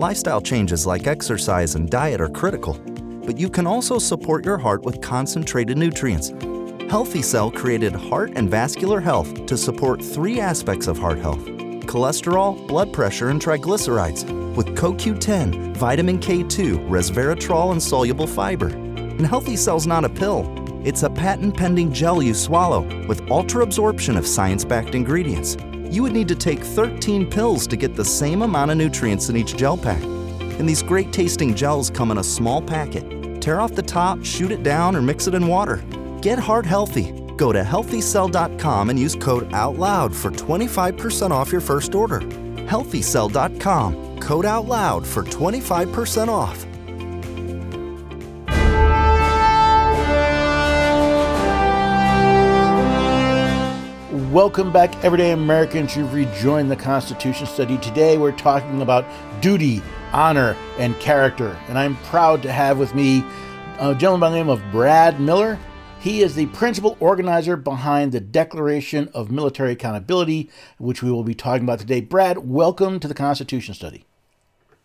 Lifestyle 0.03 0.41
changes 0.41 0.85
like 0.85 1.07
exercise 1.07 1.77
and 1.77 1.89
diet 1.89 2.21
are 2.21 2.29
critical, 2.29 2.75
but 3.25 3.39
you 3.39 3.49
can 3.49 3.69
also 3.69 4.01
support 4.01 4.45
your 4.45 4.59
heart 4.59 4.83
with 4.83 5.01
concentrated 5.01 5.79
nutrients. 5.79 6.31
Healthy 6.91 7.23
Cell 7.23 7.53
created 7.53 7.95
Heart 7.95 8.33
and 8.35 8.51
Vascular 8.51 9.01
Health 9.01 9.47
to 9.47 9.57
support 9.57 10.03
three 10.03 10.41
aspects 10.41 10.89
of 10.89 10.99
heart 10.99 11.21
health 11.21 11.39
cholesterol, 11.87 12.67
blood 12.67 12.93
pressure, 12.93 13.29
and 13.29 13.41
triglycerides 13.41 14.25
with 14.57 14.75
CoQ10, 14.75 15.77
vitamin 15.77 16.19
K2, 16.19 16.89
resveratrol, 16.89 17.71
and 17.71 17.81
soluble 17.81 18.27
fiber. 18.27 18.71
And 18.71 19.25
Healthy 19.25 19.55
Cell's 19.55 19.87
not 19.87 20.05
a 20.05 20.09
pill, 20.09 20.53
it's 20.85 21.05
a 21.05 21.11
patent 21.11 21.57
pending 21.57 21.93
gel 21.93 22.21
you 22.25 22.35
swallow 22.35 22.81
with 23.07 23.31
ultra 23.31 23.63
absorption 23.63 24.17
of 24.17 24.27
science 24.27 24.65
backed 24.65 24.97
ingredients 24.97 25.57
you 25.93 26.03
would 26.03 26.13
need 26.13 26.29
to 26.29 26.35
take 26.35 26.61
13 26.61 27.29
pills 27.29 27.67
to 27.67 27.77
get 27.77 27.95
the 27.95 28.05
same 28.05 28.41
amount 28.41 28.71
of 28.71 28.79
nutrients 28.79 29.29
in 29.29 29.37
each 29.37 29.57
gel 29.57 29.77
pack. 29.77 30.03
And 30.03 30.67
these 30.67 30.83
great 30.83 31.13
tasting 31.13 31.55
gels 31.55 31.91
come 31.91 32.11
in 32.11 32.17
a 32.17 32.25
small 32.25 32.63
packet. 32.63 33.43
Tear 33.43 33.61
off 33.61 33.75
the 33.75 33.83
top, 33.83 34.25
shoot 34.25 34.51
it 34.51 34.63
down, 34.63 34.97
or 34.97 35.03
mix 35.03 35.27
it 35.27 35.35
in 35.35 35.47
water. 35.47 35.85
Get 36.23 36.39
heart 36.39 36.65
healthy. 36.65 37.13
Go 37.37 37.53
to 37.53 37.63
healthycell.com 37.63 38.89
and 38.89 38.99
use 38.99 39.15
code 39.17 39.51
OUTLOUD 39.53 40.15
for 40.15 40.31
25% 40.31 41.31
off 41.31 41.53
your 41.53 41.61
first 41.61 41.95
order. 41.95 42.21
Healthycell.com, 42.21 44.19
code 44.21 44.47
OUTLOUD 44.47 45.07
for 45.07 45.25
25% 45.25 46.29
off. 46.29 46.72
Welcome 54.33 54.73
back, 54.73 55.05
everyday 55.05 55.33
Americans. 55.33 55.95
You've 55.95 56.15
rejoined 56.15 56.71
the 56.71 56.77
Constitution 56.77 57.47
study. 57.47 57.77
Today 57.77 58.17
we're 58.17 58.33
talking 58.33 58.81
about 58.81 59.05
duty, 59.43 59.83
honor, 60.11 60.57
and 60.79 60.99
character. 61.01 61.55
And 61.69 61.79
I'm 61.79 61.97
proud 61.97 62.41
to 62.45 62.51
have 62.51 62.79
with 62.79 62.95
me 62.95 63.23
a 63.79 63.95
gentleman 63.95 64.21
by 64.21 64.31
the 64.31 64.37
name 64.37 64.49
of 64.49 64.63
Brad 64.73 65.21
Miller. 65.21 65.59
He 66.01 66.23
is 66.23 66.35
the 66.35 66.47
principal 66.47 66.97
organizer 66.99 67.59
behind 67.59 68.13
the 68.13 68.21
Declaration 68.21 69.11
of 69.13 69.31
Military 69.31 69.73
Accountability, 69.73 70.49
which 70.79 71.03
we 71.03 71.13
will 71.13 71.25
be 71.25 71.35
talking 71.35 71.65
about 71.65 71.81
today. 71.81 72.01
Brad, 72.01 72.39
welcome 72.39 73.01
to 73.01 73.09
the 73.09 73.13
Constitution 73.13 73.75
study. 73.75 74.07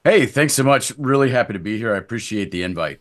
Hey, 0.04 0.26
thanks 0.26 0.56
so 0.56 0.64
much. 0.64 0.92
Really 0.98 1.32
happy 1.32 1.54
to 1.54 1.60
be 1.60 1.78
here. 1.78 1.96
I 1.96 2.00
appreciate 2.00 2.52
the 2.52 2.64
invite. 2.64 3.00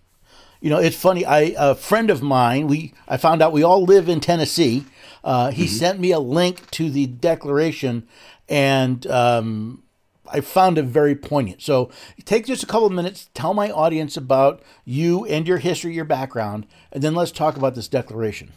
You 0.67 0.71
know, 0.71 0.79
it's 0.79 0.97
funny. 0.97 1.25
I 1.25 1.55
a 1.57 1.77
friend 1.77 2.11
of 2.11 2.23
mine. 2.23 2.67
We 2.67 2.93
I 3.07 3.19
found 3.19 3.41
out 3.41 3.53
we 3.53 3.63
all 3.63 3.85
live 3.85 4.09
in 4.09 4.19
Tennessee. 4.19 4.85
Uh, 5.23 5.53
he 5.53 5.67
mm-hmm. 5.67 5.73
sent 5.73 6.01
me 6.01 6.11
a 6.11 6.19
link 6.19 6.69
to 6.73 6.91
the 6.91 7.07
Declaration, 7.07 8.05
and 8.49 9.07
um, 9.07 9.85
I 10.27 10.41
found 10.41 10.77
it 10.77 10.87
very 10.87 11.15
poignant. 11.15 11.63
So 11.63 11.93
take 12.25 12.47
just 12.47 12.65
a 12.65 12.67
couple 12.67 12.89
of 12.89 12.93
minutes, 12.93 13.31
tell 13.33 13.55
my 13.55 13.71
audience 13.71 14.17
about 14.17 14.61
you 14.85 15.25
and 15.27 15.47
your 15.47 15.59
history, 15.59 15.95
your 15.95 16.05
background, 16.05 16.67
and 16.91 17.01
then 17.01 17.15
let's 17.15 17.31
talk 17.31 17.57
about 17.57 17.77
this 17.77 17.87
declaration. 17.87 18.51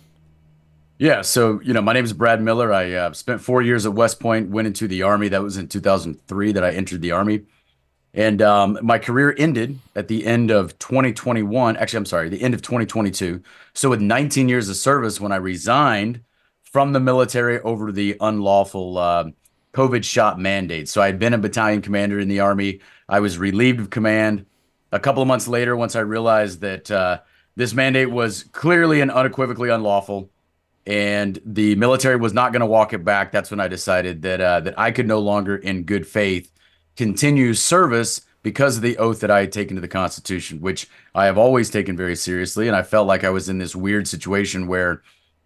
Yeah, 0.97 1.21
so 1.21 1.61
you 1.61 1.73
know, 1.73 1.81
my 1.83 1.93
name 1.93 2.05
is 2.05 2.13
Brad 2.13 2.41
Miller. 2.41 2.73
I 2.73 2.91
uh, 2.91 3.13
spent 3.13 3.39
four 3.39 3.61
years 3.61 3.85
at 3.85 3.93
West 3.93 4.19
Point, 4.19 4.49
went 4.49 4.65
into 4.65 4.87
the 4.87 5.03
Army. 5.03 5.27
That 5.27 5.43
was 5.43 5.57
in 5.57 5.67
2003 5.67 6.53
that 6.53 6.63
I 6.63 6.71
entered 6.71 7.03
the 7.03 7.11
Army, 7.11 7.41
and 8.13 8.41
um, 8.41 8.79
my 8.81 8.97
career 8.97 9.35
ended 9.37 9.79
at 9.95 10.07
the 10.07 10.25
end 10.25 10.51
of 10.51 10.77
2021. 10.79 11.77
Actually, 11.77 11.97
I'm 11.97 12.05
sorry, 12.05 12.29
the 12.29 12.41
end 12.41 12.53
of 12.53 12.61
2022. 12.61 13.41
So 13.73 13.89
with 13.89 14.01
19 14.01 14.49
years 14.49 14.67
of 14.69 14.75
service, 14.75 15.21
when 15.21 15.31
I 15.31 15.35
resigned 15.37 16.21
from 16.63 16.93
the 16.93 16.99
military 16.99 17.59
over 17.61 17.91
the 17.91 18.15
unlawful 18.19 18.97
uh, 18.97 19.25
COVID 19.73 20.03
shot 20.03 20.39
mandate. 20.39 20.89
So 20.89 21.01
I 21.01 21.07
had 21.07 21.19
been 21.19 21.33
a 21.33 21.37
battalion 21.37 21.81
commander 21.81 22.19
in 22.19 22.27
the 22.27 22.39
Army. 22.39 22.79
I 23.07 23.19
was 23.19 23.37
relieved 23.37 23.79
of 23.79 23.89
command. 23.89 24.45
A 24.91 24.99
couple 24.99 25.21
of 25.21 25.27
months 25.27 25.47
later, 25.47 25.75
once 25.75 25.95
I 25.95 26.01
realized 26.01 26.61
that 26.61 26.89
uh, 26.89 27.19
this 27.55 27.73
mandate 27.73 28.09
was 28.09 28.43
clearly 28.43 29.01
and 29.01 29.11
unequivocally 29.11 29.69
unlawful, 29.69 30.29
and 30.85 31.39
the 31.45 31.75
military 31.75 32.15
was 32.15 32.33
not 32.33 32.51
going 32.51 32.61
to 32.61 32.65
walk 32.65 32.93
it 32.93 33.03
back, 33.03 33.31
that's 33.31 33.51
when 33.51 33.59
I 33.59 33.67
decided 33.67 34.23
that 34.23 34.41
uh, 34.41 34.59
that 34.61 34.79
I 34.79 34.89
could 34.91 35.07
no 35.07 35.19
longer, 35.19 35.55
in 35.55 35.83
good 35.83 36.07
faith, 36.07 36.51
continue 36.99 37.53
service 37.53 38.19
because 38.43 38.75
of 38.75 38.83
the 38.83 38.97
oath 38.97 39.21
that 39.21 39.31
I 39.31 39.39
had 39.39 39.53
taken 39.53 39.75
to 39.75 39.81
the 39.81 39.87
Constitution, 39.87 40.59
which 40.59 40.85
I 41.15 41.27
have 41.27 41.37
always 41.37 41.69
taken 41.69 41.95
very 41.95 42.17
seriously. 42.17 42.67
And 42.67 42.75
I 42.75 42.83
felt 42.83 43.07
like 43.07 43.23
I 43.23 43.29
was 43.29 43.47
in 43.47 43.57
this 43.57 43.73
weird 43.73 44.05
situation 44.05 44.67
where 44.67 45.01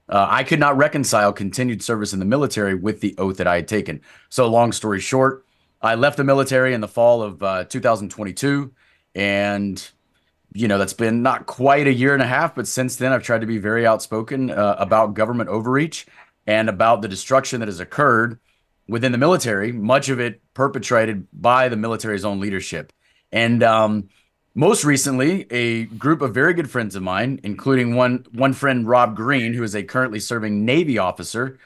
uh, 0.09 0.25
I 0.31 0.43
could 0.43 0.59
not 0.59 0.77
reconcile 0.77 1.31
continued 1.31 1.83
service 1.83 2.11
in 2.11 2.17
the 2.17 2.25
military 2.25 2.73
with 2.73 3.01
the 3.01 3.13
oath 3.19 3.37
that 3.37 3.45
I 3.45 3.57
had 3.57 3.67
taken. 3.67 4.01
So, 4.29 4.47
long 4.47 4.71
story 4.71 4.99
short, 4.99 5.45
I 5.79 5.93
left 5.93 6.17
the 6.17 6.23
military 6.23 6.73
in 6.73 6.81
the 6.81 6.87
fall 6.87 7.21
of 7.21 7.43
uh, 7.43 7.65
2022. 7.65 8.73
And, 9.13 9.87
you 10.53 10.67
know, 10.67 10.79
that's 10.79 10.93
been 10.93 11.21
not 11.21 11.45
quite 11.45 11.85
a 11.85 11.93
year 11.93 12.15
and 12.15 12.23
a 12.23 12.27
half, 12.27 12.55
but 12.55 12.67
since 12.67 12.95
then, 12.95 13.11
I've 13.11 13.21
tried 13.21 13.41
to 13.41 13.47
be 13.47 13.59
very 13.59 13.85
outspoken 13.85 14.49
uh, 14.49 14.75
about 14.79 15.13
government 15.13 15.51
overreach 15.51 16.07
and 16.47 16.67
about 16.67 17.03
the 17.03 17.07
destruction 17.07 17.59
that 17.59 17.67
has 17.67 17.79
occurred 17.79 18.39
within 18.87 19.11
the 19.11 19.17
military, 19.17 19.71
much 19.71 20.09
of 20.09 20.19
it 20.19 20.41
perpetrated 20.53 21.27
by 21.33 21.69
the 21.69 21.77
military's 21.77 22.25
own 22.25 22.39
leadership. 22.39 22.91
And, 23.31 23.63
um, 23.63 24.09
most 24.55 24.83
recently, 24.83 25.47
a 25.51 25.85
group 25.85 26.21
of 26.21 26.33
very 26.33 26.53
good 26.53 26.69
friends 26.69 26.95
of 26.95 27.01
mine, 27.01 27.39
including 27.43 27.95
one 27.95 28.27
one 28.33 28.53
friend 28.53 28.87
Rob 28.87 29.15
Green, 29.15 29.53
who 29.53 29.63
is 29.63 29.75
a 29.75 29.81
currently 29.81 30.19
serving 30.19 30.63
Navy 30.63 30.99
officer, 30.99 31.57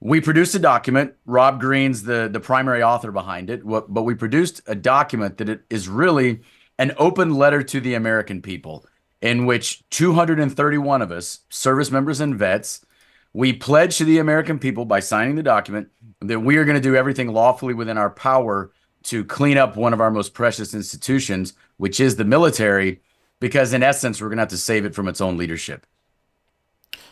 we 0.00 0.20
produced 0.20 0.54
a 0.54 0.58
document. 0.58 1.14
Rob 1.24 1.60
Green's 1.60 2.02
the 2.02 2.28
the 2.30 2.40
primary 2.40 2.82
author 2.82 3.10
behind 3.10 3.48
it, 3.48 3.66
but 3.66 4.02
we 4.02 4.14
produced 4.14 4.60
a 4.66 4.74
document 4.74 5.38
that 5.38 5.62
is 5.70 5.88
really 5.88 6.40
an 6.78 6.92
open 6.98 7.34
letter 7.34 7.62
to 7.62 7.80
the 7.80 7.94
American 7.94 8.42
people, 8.42 8.84
in 9.20 9.46
which 9.46 9.82
231 9.90 11.02
of 11.02 11.10
us, 11.10 11.40
service 11.48 11.90
members 11.90 12.20
and 12.20 12.36
vets, 12.36 12.84
we 13.32 13.52
pledge 13.52 13.98
to 13.98 14.04
the 14.04 14.18
American 14.18 14.58
people 14.58 14.84
by 14.84 15.00
signing 15.00 15.36
the 15.36 15.42
document 15.42 15.88
that 16.20 16.40
we 16.40 16.56
are 16.56 16.64
going 16.64 16.76
to 16.76 16.80
do 16.80 16.96
everything 16.96 17.32
lawfully 17.32 17.74
within 17.74 17.98
our 17.98 18.10
power 18.10 18.72
to 19.04 19.24
clean 19.24 19.56
up 19.56 19.76
one 19.76 19.92
of 19.92 20.00
our 20.00 20.10
most 20.10 20.34
precious 20.34 20.74
institutions, 20.74 21.54
which 21.76 22.00
is 22.00 22.16
the 22.16 22.24
military, 22.24 23.00
because 23.40 23.72
in 23.72 23.82
essence, 23.82 24.20
we're 24.20 24.28
going 24.28 24.38
to 24.38 24.42
have 24.42 24.48
to 24.48 24.56
save 24.56 24.84
it 24.84 24.94
from 24.94 25.08
its 25.08 25.20
own 25.20 25.36
leadership. 25.36 25.86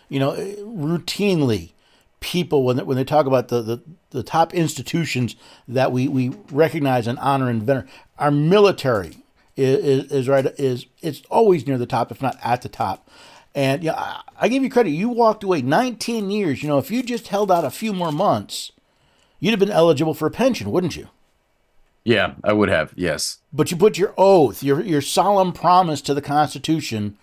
You 0.09 0.19
know, 0.21 0.33
routinely, 0.33 1.73
people 2.21 2.65
when 2.65 2.77
they, 2.77 2.83
when 2.83 2.97
they 2.97 3.05
talk 3.05 3.27
about 3.27 3.49
the, 3.49 3.63
the, 3.63 3.83
the 4.11 4.23
top 4.23 4.55
institutions 4.55 5.37
that 5.69 5.93
we, 5.93 6.09
we 6.09 6.33
recognize 6.51 7.07
and 7.07 7.19
honor 7.19 7.49
and 7.49 7.63
venerate, 7.63 7.89
our 8.19 8.31
military 8.31 9.19
is, 9.57 9.85
is, 9.85 10.13
is 10.13 10.29
right 10.29 10.47
is 10.59 10.87
it's 11.03 11.23
always 11.31 11.67
near 11.67 11.79
the 11.79 11.87
top, 11.87 12.11
if 12.11 12.23
not 12.23 12.37
at 12.43 12.63
the 12.63 12.69
top. 12.69 13.09
And 13.57 13.83
yeah, 13.83 13.95
I, 13.95 14.23
I 14.39 14.49
give 14.49 14.63
you 14.63 14.69
credit. 14.69 14.91
You 14.91 15.09
walked 15.09 15.43
away 15.43 15.63
19 15.63 16.31
years. 16.31 16.63
You 16.63 16.69
know, 16.69 16.79
if 16.79 16.91
you 16.91 17.03
just 17.03 17.29
held 17.29 17.51
out 17.51 17.65
a 17.65 17.71
few 17.71 17.95
more 17.95 18.13
months, 18.13 18.71
you'd 19.41 19.53
have 19.53 19.59
been 19.59 19.71
eligible 19.71 20.13
for 20.13 20.27
a 20.27 20.31
pension, 20.31 20.71
wouldn't 20.71 20.95
you? 20.95 21.09
Yeah, 22.05 22.35
I 22.45 22.53
would 22.53 22.69
have. 22.69 22.93
Yes. 22.95 23.39
But 23.55 23.71
you 23.71 23.79
put 23.79 23.97
your 23.97 24.15
oath, 24.19 24.63
your 24.63 24.81
your 24.83 25.01
solemn 25.01 25.53
promise 25.53 26.03
to 26.03 26.15
the 26.15 26.23
Constitution 26.23 27.17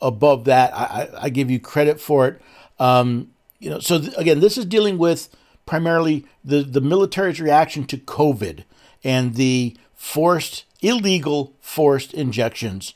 above 0.00 0.44
that. 0.44 0.72
I, 0.74 1.08
I 1.22 1.28
give 1.30 1.50
you 1.50 1.58
credit 1.58 2.00
for 2.00 2.28
it. 2.28 2.42
Um, 2.78 3.32
you 3.58 3.70
know, 3.70 3.80
so 3.80 3.98
th- 3.98 4.12
again, 4.16 4.38
this 4.38 4.56
is 4.58 4.66
dealing 4.66 4.98
with 4.98 5.34
primarily 5.66 6.24
the 6.44 6.62
the 6.62 6.82
military's 6.82 7.40
reaction 7.40 7.84
to 7.86 7.96
COVID 7.96 8.64
and 9.02 9.34
the 9.34 9.76
forced, 9.94 10.66
illegal, 10.82 11.54
forced 11.60 12.12
injections 12.14 12.94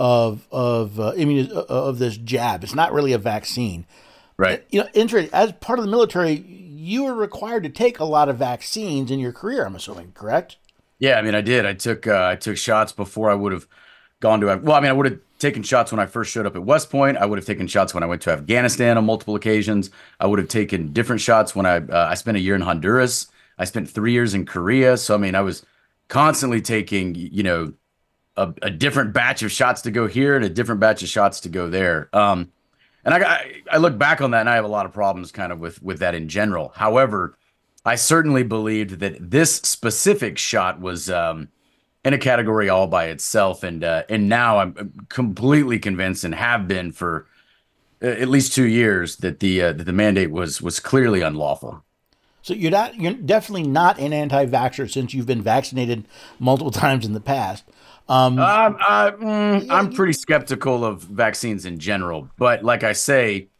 of 0.00 0.48
of 0.50 0.98
uh, 0.98 1.12
immuni- 1.12 1.54
uh, 1.54 1.66
of 1.68 1.98
this 1.98 2.16
jab. 2.16 2.64
It's 2.64 2.74
not 2.74 2.94
really 2.94 3.12
a 3.12 3.18
vaccine, 3.18 3.84
right? 4.38 4.64
You 4.70 4.80
know, 4.80 4.88
interesting. 4.94 5.30
As 5.34 5.52
part 5.52 5.78
of 5.78 5.84
the 5.84 5.90
military, 5.90 6.32
you 6.32 7.04
were 7.04 7.14
required 7.14 7.64
to 7.64 7.68
take 7.68 8.00
a 8.00 8.04
lot 8.04 8.30
of 8.30 8.38
vaccines 8.38 9.10
in 9.10 9.20
your 9.20 9.32
career. 9.32 9.66
I'm 9.66 9.76
assuming, 9.76 10.12
correct? 10.12 10.56
Yeah, 10.98 11.18
I 11.18 11.22
mean, 11.22 11.34
I 11.34 11.42
did. 11.42 11.66
I 11.66 11.74
took 11.74 12.06
uh, 12.06 12.28
I 12.32 12.36
took 12.36 12.56
shots 12.56 12.92
before 12.92 13.30
I 13.30 13.34
would 13.34 13.52
have 13.52 13.68
gone 14.20 14.40
to. 14.40 14.46
Well, 14.56 14.72
I 14.72 14.80
mean, 14.80 14.88
I 14.88 14.94
would 14.94 15.04
have 15.04 15.20
taken 15.38 15.62
shots 15.62 15.92
when 15.92 16.00
I 16.00 16.06
first 16.06 16.32
showed 16.32 16.46
up 16.46 16.56
at 16.56 16.64
West 16.64 16.90
Point. 16.90 17.18
I 17.18 17.26
would 17.26 17.38
have 17.38 17.46
taken 17.46 17.66
shots 17.66 17.92
when 17.92 18.02
I 18.02 18.06
went 18.06 18.22
to 18.22 18.30
Afghanistan 18.30 18.96
on 18.96 19.04
multiple 19.04 19.34
occasions. 19.34 19.90
I 20.18 20.26
would 20.26 20.38
have 20.38 20.48
taken 20.48 20.94
different 20.94 21.20
shots 21.20 21.54
when 21.54 21.66
I 21.66 21.76
uh, 21.76 22.08
I 22.10 22.14
spent 22.14 22.38
a 22.38 22.40
year 22.40 22.54
in 22.54 22.62
Honduras. 22.62 23.26
I 23.58 23.66
spent 23.66 23.90
three 23.90 24.12
years 24.12 24.32
in 24.32 24.46
Korea. 24.46 24.96
So 24.96 25.14
I 25.14 25.18
mean, 25.18 25.34
I 25.34 25.42
was 25.42 25.62
constantly 26.08 26.62
taking 26.62 27.14
you 27.14 27.42
know 27.42 27.74
a, 28.40 28.54
a 28.62 28.70
different 28.70 29.12
batch 29.12 29.42
of 29.42 29.52
shots 29.52 29.82
to 29.82 29.90
go 29.90 30.06
here 30.06 30.36
and 30.36 30.44
a 30.44 30.48
different 30.48 30.80
batch 30.80 31.02
of 31.02 31.08
shots 31.08 31.40
to 31.40 31.48
go 31.48 31.68
there. 31.68 32.08
Um, 32.12 32.50
and 33.04 33.14
I, 33.14 33.62
I 33.70 33.78
look 33.78 33.98
back 33.98 34.20
on 34.20 34.32
that 34.32 34.40
and 34.40 34.48
I 34.48 34.54
have 34.54 34.64
a 34.64 34.68
lot 34.68 34.86
of 34.86 34.92
problems 34.92 35.32
kind 35.32 35.52
of 35.52 35.60
with 35.60 35.82
with 35.82 35.98
that 36.00 36.14
in 36.14 36.28
general. 36.28 36.72
However, 36.74 37.36
I 37.84 37.94
certainly 37.94 38.42
believed 38.42 39.00
that 39.00 39.30
this 39.30 39.54
specific 39.56 40.36
shot 40.38 40.80
was 40.80 41.08
um, 41.10 41.48
in 42.04 42.12
a 42.12 42.18
category 42.18 42.68
all 42.68 42.86
by 42.86 43.06
itself, 43.06 43.62
and 43.62 43.82
uh, 43.82 44.04
and 44.08 44.28
now 44.28 44.58
I'm 44.58 45.06
completely 45.08 45.78
convinced 45.78 46.24
and 46.24 46.34
have 46.34 46.68
been 46.68 46.92
for 46.92 47.26
uh, 48.02 48.06
at 48.06 48.28
least 48.28 48.54
two 48.54 48.66
years 48.66 49.16
that 49.18 49.40
the 49.40 49.62
uh, 49.62 49.72
that 49.72 49.84
the 49.84 49.92
mandate 49.92 50.30
was 50.30 50.60
was 50.60 50.78
clearly 50.78 51.22
unlawful. 51.22 51.82
So 52.42 52.54
you're 52.54 52.70
not 52.70 52.96
you're 52.96 53.12
definitely 53.12 53.66
not 53.66 53.98
an 53.98 54.12
anti-vaxxer 54.12 54.90
since 54.90 55.14
you've 55.14 55.26
been 55.26 55.42
vaccinated 55.42 56.04
multiple 56.38 56.70
times 56.84 57.06
in 57.06 57.12
the 57.12 57.20
past. 57.20 57.64
Um, 58.10 58.40
uh, 58.40 58.42
uh, 58.42 59.12
mm, 59.12 59.70
I'm 59.70 59.92
pretty 59.92 60.14
skeptical 60.14 60.84
of 60.84 61.02
vaccines 61.02 61.64
in 61.64 61.78
general, 61.78 62.28
but 62.36 62.64
like 62.64 62.82
I 62.82 62.92
say, 62.92 63.50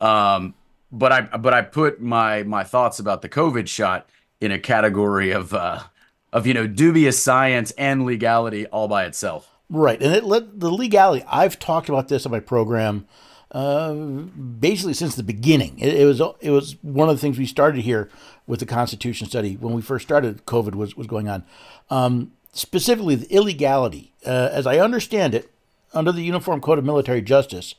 um, 0.00 0.54
but 0.90 1.12
I 1.12 1.20
but 1.20 1.54
I 1.54 1.62
put 1.62 2.02
my 2.02 2.42
my 2.42 2.64
thoughts 2.64 2.98
about 2.98 3.22
the 3.22 3.28
COVID 3.28 3.68
shot 3.68 4.08
in 4.40 4.50
a 4.50 4.58
category 4.58 5.30
of 5.30 5.54
uh, 5.54 5.84
of 6.32 6.48
you 6.48 6.52
know 6.52 6.66
dubious 6.66 7.22
science 7.22 7.70
and 7.78 8.04
legality 8.04 8.66
all 8.66 8.88
by 8.88 9.04
itself. 9.04 9.48
Right, 9.70 10.02
and 10.02 10.12
it 10.12 10.24
let 10.24 10.58
the 10.58 10.70
legality. 10.70 11.24
I've 11.28 11.60
talked 11.60 11.88
about 11.88 12.08
this 12.08 12.26
on 12.26 12.32
my 12.32 12.40
program 12.40 13.06
uh, 13.52 13.94
basically 13.94 14.94
since 14.94 15.14
the 15.14 15.22
beginning. 15.22 15.78
It, 15.78 15.94
it, 15.94 16.04
was 16.06 16.20
it 16.40 16.50
was 16.50 16.76
one 16.82 17.08
of 17.08 17.14
the 17.14 17.20
things 17.20 17.38
we 17.38 17.46
started 17.46 17.82
here 17.82 18.10
with 18.48 18.58
the 18.58 18.66
Constitution 18.66 19.28
study 19.28 19.56
when 19.56 19.74
we 19.74 19.80
first 19.80 20.04
started. 20.04 20.44
COVID 20.44 20.74
was 20.74 20.96
was 20.96 21.06
going 21.06 21.28
on. 21.28 21.44
Um, 21.88 22.32
specifically, 22.52 23.14
the 23.14 23.32
illegality, 23.32 24.12
uh, 24.24 24.50
as 24.52 24.66
I 24.66 24.78
understand 24.78 25.34
it, 25.34 25.50
under 25.92 26.12
the 26.12 26.22
Uniform 26.22 26.60
Code 26.60 26.78
of 26.78 26.84
Military 26.84 27.22
Justice, 27.22 27.74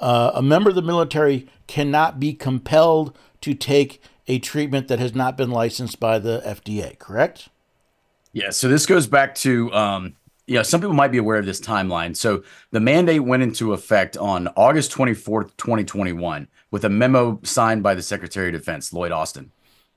uh, 0.00 0.32
a 0.34 0.42
member 0.42 0.70
of 0.70 0.76
the 0.76 0.82
military 0.82 1.48
cannot 1.66 2.18
be 2.18 2.32
compelled 2.32 3.16
to 3.40 3.54
take 3.54 4.02
a 4.26 4.38
treatment 4.38 4.88
that 4.88 4.98
has 4.98 5.14
not 5.14 5.36
been 5.36 5.50
licensed 5.50 6.00
by 6.00 6.18
the 6.18 6.42
FDA, 6.44 6.98
correct? 6.98 7.48
Yeah, 8.32 8.50
so 8.50 8.68
this 8.68 8.86
goes 8.86 9.06
back 9.06 9.34
to 9.36 9.72
um, 9.72 10.16
you 10.46 10.56
know, 10.56 10.62
some 10.62 10.80
people 10.80 10.94
might 10.94 11.12
be 11.12 11.18
aware 11.18 11.38
of 11.38 11.46
this 11.46 11.60
timeline. 11.60 12.16
So 12.16 12.42
the 12.70 12.80
mandate 12.80 13.24
went 13.24 13.42
into 13.42 13.72
effect 13.72 14.16
on 14.16 14.48
August 14.56 14.92
24th, 14.92 15.56
2021, 15.56 16.48
with 16.70 16.84
a 16.84 16.88
memo 16.88 17.40
signed 17.42 17.82
by 17.82 17.94
the 17.94 18.02
Secretary 18.02 18.48
of 18.48 18.52
Defense, 18.52 18.92
Lloyd 18.92 19.12
Austin. 19.12 19.52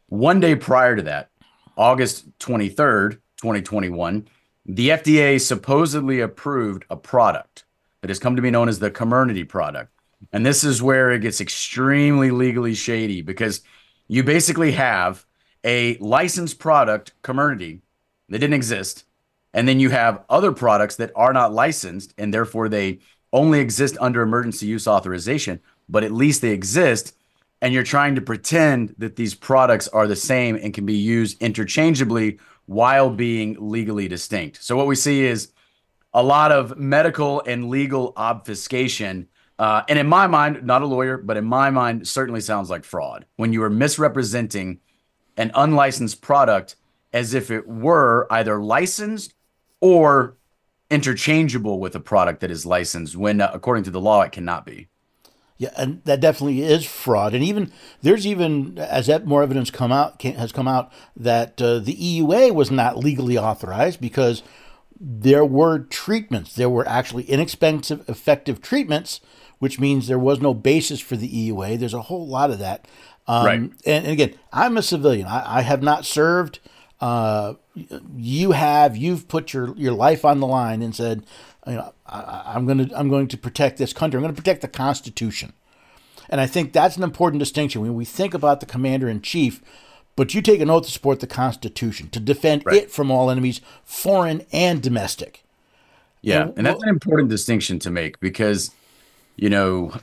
One 0.08 0.40
day 0.40 0.56
prior 0.56 0.96
to 0.96 1.02
that, 1.04 1.30
August 1.76 2.38
23rd, 2.40 3.20
2021, 3.38 4.28
the 4.66 4.90
FDA 4.90 5.40
supposedly 5.40 6.20
approved 6.20 6.86
a 6.90 6.96
product 6.96 7.66
that 8.02 8.10
has 8.10 8.20
come 8.20 8.36
to 8.36 8.42
be 8.42 8.52
known 8.52 8.70
as 8.70 8.80
the 8.80 8.92
Comirnaty 8.92 9.48
product. 9.48 9.92
And 10.34 10.46
this 10.46 10.64
is 10.64 10.82
where 10.82 11.12
it 11.12 11.22
gets 11.22 11.42
extremely 11.42 12.32
legally 12.32 12.74
shady 12.74 13.22
because 13.22 13.62
you 14.08 14.24
basically 14.24 14.72
have 14.74 15.26
a 15.64 15.98
licensed 15.98 16.60
product, 16.60 17.14
Comirnaty, 17.24 17.82
that 18.30 18.40
didn't 18.40 18.56
exist 18.56 19.06
and 19.58 19.68
then 19.68 19.80
you 19.80 19.90
have 19.90 20.24
other 20.30 20.52
products 20.52 20.98
that 20.98 21.12
are 21.16 21.34
not 21.34 21.52
licensed 21.52 22.14
and 22.20 22.32
therefore 22.32 22.70
they 22.70 23.00
only 23.34 23.60
exist 23.60 23.98
under 24.00 24.22
emergency 24.22 24.68
use 24.68 24.88
authorization, 24.88 25.60
but 25.90 26.04
at 26.04 26.12
least 26.12 26.42
they 26.42 26.52
exist. 26.52 27.16
And 27.60 27.74
you're 27.74 27.82
trying 27.82 28.14
to 28.14 28.22
pretend 28.22 28.94
that 29.00 29.16
these 29.16 29.34
products 29.34 29.88
are 29.88 30.06
the 30.06 30.16
same 30.16 30.56
and 30.58 30.76
can 30.76 30.86
be 30.86 30.96
used 30.96 31.42
interchangeably 31.42 32.38
while 32.68 33.10
being 33.10 33.58
legally 33.60 34.08
distinct. 34.08 34.64
So 34.64 34.78
what 34.78 34.88
we 34.88 34.96
see 34.96 35.26
is 35.26 35.52
a 36.14 36.22
lot 36.22 36.52
of 36.52 36.78
medical 36.78 37.42
and 37.46 37.70
legal 37.70 38.14
obfuscation. 38.16 39.28
Uh, 39.58 39.82
and 39.90 39.98
in 39.98 40.08
my 40.08 40.28
mind, 40.28 40.64
not 40.64 40.82
a 40.84 40.86
lawyer, 40.86 41.18
but 41.18 41.38
in 41.38 41.46
my 41.46 41.70
mind, 41.70 42.08
certainly 42.08 42.42
sounds 42.42 42.70
like 42.70 42.84
fraud 42.84 43.26
when 43.38 43.54
you 43.54 43.64
are 43.64 43.70
misrepresenting 43.70 44.80
an 45.38 45.52
unlicensed 45.56 46.22
product 46.22 46.76
as 47.14 47.34
if 47.34 47.50
it 47.50 47.68
were 47.68 48.28
either 48.32 48.62
licensed 48.62 49.34
or 49.80 50.36
interchangeable 50.90 51.80
with 51.80 51.96
a 51.96 52.00
product 52.00 52.42
that 52.42 52.52
is 52.52 52.66
licensed 52.66 53.16
when 53.16 53.42
uh, 53.42 53.50
according 53.54 53.84
to 53.84 53.92
the 53.92 54.02
law 54.02 54.22
it 54.22 54.32
cannot 54.32 54.66
be 54.66 54.88
yeah 55.58 55.72
and 55.78 56.02
that 56.06 56.20
definitely 56.20 56.62
is 56.62 56.86
fraud. 56.86 57.34
And 57.34 57.44
even 57.44 57.72
there's 58.02 58.26
even 58.28 58.78
as 58.78 59.08
that 59.08 59.26
more 59.26 59.44
evidence 59.44 59.72
come 59.72 59.92
out 59.92 60.22
has 60.22 60.52
come 60.52 60.68
out 60.68 60.92
that 61.16 61.62
uh, 61.62 61.80
the 61.80 61.96
EUA 61.96 62.54
was 62.54 62.72
not 62.72 62.98
legally 62.98 63.38
authorized 63.38 64.00
because 64.00 64.44
there 65.00 65.46
were 65.46 65.80
treatments. 65.80 66.56
There 66.56 66.70
were 66.70 66.88
actually 66.88 67.24
inexpensive 67.24 68.08
effective 68.10 68.62
treatments 68.62 69.22
which 69.60 69.80
means 69.80 70.08
there 70.08 70.20
was 70.20 70.40
no 70.40 70.54
basis 70.54 71.00
for 71.00 71.16
the 71.16 71.30
EUA 71.30 71.80
there's 71.80 71.94
a 71.94 72.04
whole 72.04 72.28
lot 72.28 72.52
of 72.52 72.60
that. 72.60 72.88
Um, 73.30 73.46
right. 73.46 73.60
and, 73.60 73.74
and, 73.86 74.08
again 74.08 74.36
I'm 74.54 74.78
a 74.78 74.82
civilian. 74.82 75.28
I, 75.28 75.58
I 75.58 75.62
have 75.62 75.82
not 75.82 76.06
served 76.06 76.60
uh, 77.00 77.54
you 78.16 78.52
have 78.52 78.98
you've 78.98 79.28
put 79.28 79.54
your 79.54 79.76
your 79.76 79.94
life 79.94 80.26
on 80.26 80.40
the 80.40 80.48
line 80.48 80.82
and 80.82 80.96
said, 80.96 81.26
you 81.68 81.74
know, 81.74 81.94
I, 82.08 82.56
am 82.56 82.66
going 82.66 82.88
to 82.88 82.98
I'm 82.98 83.10
going 83.10 83.28
to 83.28 83.38
protect 83.38 83.78
this 83.78 83.94
country. 83.94 84.18
I'm 84.18 84.24
going 84.24 84.34
to 84.34 84.42
protect 84.42 84.62
the 84.62 84.68
Constitution, 84.68 85.54
and 86.30 86.40
I 86.40 86.48
think 86.48 86.74
that's 86.74 86.98
an 86.98 87.04
important 87.04 87.40
distinction 87.40 87.82
when 87.82 87.96
we 87.96 88.06
think 88.06 88.34
about 88.34 88.60
the 88.60 88.66
commander 88.66 89.10
in 89.10 89.22
chief. 89.22 89.62
But 90.16 90.34
you 90.34 90.42
take 90.42 90.62
an 90.62 90.70
oath 90.70 90.86
to 90.86 90.92
support 90.92 91.20
the 91.20 91.28
Constitution 91.28 92.10
to 92.10 92.20
defend 92.20 92.64
right. 92.66 92.78
it 92.78 92.92
from 92.92 93.12
all 93.12 93.30
enemies, 93.30 93.62
foreign 93.84 94.44
and 94.52 94.82
domestic. 94.82 95.44
Yeah, 96.22 96.44
and, 96.44 96.54
and 96.58 96.66
that's 96.66 96.82
an 96.82 96.90
important 96.90 97.30
distinction 97.30 97.78
to 97.80 97.92
make 97.92 98.20
because, 98.20 98.72
you 99.36 99.50
know, 99.50 99.94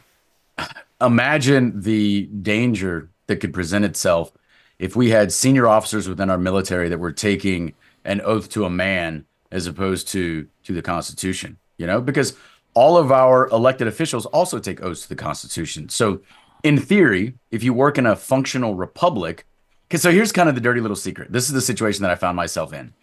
imagine 1.01 1.81
the 1.81 2.27
danger 2.27 3.11
that 3.27 3.37
could 3.37 3.53
present 3.53 3.85
itself 3.85 4.33
if 4.79 4.95
we 4.95 5.11
had 5.11 5.33
senior 5.33 5.67
officers 5.67 6.09
within 6.09 6.31
our 6.31 6.39
military 6.39 6.89
that 6.89 6.99
were 6.99 7.13
taking 7.13 7.75
an 8.05 8.21
oath 8.21 8.49
to 8.51 8.65
a 8.65 8.71
man 8.71 9.25
as 9.51 9.67
opposed 9.67 10.09
to 10.09 10.47
to 10.65 10.73
the 10.73 10.83
Constitution, 10.83 11.59
you 11.79 11.87
know, 11.87 12.01
because 12.01 12.37
all 12.75 12.97
of 12.97 13.13
our 13.13 13.49
elected 13.49 13.87
officials 13.87 14.27
also 14.27 14.59
take 14.59 14.83
oaths 14.83 15.03
to 15.03 15.09
the 15.09 15.17
Constitution. 15.17 15.89
So, 15.89 16.21
in 16.63 16.79
theory, 16.79 17.35
if 17.51 17.63
you 17.63 17.75
work 17.75 17.99
in 17.99 18.07
a 18.07 18.17
functional 18.17 18.75
republic, 18.75 19.47
because 19.89 20.03
so 20.03 20.11
here's 20.11 20.33
kind 20.33 20.49
of 20.49 20.55
the 20.55 20.61
dirty 20.61 20.81
little 20.81 20.97
secret. 20.97 21.31
This 21.31 21.47
is 21.47 21.53
the 21.53 21.61
situation 21.61 22.03
that 22.03 22.11
I 22.11 22.17
found 22.17 22.37
myself 22.37 22.73
in. 22.73 22.95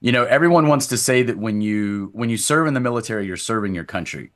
You 0.00 0.12
know, 0.12 0.24
everyone 0.24 0.68
wants 0.68 0.86
to 0.88 0.96
say 0.96 1.22
that 1.24 1.36
when 1.36 1.60
you 1.60 2.10
when 2.12 2.30
you 2.30 2.36
serve 2.36 2.66
in 2.66 2.74
the 2.74 2.80
military, 2.80 3.26
you're 3.26 3.36
serving 3.36 3.74
your 3.74 3.84
country, 3.84 4.30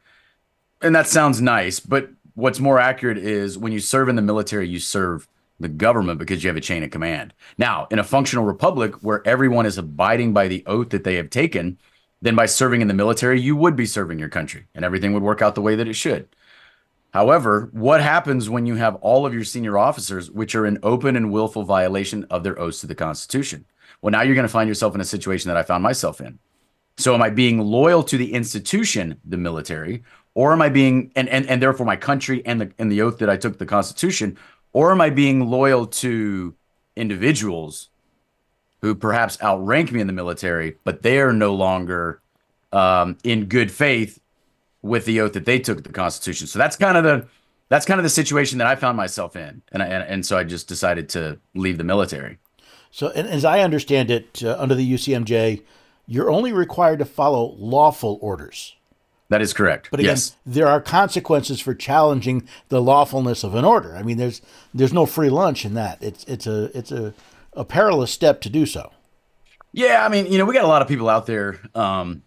and 0.82 0.94
that 0.94 1.06
sounds 1.06 1.40
nice. 1.40 1.80
But 1.80 2.10
what's 2.34 2.60
more 2.60 2.78
accurate 2.78 3.18
is 3.18 3.56
when 3.56 3.72
you 3.72 3.80
serve 3.80 4.08
in 4.08 4.16
the 4.16 4.22
military, 4.22 4.68
you 4.68 4.80
serve 4.80 5.26
the 5.60 5.68
government 5.68 6.18
because 6.18 6.42
you 6.42 6.48
have 6.48 6.56
a 6.56 6.60
chain 6.60 6.82
of 6.82 6.90
command. 6.90 7.32
Now, 7.56 7.86
in 7.90 7.98
a 7.98 8.04
functional 8.04 8.44
republic 8.44 8.94
where 8.96 9.26
everyone 9.26 9.66
is 9.66 9.78
abiding 9.78 10.32
by 10.32 10.48
the 10.48 10.64
oath 10.66 10.90
that 10.90 11.04
they 11.04 11.14
have 11.14 11.30
taken, 11.30 11.78
then 12.24 12.34
by 12.34 12.46
serving 12.46 12.80
in 12.80 12.88
the 12.88 12.94
military, 12.94 13.38
you 13.38 13.54
would 13.54 13.76
be 13.76 13.84
serving 13.84 14.18
your 14.18 14.30
country 14.30 14.64
and 14.74 14.82
everything 14.82 15.12
would 15.12 15.22
work 15.22 15.42
out 15.42 15.54
the 15.54 15.60
way 15.60 15.76
that 15.76 15.88
it 15.88 15.92
should. 15.92 16.26
However, 17.12 17.68
what 17.72 18.00
happens 18.00 18.48
when 18.48 18.64
you 18.64 18.76
have 18.76 18.94
all 18.96 19.26
of 19.26 19.34
your 19.34 19.44
senior 19.44 19.76
officers, 19.76 20.30
which 20.30 20.54
are 20.54 20.64
in 20.64 20.78
open 20.82 21.16
and 21.16 21.30
willful 21.30 21.64
violation 21.64 22.24
of 22.30 22.42
their 22.42 22.58
oaths 22.58 22.80
to 22.80 22.86
the 22.86 22.94
Constitution? 22.94 23.66
Well, 24.00 24.10
now 24.10 24.22
you're 24.22 24.34
going 24.34 24.46
to 24.46 24.52
find 24.52 24.68
yourself 24.68 24.94
in 24.94 25.02
a 25.02 25.04
situation 25.04 25.48
that 25.48 25.58
I 25.58 25.62
found 25.64 25.82
myself 25.82 26.22
in. 26.22 26.38
So, 26.96 27.14
am 27.14 27.20
I 27.20 27.28
being 27.28 27.60
loyal 27.60 28.02
to 28.04 28.16
the 28.16 28.32
institution, 28.32 29.20
the 29.26 29.36
military, 29.36 30.02
or 30.32 30.52
am 30.52 30.62
I 30.62 30.70
being 30.70 31.12
and 31.14 31.28
and, 31.28 31.46
and 31.46 31.60
therefore 31.60 31.84
my 31.84 31.96
country 31.96 32.44
and 32.46 32.60
the 32.60 32.72
and 32.78 32.90
the 32.90 33.02
oath 33.02 33.18
that 33.18 33.28
I 33.28 33.36
took 33.36 33.58
the 33.58 33.66
Constitution, 33.66 34.38
or 34.72 34.92
am 34.92 35.00
I 35.00 35.10
being 35.10 35.50
loyal 35.50 35.86
to 35.86 36.54
individuals 36.96 37.90
who 38.84 38.94
perhaps 38.94 39.42
outrank 39.42 39.90
me 39.92 39.98
in 39.98 40.06
the 40.06 40.12
military, 40.12 40.76
but 40.84 41.00
they 41.00 41.18
are 41.18 41.32
no 41.32 41.54
longer 41.54 42.20
um, 42.70 43.16
in 43.24 43.46
good 43.46 43.72
faith 43.72 44.20
with 44.82 45.06
the 45.06 45.22
oath 45.22 45.32
that 45.32 45.46
they 45.46 45.58
took 45.58 45.82
the 45.82 45.88
Constitution? 45.88 46.46
So 46.46 46.58
that's 46.58 46.76
kind 46.76 46.98
of 46.98 47.02
the 47.02 47.26
that's 47.70 47.86
kind 47.86 47.98
of 47.98 48.04
the 48.04 48.10
situation 48.10 48.58
that 48.58 48.66
I 48.66 48.76
found 48.76 48.98
myself 48.98 49.36
in, 49.36 49.62
and 49.72 49.82
I, 49.82 49.86
and, 49.86 50.06
and 50.06 50.26
so 50.26 50.36
I 50.36 50.44
just 50.44 50.68
decided 50.68 51.08
to 51.10 51.38
leave 51.54 51.78
the 51.78 51.84
military. 51.84 52.36
So, 52.90 53.08
as 53.08 53.42
I 53.42 53.60
understand 53.60 54.10
it, 54.10 54.42
uh, 54.44 54.54
under 54.58 54.74
the 54.74 54.92
UCMJ, 54.92 55.62
you're 56.06 56.30
only 56.30 56.52
required 56.52 56.98
to 56.98 57.06
follow 57.06 57.54
lawful 57.56 58.18
orders. 58.20 58.76
That 59.30 59.40
is 59.40 59.54
correct. 59.54 59.88
But 59.90 60.00
again, 60.00 60.10
yes. 60.10 60.36
there 60.44 60.66
are 60.66 60.82
consequences 60.82 61.58
for 61.58 61.74
challenging 61.74 62.46
the 62.68 62.82
lawfulness 62.82 63.44
of 63.44 63.54
an 63.54 63.64
order. 63.64 63.96
I 63.96 64.02
mean, 64.02 64.18
there's 64.18 64.42
there's 64.74 64.92
no 64.92 65.06
free 65.06 65.30
lunch 65.30 65.64
in 65.64 65.72
that. 65.72 66.02
It's 66.02 66.24
it's 66.24 66.46
a 66.46 66.64
it's 66.76 66.92
a, 66.92 67.14
a 67.56 67.64
perilous 67.64 68.10
step 68.10 68.40
to 68.42 68.50
do 68.50 68.66
so. 68.66 68.92
Yeah, 69.72 70.04
I 70.04 70.08
mean, 70.08 70.30
you 70.30 70.38
know, 70.38 70.44
we 70.44 70.54
got 70.54 70.64
a 70.64 70.68
lot 70.68 70.82
of 70.82 70.88
people 70.88 71.08
out 71.08 71.26
there 71.26 71.58
um, 71.74 72.22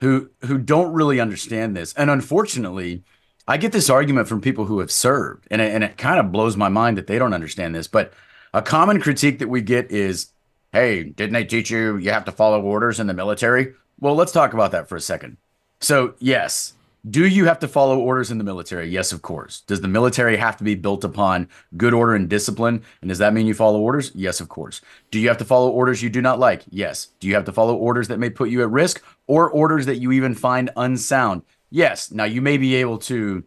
who 0.00 0.30
who 0.42 0.58
don't 0.58 0.92
really 0.92 1.18
understand 1.18 1.76
this, 1.76 1.94
and 1.94 2.10
unfortunately, 2.10 3.02
I 3.48 3.56
get 3.56 3.72
this 3.72 3.88
argument 3.88 4.28
from 4.28 4.40
people 4.40 4.66
who 4.66 4.80
have 4.80 4.90
served, 4.90 5.46
and 5.50 5.62
it, 5.62 5.74
and 5.74 5.82
it 5.82 5.96
kind 5.96 6.20
of 6.20 6.32
blows 6.32 6.56
my 6.56 6.68
mind 6.68 6.98
that 6.98 7.06
they 7.06 7.18
don't 7.18 7.32
understand 7.32 7.74
this. 7.74 7.88
But 7.88 8.12
a 8.52 8.62
common 8.62 9.00
critique 9.00 9.38
that 9.38 9.48
we 9.48 9.62
get 9.62 9.90
is, 9.90 10.32
"Hey, 10.72 11.04
didn't 11.04 11.32
they 11.32 11.44
teach 11.44 11.70
you 11.70 11.96
you 11.96 12.10
have 12.10 12.26
to 12.26 12.32
follow 12.32 12.60
orders 12.60 13.00
in 13.00 13.06
the 13.06 13.14
military?" 13.14 13.74
Well, 13.98 14.14
let's 14.14 14.32
talk 14.32 14.52
about 14.52 14.72
that 14.72 14.88
for 14.88 14.96
a 14.96 15.00
second. 15.00 15.38
So, 15.80 16.14
yes. 16.18 16.74
Do 17.08 17.26
you 17.26 17.44
have 17.44 17.58
to 17.58 17.68
follow 17.68 17.98
orders 17.98 18.30
in 18.30 18.38
the 18.38 18.44
military? 18.44 18.88
Yes, 18.88 19.12
of 19.12 19.20
course. 19.20 19.60
Does 19.60 19.82
the 19.82 19.88
military 19.88 20.38
have 20.38 20.56
to 20.56 20.64
be 20.64 20.74
built 20.74 21.04
upon 21.04 21.48
good 21.76 21.92
order 21.92 22.14
and 22.14 22.30
discipline? 22.30 22.82
And 23.02 23.10
does 23.10 23.18
that 23.18 23.34
mean 23.34 23.46
you 23.46 23.52
follow 23.52 23.78
orders? 23.78 24.10
Yes, 24.14 24.40
of 24.40 24.48
course. 24.48 24.80
Do 25.10 25.18
you 25.18 25.28
have 25.28 25.36
to 25.38 25.44
follow 25.44 25.68
orders 25.68 26.02
you 26.02 26.08
do 26.08 26.22
not 26.22 26.38
like? 26.38 26.62
Yes. 26.70 27.08
Do 27.20 27.28
you 27.28 27.34
have 27.34 27.44
to 27.44 27.52
follow 27.52 27.74
orders 27.74 28.08
that 28.08 28.18
may 28.18 28.30
put 28.30 28.48
you 28.48 28.62
at 28.62 28.70
risk 28.70 29.04
or 29.26 29.50
orders 29.50 29.84
that 29.84 29.98
you 29.98 30.12
even 30.12 30.34
find 30.34 30.70
unsound? 30.78 31.42
Yes. 31.68 32.10
Now, 32.10 32.24
you 32.24 32.40
may 32.40 32.56
be 32.56 32.76
able 32.76 32.96
to 33.00 33.44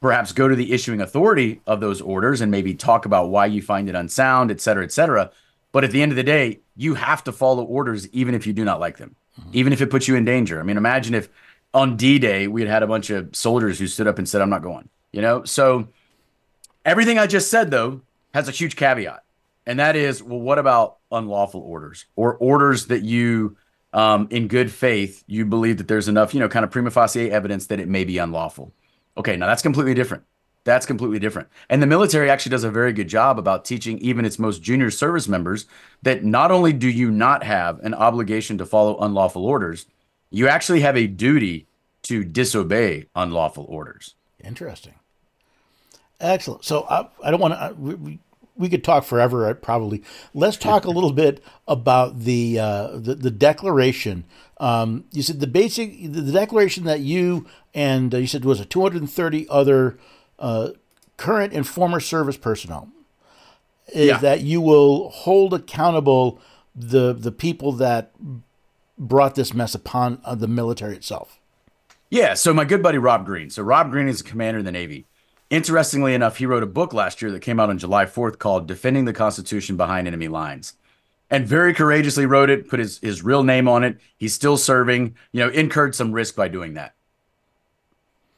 perhaps 0.00 0.32
go 0.32 0.48
to 0.48 0.56
the 0.56 0.72
issuing 0.72 1.02
authority 1.02 1.60
of 1.66 1.80
those 1.80 2.00
orders 2.00 2.40
and 2.40 2.50
maybe 2.50 2.74
talk 2.74 3.04
about 3.04 3.28
why 3.28 3.44
you 3.44 3.60
find 3.60 3.88
it 3.88 3.94
unsound, 3.94 4.50
et 4.50 4.62
cetera, 4.62 4.84
et 4.84 4.92
cetera. 4.92 5.30
But 5.72 5.84
at 5.84 5.90
the 5.90 6.00
end 6.00 6.12
of 6.12 6.16
the 6.16 6.22
day, 6.22 6.60
you 6.74 6.94
have 6.94 7.22
to 7.24 7.32
follow 7.32 7.64
orders 7.64 8.08
even 8.14 8.34
if 8.34 8.46
you 8.46 8.54
do 8.54 8.64
not 8.64 8.80
like 8.80 8.96
them, 8.96 9.14
mm-hmm. 9.38 9.50
even 9.52 9.72
if 9.74 9.82
it 9.82 9.90
puts 9.90 10.08
you 10.08 10.16
in 10.16 10.24
danger. 10.24 10.58
I 10.58 10.62
mean, 10.62 10.76
imagine 10.78 11.14
if 11.14 11.28
on 11.74 11.96
D 11.96 12.18
Day, 12.18 12.46
we 12.46 12.62
had 12.62 12.70
had 12.70 12.82
a 12.82 12.86
bunch 12.86 13.10
of 13.10 13.34
soldiers 13.34 13.78
who 13.78 13.86
stood 13.86 14.06
up 14.06 14.18
and 14.18 14.28
said, 14.28 14.40
I'm 14.40 14.48
not 14.48 14.62
going, 14.62 14.88
you 15.12 15.20
know? 15.20 15.44
So 15.44 15.88
everything 16.84 17.18
I 17.18 17.26
just 17.26 17.50
said, 17.50 17.70
though, 17.70 18.00
has 18.32 18.48
a 18.48 18.52
huge 18.52 18.76
caveat. 18.76 19.22
And 19.66 19.78
that 19.80 19.96
is, 19.96 20.22
well, 20.22 20.40
what 20.40 20.58
about 20.58 20.98
unlawful 21.10 21.60
orders 21.60 22.06
or 22.16 22.36
orders 22.36 22.86
that 22.86 23.02
you, 23.02 23.56
um, 23.92 24.28
in 24.30 24.46
good 24.46 24.70
faith, 24.70 25.24
you 25.26 25.44
believe 25.44 25.78
that 25.78 25.88
there's 25.88 26.08
enough, 26.08 26.32
you 26.32 26.40
know, 26.40 26.48
kind 26.48 26.64
of 26.64 26.70
prima 26.70 26.90
facie 26.90 27.30
evidence 27.30 27.66
that 27.66 27.80
it 27.80 27.88
may 27.88 28.04
be 28.04 28.18
unlawful? 28.18 28.72
Okay, 29.16 29.36
now 29.36 29.46
that's 29.46 29.62
completely 29.62 29.94
different. 29.94 30.22
That's 30.64 30.86
completely 30.86 31.18
different. 31.18 31.48
And 31.68 31.82
the 31.82 31.86
military 31.86 32.30
actually 32.30 32.50
does 32.50 32.64
a 32.64 32.70
very 32.70 32.92
good 32.92 33.08
job 33.08 33.38
about 33.38 33.64
teaching 33.64 33.98
even 33.98 34.24
its 34.24 34.38
most 34.38 34.62
junior 34.62 34.90
service 34.90 35.28
members 35.28 35.66
that 36.02 36.24
not 36.24 36.50
only 36.50 36.72
do 36.72 36.88
you 36.88 37.10
not 37.10 37.42
have 37.42 37.80
an 37.80 37.94
obligation 37.94 38.58
to 38.58 38.66
follow 38.66 38.98
unlawful 38.98 39.44
orders, 39.44 39.86
you 40.34 40.48
actually 40.48 40.80
have 40.80 40.96
a 40.96 41.06
duty 41.06 41.66
to 42.02 42.24
disobey 42.24 43.06
unlawful 43.14 43.64
orders. 43.68 44.14
Interesting. 44.42 44.94
Excellent. 46.20 46.64
So 46.64 46.86
I, 46.88 47.08
I 47.22 47.30
don't 47.30 47.40
want 47.40 47.54
to. 47.54 47.74
We, 47.74 48.18
we 48.56 48.68
could 48.68 48.84
talk 48.84 49.04
forever, 49.04 49.52
probably. 49.54 50.02
Let's 50.32 50.56
talk 50.56 50.84
a 50.84 50.90
little 50.90 51.12
bit 51.12 51.42
about 51.66 52.20
the 52.20 52.58
uh, 52.58 52.98
the, 52.98 53.14
the 53.14 53.30
declaration. 53.30 54.24
Um, 54.58 55.04
you 55.12 55.22
said 55.22 55.40
the 55.40 55.46
basic 55.46 56.12
the 56.12 56.32
declaration 56.32 56.84
that 56.84 57.00
you 57.00 57.46
and 57.74 58.14
uh, 58.14 58.18
you 58.18 58.26
said 58.26 58.44
was 58.44 58.60
a 58.60 58.64
230 58.64 59.48
other 59.48 59.98
uh, 60.38 60.70
current 61.16 61.52
and 61.52 61.66
former 61.66 62.00
service 62.00 62.36
personnel 62.36 62.88
is 63.92 64.08
yeah. 64.08 64.18
that 64.18 64.40
you 64.40 64.60
will 64.60 65.10
hold 65.10 65.52
accountable 65.52 66.40
the 66.74 67.12
the 67.12 67.32
people 67.32 67.72
that 67.72 68.12
brought 68.98 69.34
this 69.34 69.54
mess 69.54 69.74
upon 69.74 70.20
uh, 70.24 70.34
the 70.34 70.48
military 70.48 70.96
itself. 70.96 71.40
Yeah. 72.10 72.34
So 72.34 72.54
my 72.54 72.64
good 72.64 72.82
buddy 72.82 72.98
Rob 72.98 73.26
Green. 73.26 73.50
So 73.50 73.62
Rob 73.62 73.90
Green 73.90 74.08
is 74.08 74.20
a 74.20 74.24
commander 74.24 74.58
in 74.60 74.64
the 74.64 74.72
Navy. 74.72 75.06
Interestingly 75.50 76.14
enough, 76.14 76.38
he 76.38 76.46
wrote 76.46 76.62
a 76.62 76.66
book 76.66 76.92
last 76.92 77.20
year 77.20 77.30
that 77.30 77.40
came 77.40 77.60
out 77.60 77.70
on 77.70 77.78
July 77.78 78.06
4th 78.06 78.38
called 78.38 78.66
Defending 78.66 79.04
the 79.04 79.12
Constitution 79.12 79.76
Behind 79.76 80.06
Enemy 80.06 80.28
Lines. 80.28 80.74
And 81.30 81.46
very 81.46 81.74
courageously 81.74 82.26
wrote 82.26 82.50
it, 82.50 82.68
put 82.68 82.78
his, 82.78 82.98
his 82.98 83.22
real 83.22 83.42
name 83.42 83.68
on 83.68 83.84
it. 83.84 83.98
He's 84.16 84.34
still 84.34 84.56
serving, 84.56 85.16
you 85.32 85.40
know, 85.40 85.50
incurred 85.50 85.94
some 85.94 86.12
risk 86.12 86.36
by 86.36 86.48
doing 86.48 86.74
that. 86.74 86.93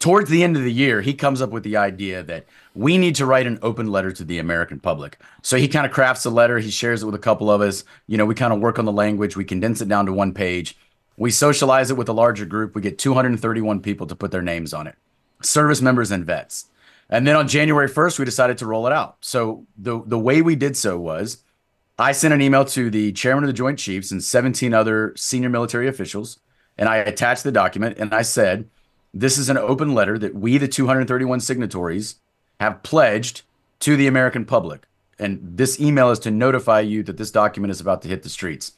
Towards 0.07 0.31
the 0.31 0.45
end 0.45 0.57
of 0.57 0.63
the 0.63 0.73
year, 0.73 1.01
he 1.01 1.15
comes 1.15 1.43
up 1.43 1.51
with 1.51 1.65
the 1.65 1.77
idea 1.77 2.23
that 2.23 2.47
we 2.77 2.97
need 2.97 3.17
to 3.17 3.27
write 3.27 3.49
an 3.49 3.59
open 3.61 3.89
letter 3.89 4.13
to 4.13 4.23
the 4.23 4.39
American 4.39 4.79
public. 4.79 5.19
So 5.43 5.57
he 5.57 5.67
kind 5.67 5.85
of 5.85 5.91
crafts 5.91 6.25
a 6.25 6.31
letter, 6.31 6.61
he 6.61 6.71
shares 6.71 7.03
it 7.03 7.07
with 7.07 7.17
a 7.17 7.19
couple 7.19 7.51
of 7.51 7.61
us. 7.61 7.83
You 8.07 8.17
know, 8.17 8.25
we 8.25 8.37
kind 8.37 8.53
of 8.53 8.61
work 8.61 8.79
on 8.79 8.85
the 8.85 8.93
language, 8.93 9.37
we 9.37 9.45
condense 9.45 9.81
it 9.81 9.89
down 9.89 10.07
to 10.07 10.13
one 10.13 10.33
page. 10.33 10.79
We 11.17 11.33
socialize 11.33 11.91
it 11.91 11.97
with 11.97 12.09
a 12.09 12.13
larger 12.13 12.47
group. 12.47 12.77
We 12.77 12.83
get 12.83 13.01
231 13.01 13.81
people 13.81 14.07
to 14.07 14.15
put 14.15 14.31
their 14.31 14.43
names 14.43 14.73
on 14.73 14.87
it 14.87 14.95
service 15.43 15.83
members 15.83 16.13
and 16.13 16.25
vets. 16.25 16.67
And 17.11 17.27
then 17.27 17.35
on 17.35 17.49
January 17.49 17.89
1st, 17.89 18.21
we 18.21 18.25
decided 18.25 18.59
to 18.59 18.67
roll 18.67 18.87
it 18.87 18.93
out. 18.93 19.17
So 19.23 19.67
the 19.77 20.05
the 20.07 20.21
way 20.21 20.41
we 20.41 20.55
did 20.55 20.77
so 20.77 21.01
was 21.01 21.39
I 21.99 22.13
sent 22.13 22.33
an 22.33 22.41
email 22.41 22.65
to 22.65 22.91
the 22.91 23.11
chairman 23.11 23.43
of 23.43 23.49
the 23.49 23.55
Joint 23.55 23.81
Chiefs 23.81 24.13
and 24.13 24.23
17 24.23 24.73
other 24.73 25.15
senior 25.17 25.49
military 25.49 25.89
officials, 25.89 26.39
and 26.79 26.89
I 26.89 26.99
attached 26.99 27.43
the 27.43 27.51
document 27.51 27.99
and 27.99 28.15
I 28.15 28.23
said, 28.23 28.71
This 29.13 29.39
is 29.39 29.49
an 29.49 29.59
open 29.59 29.95
letter 29.95 30.19
that 30.19 30.35
we, 30.35 30.59
the 30.59 30.69
231 30.69 31.41
signatories, 31.41 32.17
have 32.61 32.83
pledged 32.83 33.43
to 33.81 33.97
the 33.97 34.07
American 34.07 34.45
public. 34.45 34.87
And 35.19 35.41
this 35.43 35.81
email 35.81 36.11
is 36.11 36.19
to 36.21 36.31
notify 36.31 36.81
you 36.81 37.03
that 37.05 37.17
this 37.17 37.31
document 37.31 37.71
is 37.71 37.81
about 37.81 38.03
to 38.03 38.09
hit 38.09 38.23
the 38.23 38.29
streets. 38.29 38.73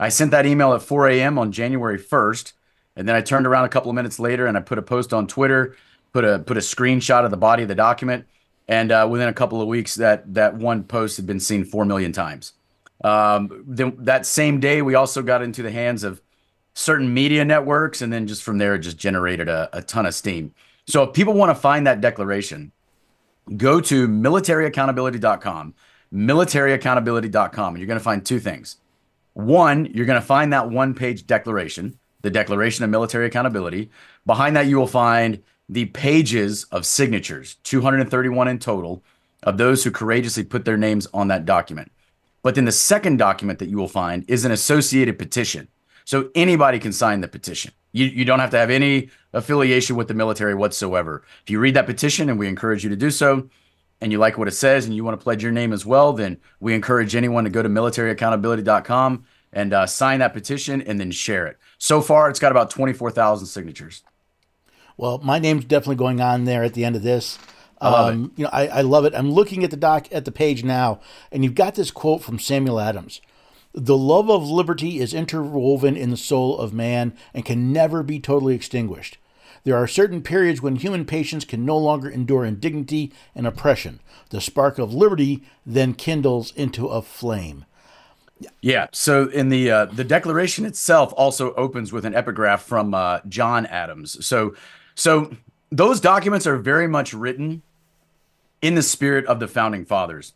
I 0.00 0.08
sent 0.08 0.30
that 0.30 0.46
email 0.46 0.72
at 0.72 0.82
4 0.82 1.08
a.m. 1.08 1.38
on 1.38 1.52
January 1.52 1.98
1st. 1.98 2.52
And 2.96 3.08
then 3.08 3.16
I 3.16 3.20
turned 3.20 3.46
around 3.46 3.64
a 3.64 3.70
couple 3.70 3.90
of 3.90 3.94
minutes 3.94 4.18
later 4.18 4.46
and 4.46 4.56
I 4.56 4.60
put 4.60 4.78
a 4.78 4.82
post 4.82 5.12
on 5.12 5.26
Twitter 5.26 5.76
put 6.12 6.24
a 6.24 6.38
put 6.38 6.56
a 6.56 6.60
screenshot 6.60 7.24
of 7.24 7.30
the 7.30 7.36
body 7.36 7.62
of 7.62 7.68
the 7.68 7.74
document, 7.74 8.26
and 8.68 8.92
uh, 8.92 9.06
within 9.10 9.28
a 9.28 9.32
couple 9.32 9.60
of 9.60 9.68
weeks, 9.68 9.94
that 9.96 10.34
that 10.34 10.54
one 10.54 10.84
post 10.84 11.16
had 11.16 11.26
been 11.26 11.40
seen 11.40 11.64
four 11.64 11.84
million 11.84 12.12
times. 12.12 12.52
Um, 13.02 13.64
then 13.66 13.96
that 14.00 14.26
same 14.26 14.60
day, 14.60 14.82
we 14.82 14.94
also 14.94 15.22
got 15.22 15.42
into 15.42 15.62
the 15.62 15.72
hands 15.72 16.04
of 16.04 16.20
certain 16.74 17.12
media 17.12 17.44
networks, 17.44 18.02
and 18.02 18.12
then 18.12 18.26
just 18.26 18.42
from 18.42 18.58
there, 18.58 18.74
it 18.74 18.80
just 18.80 18.96
generated 18.96 19.48
a, 19.48 19.68
a 19.72 19.82
ton 19.82 20.06
of 20.06 20.14
steam. 20.14 20.54
So 20.86 21.02
if 21.02 21.12
people 21.12 21.34
want 21.34 21.50
to 21.50 21.54
find 21.54 21.86
that 21.86 22.00
declaration, 22.00 22.72
go 23.56 23.80
to 23.80 24.08
militaryaccountability.com, 24.08 25.74
militaryaccountability.com, 26.12 27.74
and 27.74 27.78
you're 27.78 27.86
going 27.86 27.98
to 27.98 28.04
find 28.04 28.24
two 28.24 28.40
things. 28.40 28.78
One, 29.34 29.86
you're 29.86 30.06
going 30.06 30.20
to 30.20 30.26
find 30.26 30.52
that 30.52 30.70
one 30.70 30.94
page 30.94 31.26
declaration, 31.26 31.98
the 32.22 32.30
Declaration 32.30 32.84
of 32.84 32.90
Military 32.90 33.26
Accountability. 33.26 33.90
Behind 34.26 34.56
that, 34.56 34.66
you 34.66 34.78
will 34.78 34.86
find 34.86 35.42
the 35.68 35.86
pages 35.86 36.64
of 36.64 36.84
signatures, 36.84 37.56
231 37.62 38.48
in 38.48 38.58
total, 38.58 39.02
of 39.42 39.56
those 39.56 39.82
who 39.82 39.90
courageously 39.90 40.44
put 40.44 40.64
their 40.64 40.76
names 40.76 41.08
on 41.14 41.28
that 41.28 41.44
document. 41.44 41.90
But 42.42 42.54
then 42.54 42.64
the 42.64 42.72
second 42.72 43.18
document 43.18 43.58
that 43.60 43.68
you 43.68 43.76
will 43.76 43.88
find 43.88 44.24
is 44.28 44.44
an 44.44 44.52
associated 44.52 45.18
petition. 45.18 45.68
So 46.04 46.30
anybody 46.34 46.78
can 46.78 46.92
sign 46.92 47.20
the 47.20 47.28
petition. 47.28 47.72
You, 47.92 48.06
you 48.06 48.24
don't 48.24 48.40
have 48.40 48.50
to 48.50 48.58
have 48.58 48.70
any 48.70 49.10
affiliation 49.32 49.96
with 49.96 50.08
the 50.08 50.14
military 50.14 50.54
whatsoever. 50.54 51.24
If 51.42 51.50
you 51.50 51.58
read 51.58 51.74
that 51.74 51.86
petition, 51.86 52.30
and 52.30 52.38
we 52.38 52.48
encourage 52.48 52.84
you 52.84 52.90
to 52.90 52.96
do 52.96 53.10
so, 53.10 53.48
and 54.00 54.10
you 54.10 54.18
like 54.18 54.36
what 54.36 54.48
it 54.48 54.52
says 54.52 54.84
and 54.84 54.96
you 54.96 55.04
want 55.04 55.18
to 55.18 55.22
pledge 55.22 55.42
your 55.42 55.52
name 55.52 55.72
as 55.72 55.86
well, 55.86 56.12
then 56.12 56.38
we 56.58 56.74
encourage 56.74 57.14
anyone 57.14 57.44
to 57.44 57.50
go 57.50 57.62
to 57.62 57.68
militaryaccountability.com 57.68 59.24
and 59.52 59.72
uh, 59.72 59.86
sign 59.86 60.18
that 60.18 60.32
petition 60.32 60.82
and 60.82 60.98
then 60.98 61.12
share 61.12 61.46
it. 61.46 61.56
So 61.78 62.00
far, 62.00 62.28
it's 62.28 62.40
got 62.40 62.50
about 62.50 62.70
24,000 62.70 63.46
signatures. 63.46 64.02
Well, 64.96 65.18
my 65.18 65.38
name's 65.38 65.64
definitely 65.64 65.96
going 65.96 66.20
on 66.20 66.44
there 66.44 66.64
at 66.64 66.74
the 66.74 66.84
end 66.84 66.96
of 66.96 67.02
this. 67.02 67.38
I 67.80 67.90
love 67.90 68.12
um, 68.12 68.24
it. 68.24 68.38
You 68.38 68.44
know, 68.44 68.50
I, 68.52 68.66
I 68.66 68.80
love 68.82 69.04
it. 69.04 69.14
I'm 69.14 69.30
looking 69.30 69.64
at 69.64 69.70
the 69.70 69.76
doc 69.76 70.06
at 70.12 70.24
the 70.24 70.32
page 70.32 70.64
now, 70.64 71.00
and 71.30 71.44
you've 71.44 71.54
got 71.54 71.74
this 71.74 71.90
quote 71.90 72.22
from 72.22 72.38
Samuel 72.38 72.80
Adams. 72.80 73.20
The 73.74 73.96
love 73.96 74.30
of 74.30 74.48
liberty 74.48 75.00
is 75.00 75.14
interwoven 75.14 75.96
in 75.96 76.10
the 76.10 76.16
soul 76.16 76.58
of 76.58 76.72
man 76.72 77.14
and 77.32 77.44
can 77.44 77.72
never 77.72 78.02
be 78.02 78.20
totally 78.20 78.54
extinguished. 78.54 79.18
There 79.64 79.76
are 79.76 79.86
certain 79.86 80.22
periods 80.22 80.60
when 80.60 80.76
human 80.76 81.04
patience 81.04 81.44
can 81.44 81.64
no 81.64 81.78
longer 81.78 82.10
endure 82.10 82.44
indignity 82.44 83.12
and 83.34 83.46
oppression. 83.46 84.00
The 84.30 84.40
spark 84.40 84.78
of 84.78 84.92
liberty 84.92 85.42
then 85.64 85.94
kindles 85.94 86.52
into 86.56 86.88
a 86.88 87.00
flame. 87.00 87.64
Yeah. 88.60 88.88
So 88.92 89.28
in 89.28 89.50
the 89.50 89.70
uh, 89.70 89.84
the 89.86 90.04
Declaration 90.04 90.64
itself 90.64 91.12
also 91.16 91.54
opens 91.54 91.92
with 91.92 92.04
an 92.04 92.14
epigraph 92.14 92.62
from 92.62 92.92
uh, 92.92 93.20
John 93.28 93.66
Adams. 93.66 94.24
So 94.26 94.54
so 94.94 95.34
those 95.70 96.00
documents 96.00 96.46
are 96.46 96.56
very 96.56 96.88
much 96.88 97.14
written 97.14 97.62
in 98.60 98.74
the 98.74 98.82
spirit 98.82 99.24
of 99.26 99.40
the 99.40 99.48
founding 99.48 99.84
fathers. 99.84 100.34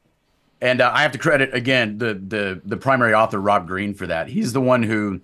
And 0.61 0.81
uh, 0.81 0.91
I 0.95 1.03
have 1.03 1.13
to 1.13 1.19
credit 1.19 1.55
again 1.55 1.99
the 1.99 2.15
the 2.15 2.61
the 2.65 2.77
primary 2.77 3.15
author 3.15 3.41
Rob 3.41 3.67
Green 3.67 3.95
for 3.95 4.07
that. 4.07 4.29
He's 4.29 4.53
the 4.53 4.61
one 4.61 4.83
who 4.83 5.21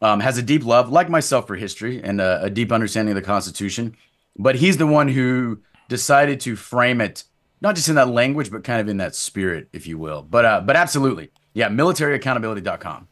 um, 0.00 0.20
has 0.20 0.38
a 0.38 0.42
deep 0.42 0.64
love, 0.64 0.90
like 0.90 1.08
myself, 1.08 1.46
for 1.46 1.56
history 1.56 2.02
and 2.02 2.20
a, 2.20 2.44
a 2.44 2.50
deep 2.50 2.70
understanding 2.70 3.16
of 3.16 3.22
the 3.22 3.26
Constitution. 3.26 3.96
But 4.38 4.56
he's 4.56 4.76
the 4.76 4.86
one 4.86 5.08
who 5.08 5.60
decided 5.88 6.40
to 6.40 6.56
frame 6.56 7.00
it 7.00 7.24
not 7.60 7.74
just 7.74 7.88
in 7.88 7.96
that 7.96 8.08
language, 8.08 8.50
but 8.50 8.64
kind 8.64 8.80
of 8.80 8.88
in 8.88 8.96
that 8.98 9.14
spirit, 9.14 9.68
if 9.72 9.86
you 9.86 9.98
will. 9.98 10.22
But 10.22 10.44
uh, 10.44 10.60
but 10.62 10.76
absolutely, 10.76 11.30
yeah, 11.52 11.68
militaryaccountability.com. 11.68 13.08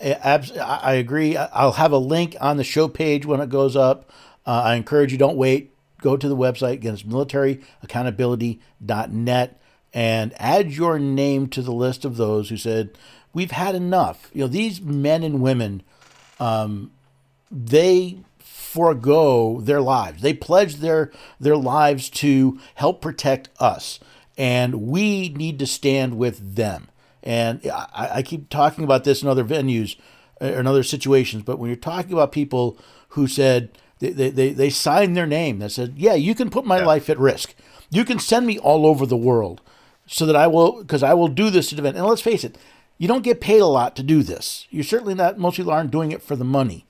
I 0.00 0.94
agree. 0.94 1.36
I'll 1.36 1.72
have 1.72 1.92
a 1.92 1.98
link 1.98 2.34
on 2.40 2.56
the 2.56 2.64
show 2.64 2.88
page 2.88 3.24
when 3.24 3.40
it 3.40 3.50
goes 3.50 3.76
up. 3.76 4.10
Uh, 4.44 4.62
I 4.64 4.74
encourage 4.74 5.12
you, 5.12 5.18
don't 5.18 5.36
wait. 5.36 5.72
Go 6.00 6.16
to 6.16 6.28
the 6.28 6.36
website, 6.36 6.72
again, 6.72 6.94
it's 6.94 7.04
militaryaccountability.net, 7.04 9.61
and 9.94 10.32
add 10.38 10.72
your 10.72 10.98
name 10.98 11.48
to 11.48 11.62
the 11.62 11.72
list 11.72 12.04
of 12.04 12.16
those 12.16 12.48
who 12.48 12.56
said, 12.56 12.96
We've 13.34 13.50
had 13.50 13.74
enough. 13.74 14.30
You 14.34 14.42
know, 14.42 14.48
these 14.48 14.82
men 14.82 15.22
and 15.22 15.40
women, 15.40 15.82
um, 16.38 16.90
they 17.50 18.18
forego 18.38 19.60
their 19.60 19.80
lives. 19.80 20.22
They 20.22 20.34
pledge 20.34 20.76
their, 20.76 21.10
their 21.40 21.56
lives 21.56 22.10
to 22.10 22.58
help 22.74 23.00
protect 23.00 23.48
us, 23.58 24.00
and 24.36 24.82
we 24.82 25.30
need 25.30 25.58
to 25.58 25.66
stand 25.66 26.18
with 26.18 26.56
them. 26.56 26.88
And 27.22 27.60
I, 27.66 28.10
I 28.14 28.22
keep 28.22 28.48
talking 28.48 28.84
about 28.84 29.04
this 29.04 29.22
in 29.22 29.28
other 29.28 29.44
venues 29.44 29.96
or 30.40 30.48
uh, 30.48 30.50
in 30.52 30.66
other 30.66 30.82
situations, 30.82 31.42
but 31.42 31.58
when 31.58 31.68
you're 31.68 31.76
talking 31.76 32.12
about 32.12 32.32
people 32.32 32.78
who 33.10 33.26
said, 33.26 33.70
they, 34.00 34.30
they, 34.30 34.50
they 34.50 34.70
signed 34.70 35.16
their 35.16 35.26
name 35.26 35.60
that 35.60 35.70
said, 35.70 35.94
yeah, 35.96 36.14
you 36.14 36.34
can 36.34 36.50
put 36.50 36.66
my 36.66 36.78
yeah. 36.78 36.86
life 36.86 37.08
at 37.08 37.18
risk. 37.18 37.54
You 37.90 38.04
can 38.04 38.18
send 38.18 38.46
me 38.46 38.58
all 38.58 38.84
over 38.86 39.06
the 39.06 39.16
world 39.16 39.60
so 40.12 40.26
that 40.26 40.36
I 40.36 40.46
will, 40.46 40.82
because 40.82 41.02
I 41.02 41.14
will 41.14 41.28
do 41.28 41.48
this 41.48 41.72
event. 41.72 41.96
And 41.96 42.06
let's 42.06 42.20
face 42.20 42.44
it, 42.44 42.58
you 42.98 43.08
don't 43.08 43.24
get 43.24 43.40
paid 43.40 43.60
a 43.60 43.66
lot 43.66 43.96
to 43.96 44.02
do 44.02 44.22
this. 44.22 44.66
You're 44.70 44.84
certainly 44.84 45.14
not, 45.14 45.38
most 45.38 45.56
people 45.56 45.72
aren't 45.72 45.90
doing 45.90 46.12
it 46.12 46.22
for 46.22 46.36
the 46.36 46.44
money. 46.44 46.86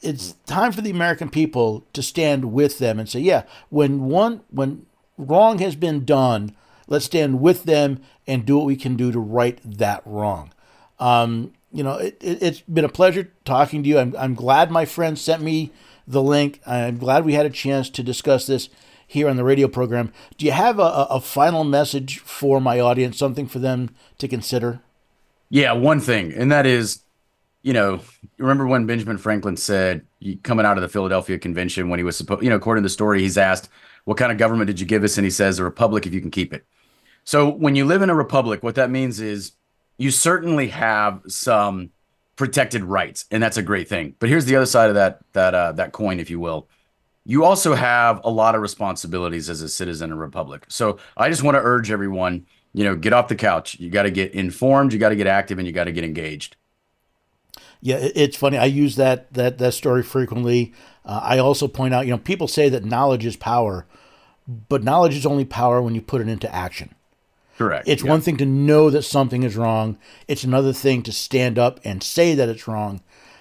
It's 0.00 0.34
time 0.46 0.70
for 0.70 0.80
the 0.80 0.90
American 0.90 1.28
people 1.28 1.84
to 1.92 2.02
stand 2.02 2.52
with 2.52 2.78
them 2.78 3.00
and 3.00 3.08
say, 3.08 3.18
yeah, 3.18 3.42
when 3.70 4.04
one, 4.04 4.42
when 4.50 4.86
wrong 5.18 5.58
has 5.58 5.74
been 5.74 6.04
done, 6.04 6.54
let's 6.86 7.04
stand 7.04 7.40
with 7.40 7.64
them 7.64 8.00
and 8.26 8.46
do 8.46 8.56
what 8.56 8.66
we 8.66 8.76
can 8.76 8.94
do 8.94 9.10
to 9.10 9.18
right 9.18 9.58
that 9.64 10.02
wrong. 10.06 10.52
Um, 11.00 11.52
you 11.72 11.82
know, 11.82 11.94
it, 11.94 12.22
has 12.22 12.60
it, 12.60 12.72
been 12.72 12.84
a 12.84 12.88
pleasure 12.88 13.32
talking 13.44 13.82
to 13.82 13.88
you. 13.88 13.98
I'm, 13.98 14.14
I'm 14.16 14.34
glad 14.34 14.70
my 14.70 14.84
friend 14.84 15.18
sent 15.18 15.42
me 15.42 15.72
the 16.06 16.22
link. 16.22 16.60
I'm 16.66 16.98
glad 16.98 17.24
we 17.24 17.34
had 17.34 17.46
a 17.46 17.50
chance 17.50 17.90
to 17.90 18.02
discuss 18.02 18.46
this 18.46 18.68
here 19.12 19.28
on 19.28 19.36
the 19.36 19.44
radio 19.44 19.68
program. 19.68 20.10
Do 20.38 20.46
you 20.46 20.52
have 20.52 20.78
a, 20.78 21.06
a 21.10 21.20
final 21.20 21.64
message 21.64 22.18
for 22.20 22.60
my 22.60 22.80
audience, 22.80 23.18
something 23.18 23.46
for 23.46 23.58
them 23.58 23.94
to 24.16 24.26
consider? 24.26 24.80
Yeah, 25.50 25.72
one 25.72 26.00
thing, 26.00 26.32
and 26.32 26.50
that 26.50 26.64
is, 26.64 27.00
you 27.62 27.74
know, 27.74 28.00
remember 28.38 28.66
when 28.66 28.86
Benjamin 28.86 29.18
Franklin 29.18 29.58
said, 29.58 30.06
coming 30.42 30.64
out 30.64 30.78
of 30.78 30.82
the 30.82 30.88
Philadelphia 30.88 31.38
Convention, 31.38 31.90
when 31.90 31.98
he 31.98 32.04
was 32.04 32.16
supposed, 32.16 32.42
you 32.42 32.48
know, 32.48 32.56
according 32.56 32.82
to 32.82 32.86
the 32.86 32.90
story, 32.90 33.20
he's 33.20 33.36
asked, 33.36 33.68
What 34.04 34.16
kind 34.16 34.32
of 34.32 34.38
government 34.38 34.66
did 34.66 34.80
you 34.80 34.86
give 34.86 35.04
us? 35.04 35.18
And 35.18 35.26
he 35.26 35.30
says, 35.30 35.58
A 35.58 35.64
republic 35.64 36.06
if 36.06 36.14
you 36.14 36.22
can 36.22 36.30
keep 36.30 36.54
it. 36.54 36.64
So 37.24 37.50
when 37.50 37.76
you 37.76 37.84
live 37.84 38.00
in 38.00 38.08
a 38.08 38.14
republic, 38.14 38.62
what 38.62 38.76
that 38.76 38.90
means 38.90 39.20
is 39.20 39.52
you 39.98 40.10
certainly 40.10 40.68
have 40.68 41.20
some 41.28 41.90
protected 42.36 42.82
rights, 42.82 43.26
and 43.30 43.42
that's 43.42 43.58
a 43.58 43.62
great 43.62 43.88
thing. 43.88 44.14
But 44.18 44.30
here's 44.30 44.46
the 44.46 44.56
other 44.56 44.66
side 44.66 44.88
of 44.88 44.94
that 44.94 45.20
that 45.34 45.54
uh, 45.54 45.72
that 45.72 45.92
coin, 45.92 46.18
if 46.18 46.30
you 46.30 46.40
will. 46.40 46.66
You 47.24 47.44
also 47.44 47.74
have 47.74 48.20
a 48.24 48.30
lot 48.30 48.54
of 48.54 48.62
responsibilities 48.62 49.48
as 49.48 49.62
a 49.62 49.68
citizen 49.68 50.10
in 50.10 50.18
a 50.18 50.20
republic. 50.20 50.64
So 50.68 50.98
I 51.16 51.28
just 51.28 51.42
want 51.42 51.54
to 51.56 51.60
urge 51.62 51.90
everyone, 51.90 52.46
you 52.72 52.84
know, 52.84 52.96
get 52.96 53.12
off 53.12 53.28
the 53.28 53.36
couch. 53.36 53.78
You 53.78 53.90
got 53.90 54.02
to 54.02 54.10
get 54.10 54.32
informed, 54.32 54.92
you 54.92 54.98
got 54.98 55.10
to 55.10 55.16
get 55.16 55.26
active, 55.28 55.58
and 55.58 55.66
you 55.66 55.72
got 55.72 55.84
to 55.84 55.92
get 55.92 56.04
engaged. 56.04 56.56
Yeah, 57.80 57.98
it's 58.00 58.36
funny. 58.36 58.58
I 58.58 58.66
use 58.66 58.96
that 58.96 59.32
that 59.34 59.58
that 59.58 59.74
story 59.74 60.02
frequently. 60.02 60.72
Uh, 61.04 61.20
I 61.22 61.38
also 61.38 61.66
point 61.66 61.92
out, 61.94 62.06
you 62.06 62.12
know, 62.12 62.18
people 62.18 62.46
say 62.46 62.68
that 62.68 62.84
knowledge 62.84 63.26
is 63.26 63.36
power, 63.36 63.86
but 64.68 64.84
knowledge 64.84 65.16
is 65.16 65.26
only 65.26 65.44
power 65.44 65.82
when 65.82 65.94
you 65.94 66.00
put 66.00 66.20
it 66.20 66.28
into 66.28 66.52
action. 66.54 66.94
Correct. 67.58 67.88
It's 67.88 68.02
yeah. 68.02 68.10
one 68.10 68.20
thing 68.20 68.36
to 68.38 68.46
know 68.46 68.88
that 68.90 69.02
something 69.02 69.42
is 69.42 69.56
wrong. 69.56 69.98
It's 70.26 70.44
another 70.44 70.72
thing 70.72 71.02
to 71.02 71.12
stand 71.12 71.58
up 71.58 71.80
and 71.84 72.02
say 72.02 72.34
that 72.34 72.48
it's 72.48 72.66
wrong. 72.66 73.00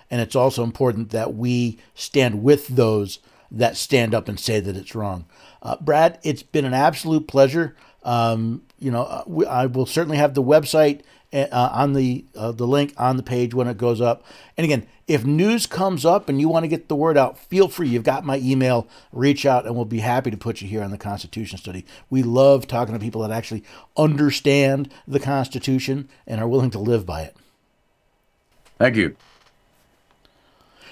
And 0.09 0.19
it's 0.19 0.35
also 0.35 0.63
important 0.63 1.11
that 1.11 1.35
we 1.35 1.79
stand 1.95 2.43
with 2.43 2.67
those 2.67 3.19
that 3.51 3.77
stand 3.77 4.15
up 4.15 4.27
and 4.27 4.39
say 4.39 4.59
that 4.59 4.75
it's 4.75 4.95
wrong. 4.95 5.25
Uh, 5.61 5.75
Brad, 5.79 6.19
it's 6.23 6.43
been 6.43 6.65
an 6.65 6.73
absolute 6.73 7.27
pleasure. 7.27 7.75
Um, 8.03 8.63
you 8.79 8.89
know, 8.89 9.03
uh, 9.03 9.23
we, 9.27 9.45
I 9.45 9.67
will 9.67 9.85
certainly 9.85 10.17
have 10.17 10.33
the 10.33 10.41
website 10.41 11.01
uh, 11.33 11.69
on 11.71 11.93
the 11.93 12.25
uh, 12.35 12.51
the 12.51 12.67
link 12.67 12.93
on 12.97 13.17
the 13.17 13.23
page 13.23 13.53
when 13.53 13.67
it 13.67 13.77
goes 13.77 14.01
up. 14.01 14.23
And 14.57 14.65
again, 14.65 14.87
if 15.07 15.25
news 15.25 15.67
comes 15.67 16.05
up 16.05 16.29
and 16.29 16.39
you 16.39 16.49
want 16.49 16.63
to 16.63 16.67
get 16.67 16.87
the 16.87 16.95
word 16.95 17.17
out, 17.17 17.37
feel 17.37 17.67
free. 17.67 17.89
You've 17.89 18.03
got 18.03 18.25
my 18.25 18.37
email. 18.37 18.87
Reach 19.11 19.45
out, 19.45 19.65
and 19.65 19.75
we'll 19.75 19.85
be 19.85 19.99
happy 19.99 20.31
to 20.31 20.37
put 20.37 20.61
you 20.61 20.67
here 20.67 20.83
on 20.83 20.91
the 20.91 20.97
Constitution 20.97 21.57
study. 21.57 21.85
We 22.09 22.23
love 22.23 22.67
talking 22.67 22.93
to 22.93 22.99
people 22.99 23.21
that 23.21 23.31
actually 23.31 23.63
understand 23.95 24.91
the 25.07 25.19
Constitution 25.19 26.09
and 26.25 26.41
are 26.41 26.47
willing 26.47 26.71
to 26.71 26.79
live 26.79 27.05
by 27.05 27.21
it. 27.23 27.35
Thank 28.77 28.95
you. 28.95 29.15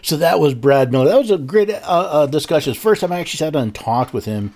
So 0.02 0.18
that 0.18 0.39
was 0.39 0.54
Brad 0.54 0.91
Miller. 0.91 1.10
That 1.10 1.18
was 1.18 1.32
a 1.32 1.38
great 1.38 1.70
uh, 1.70 1.80
uh, 1.84 2.26
discussion. 2.28 2.74
First 2.74 3.02
time 3.02 3.12
I 3.12 3.20
actually 3.20 3.38
sat 3.38 3.54
down 3.54 3.64
and 3.64 3.76
talked 3.76 4.14
with 4.14 4.26
him. 4.26 4.56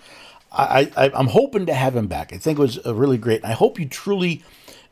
I, 0.52 0.92
I, 0.96 1.12
I'm 1.16 1.28
hoping 1.28 1.66
to 1.66 1.74
have 1.74 1.96
him 1.96 2.08
back. 2.08 2.32
I 2.32 2.38
think 2.38 2.60
it 2.60 2.62
was 2.62 2.84
really 2.86 3.18
great. 3.18 3.44
I 3.44 3.54
hope 3.54 3.80
you 3.80 3.88
truly 3.88 4.44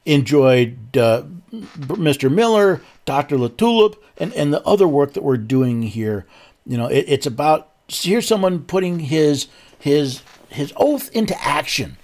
enjoyed 0.05 0.97
uh, 0.97 1.23
Mr. 1.51 2.31
Miller, 2.31 2.81
Dr. 3.05 3.37
LaTulippe, 3.37 3.95
and, 4.17 4.33
and 4.33 4.53
the 4.53 4.63
other 4.63 4.87
work 4.87 5.13
that 5.13 5.23
we're 5.23 5.37
doing 5.37 5.83
here. 5.83 6.25
You 6.65 6.77
know, 6.77 6.87
it, 6.87 7.05
it's 7.07 7.25
about 7.25 7.69
here's 7.87 8.27
someone 8.27 8.63
putting 8.63 8.99
his 8.99 9.47
his 9.77 10.21
his 10.49 10.73
oath 10.77 11.09
into 11.11 11.39
action, 11.41 11.97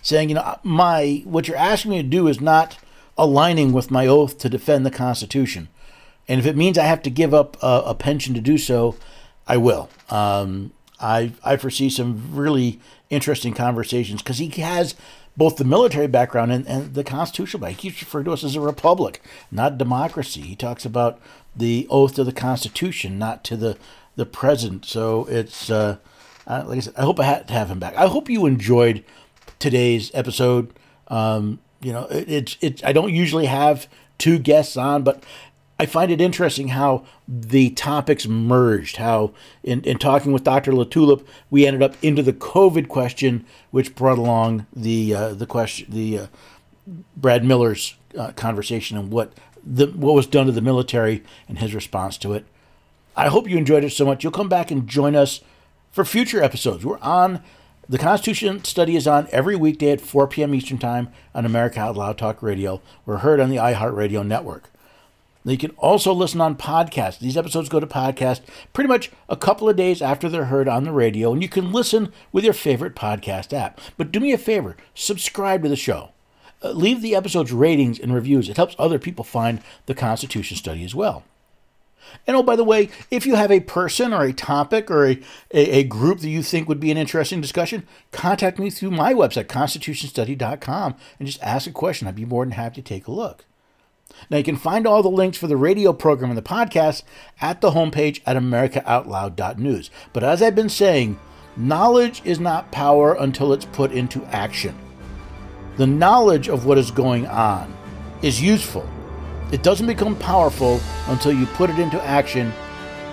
saying, 0.00 0.28
you 0.28 0.34
know, 0.36 0.58
my 0.62 1.22
what 1.24 1.48
you're 1.48 1.56
asking 1.56 1.92
me 1.92 2.02
to 2.02 2.08
do 2.08 2.28
is 2.28 2.40
not 2.40 2.78
aligning 3.18 3.72
with 3.72 3.90
my 3.90 4.06
oath 4.06 4.38
to 4.38 4.48
defend 4.48 4.86
the 4.86 4.90
Constitution, 4.90 5.68
and 6.28 6.40
if 6.40 6.46
it 6.46 6.56
means 6.56 6.78
I 6.78 6.84
have 6.84 7.02
to 7.02 7.10
give 7.10 7.34
up 7.34 7.56
a, 7.62 7.82
a 7.86 7.94
pension 7.94 8.34
to 8.34 8.40
do 8.40 8.58
so, 8.58 8.96
I 9.46 9.56
will. 9.56 9.88
Um, 10.08 10.72
I 11.00 11.32
I 11.44 11.56
foresee 11.56 11.90
some 11.90 12.30
really 12.32 12.80
interesting 13.10 13.54
conversations 13.54 14.22
because 14.22 14.38
he 14.38 14.48
has 14.62 14.94
both 15.36 15.56
the 15.56 15.64
military 15.64 16.06
background 16.06 16.52
and, 16.52 16.66
and 16.66 16.94
the 16.94 17.04
constitutional 17.04 17.60
background. 17.60 17.80
He 17.80 17.90
keeps 17.90 18.02
referring 18.02 18.26
to 18.26 18.32
us 18.32 18.44
as 18.44 18.54
a 18.54 18.60
republic, 18.60 19.22
not 19.50 19.78
democracy. 19.78 20.42
He 20.42 20.56
talks 20.56 20.84
about 20.84 21.20
the 21.56 21.86
oath 21.90 22.14
to 22.14 22.24
the 22.24 22.32
Constitution, 22.32 23.18
not 23.18 23.44
to 23.44 23.56
the 23.56 23.76
the 24.16 24.26
president. 24.26 24.84
So 24.84 25.26
it's 25.28 25.70
uh, 25.70 25.96
uh, 26.46 26.64
like 26.66 26.78
I 26.78 26.80
said, 26.80 26.94
I 26.96 27.02
hope 27.02 27.20
I 27.20 27.24
had 27.24 27.48
to 27.48 27.54
have 27.54 27.70
him 27.70 27.78
back. 27.78 27.96
I 27.96 28.06
hope 28.06 28.28
you 28.28 28.46
enjoyed 28.46 29.04
today's 29.58 30.10
episode. 30.14 30.72
Um, 31.08 31.60
you 31.80 31.92
know, 31.92 32.06
it, 32.06 32.28
it's 32.28 32.56
it's 32.60 32.84
I 32.84 32.92
don't 32.92 33.12
usually 33.12 33.46
have 33.46 33.88
two 34.18 34.38
guests 34.38 34.76
on, 34.76 35.02
but 35.02 35.24
I 35.78 35.86
find 35.86 36.12
it 36.12 36.20
interesting 36.20 36.68
how 36.68 37.04
the 37.26 37.70
topics 37.70 38.26
merged. 38.26 38.96
How, 38.96 39.32
in, 39.64 39.80
in 39.82 39.98
talking 39.98 40.32
with 40.32 40.44
Dr. 40.44 40.72
LaTulippe, 40.72 41.26
we 41.50 41.66
ended 41.66 41.82
up 41.82 41.96
into 42.02 42.22
the 42.22 42.32
COVID 42.32 42.88
question, 42.88 43.44
which 43.70 43.94
brought 43.94 44.18
along 44.18 44.66
the 44.74 45.14
uh, 45.14 45.34
the 45.34 45.46
question, 45.46 45.86
the 45.90 46.18
uh, 46.18 46.26
Brad 47.16 47.44
Miller's 47.44 47.94
uh, 48.16 48.32
conversation 48.32 48.96
and 48.96 49.10
what 49.10 49.32
the 49.64 49.86
what 49.86 50.14
was 50.14 50.26
done 50.26 50.46
to 50.46 50.52
the 50.52 50.60
military 50.60 51.22
and 51.48 51.58
his 51.58 51.74
response 51.74 52.16
to 52.18 52.32
it. 52.32 52.46
I 53.16 53.28
hope 53.28 53.48
you 53.48 53.58
enjoyed 53.58 53.84
it 53.84 53.90
so 53.90 54.06
much. 54.06 54.22
You'll 54.22 54.32
come 54.32 54.48
back 54.48 54.70
and 54.70 54.86
join 54.86 55.16
us 55.16 55.40
for 55.90 56.04
future 56.04 56.42
episodes. 56.42 56.84
We're 56.84 56.98
on 57.00 57.42
the 57.88 57.98
Constitution 57.98 58.64
study 58.64 58.96
is 58.96 59.06
on 59.06 59.28
every 59.32 59.56
weekday 59.56 59.90
at 59.90 60.00
4 60.00 60.26
p.m. 60.28 60.54
Eastern 60.54 60.78
Time 60.78 61.12
on 61.34 61.44
America 61.44 61.80
Out 61.80 61.96
Loud 61.96 62.16
Talk 62.16 62.42
Radio. 62.42 62.80
We're 63.04 63.18
heard 63.18 63.40
on 63.40 63.50
the 63.50 63.56
iHeartRadio 63.56 64.26
network. 64.26 64.71
You 65.44 65.58
can 65.58 65.70
also 65.72 66.12
listen 66.12 66.40
on 66.40 66.56
podcast. 66.56 67.18
These 67.18 67.36
episodes 67.36 67.68
go 67.68 67.80
to 67.80 67.86
podcast 67.86 68.42
pretty 68.72 68.88
much 68.88 69.10
a 69.28 69.36
couple 69.36 69.68
of 69.68 69.76
days 69.76 70.00
after 70.00 70.28
they're 70.28 70.44
heard 70.44 70.68
on 70.68 70.84
the 70.84 70.92
radio, 70.92 71.32
and 71.32 71.42
you 71.42 71.48
can 71.48 71.72
listen 71.72 72.12
with 72.30 72.44
your 72.44 72.52
favorite 72.52 72.94
podcast 72.94 73.52
app. 73.52 73.80
But 73.96 74.12
do 74.12 74.20
me 74.20 74.32
a 74.32 74.38
favor 74.38 74.76
subscribe 74.94 75.62
to 75.64 75.68
the 75.68 75.76
show. 75.76 76.10
Uh, 76.62 76.70
leave 76.70 77.02
the 77.02 77.16
episode's 77.16 77.52
ratings 77.52 77.98
and 77.98 78.14
reviews. 78.14 78.48
It 78.48 78.56
helps 78.56 78.76
other 78.78 79.00
people 79.00 79.24
find 79.24 79.60
the 79.86 79.94
Constitution 79.94 80.56
study 80.56 80.84
as 80.84 80.94
well. 80.94 81.24
And 82.26 82.36
oh, 82.36 82.42
by 82.42 82.56
the 82.56 82.64
way, 82.64 82.90
if 83.10 83.26
you 83.26 83.36
have 83.36 83.50
a 83.50 83.60
person 83.60 84.12
or 84.12 84.22
a 84.22 84.32
topic 84.32 84.90
or 84.90 85.06
a, 85.06 85.20
a, 85.52 85.78
a, 85.78 85.84
group 85.84 86.20
that 86.20 86.28
you 86.28 86.42
think 86.42 86.68
would 86.68 86.80
be 86.80 86.90
an 86.90 86.98
interesting 86.98 87.40
discussion, 87.40 87.86
contact 88.10 88.58
me 88.58 88.70
through 88.70 88.90
my 88.90 89.14
website, 89.14 89.46
constitutionstudy.com, 89.46 90.96
and 91.18 91.26
just 91.26 91.42
ask 91.42 91.68
a 91.68 91.72
question. 91.72 92.06
I'd 92.06 92.14
be 92.14 92.24
more 92.24 92.44
than 92.44 92.52
happy 92.52 92.76
to 92.76 92.82
take 92.82 93.06
a 93.06 93.12
look. 93.12 93.44
Now, 94.30 94.38
you 94.38 94.44
can 94.44 94.56
find 94.56 94.86
all 94.86 95.02
the 95.02 95.08
links 95.08 95.38
for 95.38 95.46
the 95.46 95.56
radio 95.56 95.92
program 95.92 96.30
and 96.30 96.38
the 96.38 96.42
podcast 96.42 97.02
at 97.40 97.60
the 97.60 97.70
homepage 97.70 98.20
at 98.26 98.36
americaoutloud.news. 98.36 99.90
But 100.12 100.24
as 100.24 100.42
I've 100.42 100.54
been 100.54 100.68
saying, 100.68 101.18
knowledge 101.56 102.22
is 102.24 102.40
not 102.40 102.72
power 102.72 103.14
until 103.14 103.52
it's 103.52 103.64
put 103.64 103.92
into 103.92 104.24
action. 104.26 104.78
The 105.76 105.86
knowledge 105.86 106.48
of 106.48 106.66
what 106.66 106.78
is 106.78 106.90
going 106.90 107.26
on 107.26 107.74
is 108.22 108.42
useful. 108.42 108.88
It 109.52 109.62
doesn't 109.62 109.86
become 109.86 110.16
powerful 110.16 110.80
until 111.08 111.32
you 111.32 111.46
put 111.46 111.70
it 111.70 111.78
into 111.78 112.02
action 112.02 112.52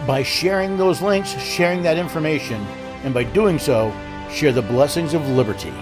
by 0.08 0.24
sharing 0.24 0.78
those 0.78 1.02
links, 1.02 1.32
sharing 1.42 1.84
that 1.84 1.98
information, 1.98 2.66
and 3.04 3.14
by 3.14 3.24
doing 3.24 3.60
so, 3.60 3.94
share 4.32 4.52
the 4.52 4.62
blessings 4.62 5.14
of 5.14 5.28
liberty. 5.30 5.74